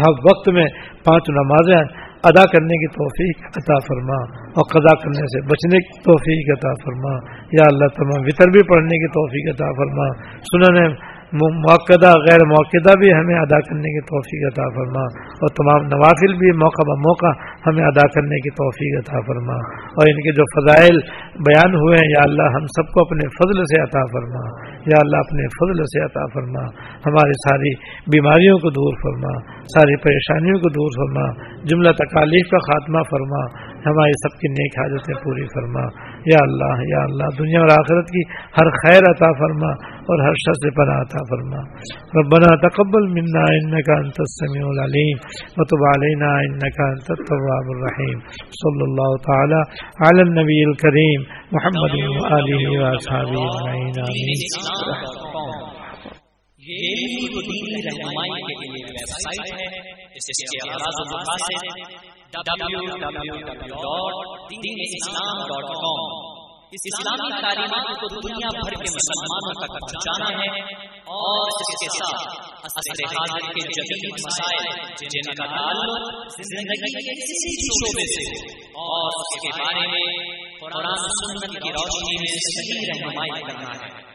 مستحب 0.00 0.26
وقت 0.30 0.48
میں 0.48 0.64
پانچ 1.04 1.30
نمازیں 1.30 2.10
ادا 2.24 2.44
کرنے 2.44 2.86
کی 2.86 2.86
توفیق 2.86 3.46
عطا 3.56 3.78
فرما 3.78 4.16
اور 4.38 4.62
قضا 4.70 4.94
کرنے 5.02 5.26
سے 5.26 5.46
بچنے 5.46 5.78
کی 5.78 6.00
توفیق 6.00 6.58
عطا 6.58 6.72
فرما۔ 6.84 7.14
یا 7.52 7.62
اللہ 7.66 7.86
تمام 7.96 8.22
وطر 8.22 8.50
بھی 8.50 8.62
پڑھنے 8.62 8.98
کی 8.98 9.08
توفیق 9.08 9.54
عطا 9.54 9.70
فرما۔ 9.72 10.34
سنن 10.36 11.09
موقع 11.38 11.92
غیر 12.06 12.46
موقع 12.46 12.98
بھی 12.98 13.12
ہمیں 13.12 13.34
ادا 13.34 13.60
کرنے 13.60 13.82
کی 13.82 14.00
توفیق 14.00 14.52
عطا 14.52 14.68
فرما۔ 14.74 15.02
اور 15.28 15.48
تمام 15.48 15.86
نوافل 15.86 16.34
بھی 16.34 16.52
موقع 16.52 16.82
ب 16.82 16.98
موقع 16.98 17.26
ہمیں 17.66 17.84
ادا 17.86 18.06
کرنے 18.08 18.36
کی 18.36 18.50
توفیق 18.50 18.98
عطا 18.98 19.20
فرما۔ 19.20 19.54
اور 19.78 20.06
ان 20.10 20.16
کے 20.16 20.32
جو 20.32 20.42
فضائل 20.42 20.96
بیان 21.34 21.74
ہوئے 21.74 21.96
ہیں، 21.96 22.08
یا 22.10 22.20
اللہ 22.22 22.42
ہم 22.42 22.66
سب 22.66 22.92
کو 22.92 23.00
اپنے 23.00 23.28
فضل 23.28 23.64
سے 23.64 23.82
عطا 23.82 24.04
فرما۔ 24.04 24.70
یا 24.86 24.96
اللہ 25.00 25.16
اپنے 25.16 25.46
فضل 25.48 25.84
سے 25.84 26.04
عطا 26.04 26.26
فرما۔ 26.34 26.62
ہماری 27.06 27.32
ساری 27.32 27.74
بیماریوں 28.06 28.58
کو 28.58 28.70
دور 28.70 28.94
فرما۔ 29.02 29.38
ساری 29.62 29.96
پریشانیوں 29.96 30.58
کو 30.58 30.68
دور 30.68 30.90
فرما۔ 30.96 31.44
جملہ 31.64 31.92
تکالیف 31.92 32.50
کا 32.50 32.58
خاتمہ 32.58 32.98
فرما۔ 33.10 33.70
ہماری 33.86 34.12
سب 34.12 34.40
کی 34.40 34.48
نیک 34.48 34.78
حاجتیں 34.78 35.14
پوری 35.24 35.44
فرما۔ 35.44 36.09
یا 36.28 36.40
اللہ 36.46 36.80
یا 36.88 37.02
اللہ، 37.08 37.28
دنیا 37.38 37.60
اور 37.64 37.70
آخرت 37.74 38.10
کی 38.14 38.22
ہر 38.56 38.68
خیر 38.78 39.06
عطا 39.10 39.30
فرما 39.38 39.70
اور 40.12 40.22
ہر 40.26 40.38
شخص 40.42 40.64
پناہ 40.78 40.98
عطا 41.04 41.22
فرما۔ 41.30 41.60
ربنا 42.18 42.50
تقبل 42.64 43.06
منا 43.16 43.44
انك 43.54 43.88
انت 43.96 44.20
السميع 44.24 44.64
العليم 44.70 45.16
وتب 45.58 45.84
علينا 45.92 46.30
انك 46.46 46.78
انت 46.86 47.08
التواب 47.16 47.72
الرحيم 47.76 48.18
صلى 48.60 48.84
الله 48.88 49.10
تعالى 49.28 49.60
على 50.08 50.20
النبي 50.28 50.60
الكريم 50.70 51.20
محمد 51.58 51.94
واله 52.00 52.62
واصحابه 52.82 53.40
اجمعين 53.48 53.94
امين 54.08 54.40
یہ 56.60 57.04
دینی 57.44 57.78
رہنمائی 57.84 58.42
کے 58.48 58.54
لیے 58.60 58.82
ویب 58.88 59.12
سائٹ 59.12 59.46
ہے، 59.60 59.68
اس 60.18 60.26
کے 60.40 60.58
اغراض 60.64 60.96
و 61.00 61.06
مقاصد 61.12 62.09
اس 66.72 66.84
اسلامی 66.84 67.40
تعلیمات 67.40 68.00
کو 68.00 68.08
دنیا 68.08 68.48
بھر 68.48 68.70
کے 68.70 68.90
مسلمانوں 68.90 69.54
تک 69.60 69.72
پہنچانا 69.72 70.42
ہے 70.42 70.60
اور 70.90 71.48
اس 71.48 71.70
کے 71.80 71.88
ساتھ 71.98 72.50
عصر 72.64 73.04
حاضر 73.04 73.52
کے 73.52 73.60
جدید 73.60 74.26
مسائل 74.26 74.68
جن 74.96 75.32
کا 75.32 75.46
تعلق 75.46 76.28
زندگی 76.36 76.92
کے 76.92 77.14
کسی 77.22 77.54
بھی 77.54 77.66
شعبے 77.70 78.06
سے 78.14 78.54
اور 78.74 79.20
اس 79.20 79.40
کے 79.40 79.62
بارے 79.62 79.86
میں 79.86 80.36
قرآن 80.60 80.94
سنت 80.94 81.62
کی 81.62 81.72
روشنی 81.72 82.16
میں 82.20 82.38
صحیح 82.38 82.86
رہنمائی 82.92 83.42
کرنا 83.42 83.68
ہے۔ 83.68 84.09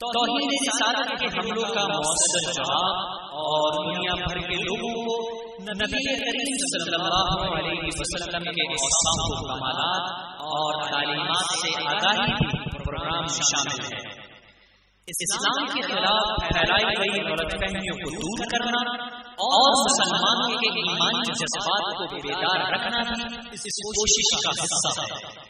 توحید 0.00 0.52
رسالت 0.62 1.08
کے 1.20 1.26
حملوں 1.26 1.68
کا 1.74 1.86
مؤثر 1.86 2.52
جواب 2.52 2.98
اور 3.38 3.64
دنیا 3.78 4.14
بھر 4.14 4.38
کے 4.38 4.54
لوگوں 4.54 4.92
کو 5.06 5.16
نبی 5.62 6.02
کریم 6.20 6.52
صلی 6.64 6.94
اللہ 6.94 7.56
علیہ 7.56 7.88
وسلم 8.00 8.42
کے 8.42 8.66
اوصاف 8.66 9.24
و 9.24 9.40
کمالات 9.48 10.12
اور 10.40 10.90
تعلیمات 10.90 11.50
سے 11.54 11.72
آگاہی 11.86 12.32
بھی 12.32 12.78
پروگرام 12.84 13.24
میں 13.24 13.48
شامل 13.50 13.82
ہے 13.84 14.04
اسلام 15.08 15.66
کے 15.66 15.82
خلاف 15.82 16.30
پھیلائی 16.40 16.96
گئی 16.98 17.24
غلط 17.30 17.52
فہمیوں 17.52 17.96
کو 17.96 18.14
دور 18.16 18.46
کرنا 18.50 18.80
اور 19.48 19.68
مسلمانوں 19.80 20.58
کے 20.58 20.72
ایمانی 20.78 21.32
جذبات 21.32 21.92
کو 21.98 22.16
بیدار 22.16 22.72
رکھنا 22.72 23.02
بھی 23.02 23.38
اس 23.52 23.60
کوشش 23.60 24.34
کا 24.44 24.50
حصہ 24.62 25.00
ہے۔ 25.00 25.47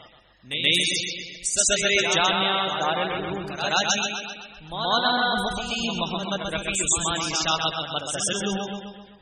صدر 0.49 1.95
جامعہ 2.15 2.53
دارالعلوم 2.81 3.47
کراچی، 3.47 4.13
مولانا 4.71 5.11
مفتی 5.41 5.91
محمد 5.99 6.47
رفیع 6.55 6.85
عثمانی 6.85 7.35
صاحب 7.41 7.75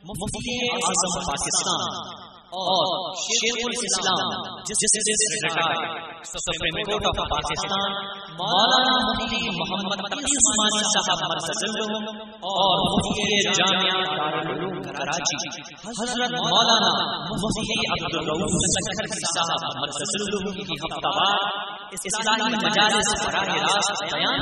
مفتی 0.03 0.55
اعظم 0.69 1.17
پاکستان 1.25 1.83
اور 2.61 2.93
شیخ 3.23 3.59
الاسلام، 3.65 4.61
justice 4.63 5.09
retired 5.35 6.06
supreme 6.25 6.77
court 6.83 7.05
of 7.07 7.19
Pakistan 7.31 7.91
Maulana 8.39 8.93
Mufti 9.07 9.49
Muhammad 9.57 10.01
Usmani 10.13 10.81
صاحب 10.93 11.21
مرکز 11.31 11.61
اور 12.51 12.81
مفتی 12.85 13.37
جامعہ 13.57 14.01
دارالعلوم 14.07 14.81
کراچی 14.81 15.37
حضرت 15.85 16.35
مولانا 16.37 16.91
مفتی 17.33 17.77
عبد 17.87 18.15
الرؤوف 18.15 18.57
صاحب 19.35 19.67
مرکز 19.77 20.15
کی 20.57 20.79
ہفتہ 20.83 21.13
وار 21.17 21.45
اسلامی 21.99 22.53
مجالس 22.65 23.13
براہ 23.25 23.53
راست 23.57 24.03
بیان 24.13 24.41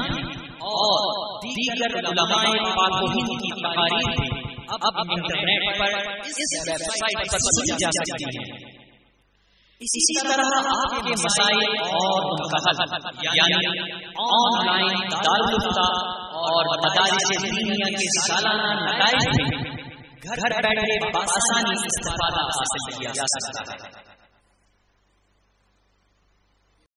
اور 0.71 0.99
دیگر 1.43 1.97
علماء 1.99 2.43
پاک 2.77 3.03
و 3.03 3.07
ہند 3.07 3.35
کی 3.43 3.51
تقاریر 3.59 4.07
بھی 4.15 4.29
اب 4.67 4.97
انٹرنیٹ 4.99 5.79
پر 5.79 5.99
اس 6.29 6.39
ویب 6.53 6.87
سائٹ 6.95 7.31
پر 7.31 7.45
سنی 7.47 7.77
جا 7.79 7.89
سکتی 7.91 8.31
ہیں۔ 8.37 8.74
اسی 9.79 10.27
طرح 10.27 10.51
آپ 10.73 10.93
کے 11.05 11.13
مسائل 11.23 11.73
اور 11.85 12.21
ان 12.25 12.43
کا 12.51 12.59
حل 12.65 13.17
یعنی 13.23 13.67
آن 14.25 14.65
لائن 14.65 15.09
تعلقہ 15.09 15.87
اور 16.43 16.69
مدارس 16.75 17.43
دینیا 17.43 17.89
کے 17.97 18.07
سالانہ 18.15 18.69
نتائج 18.79 19.27
میں 19.27 19.49
گھر 20.23 20.61
بیٹھے 20.61 20.97
بآسانی 21.09 21.75
استفادہ 21.85 22.45
حاصل 22.45 22.99
کیا 22.99 23.11
جا 23.15 23.27
سکتا 23.35 23.73
ہے۔ 23.73 24.04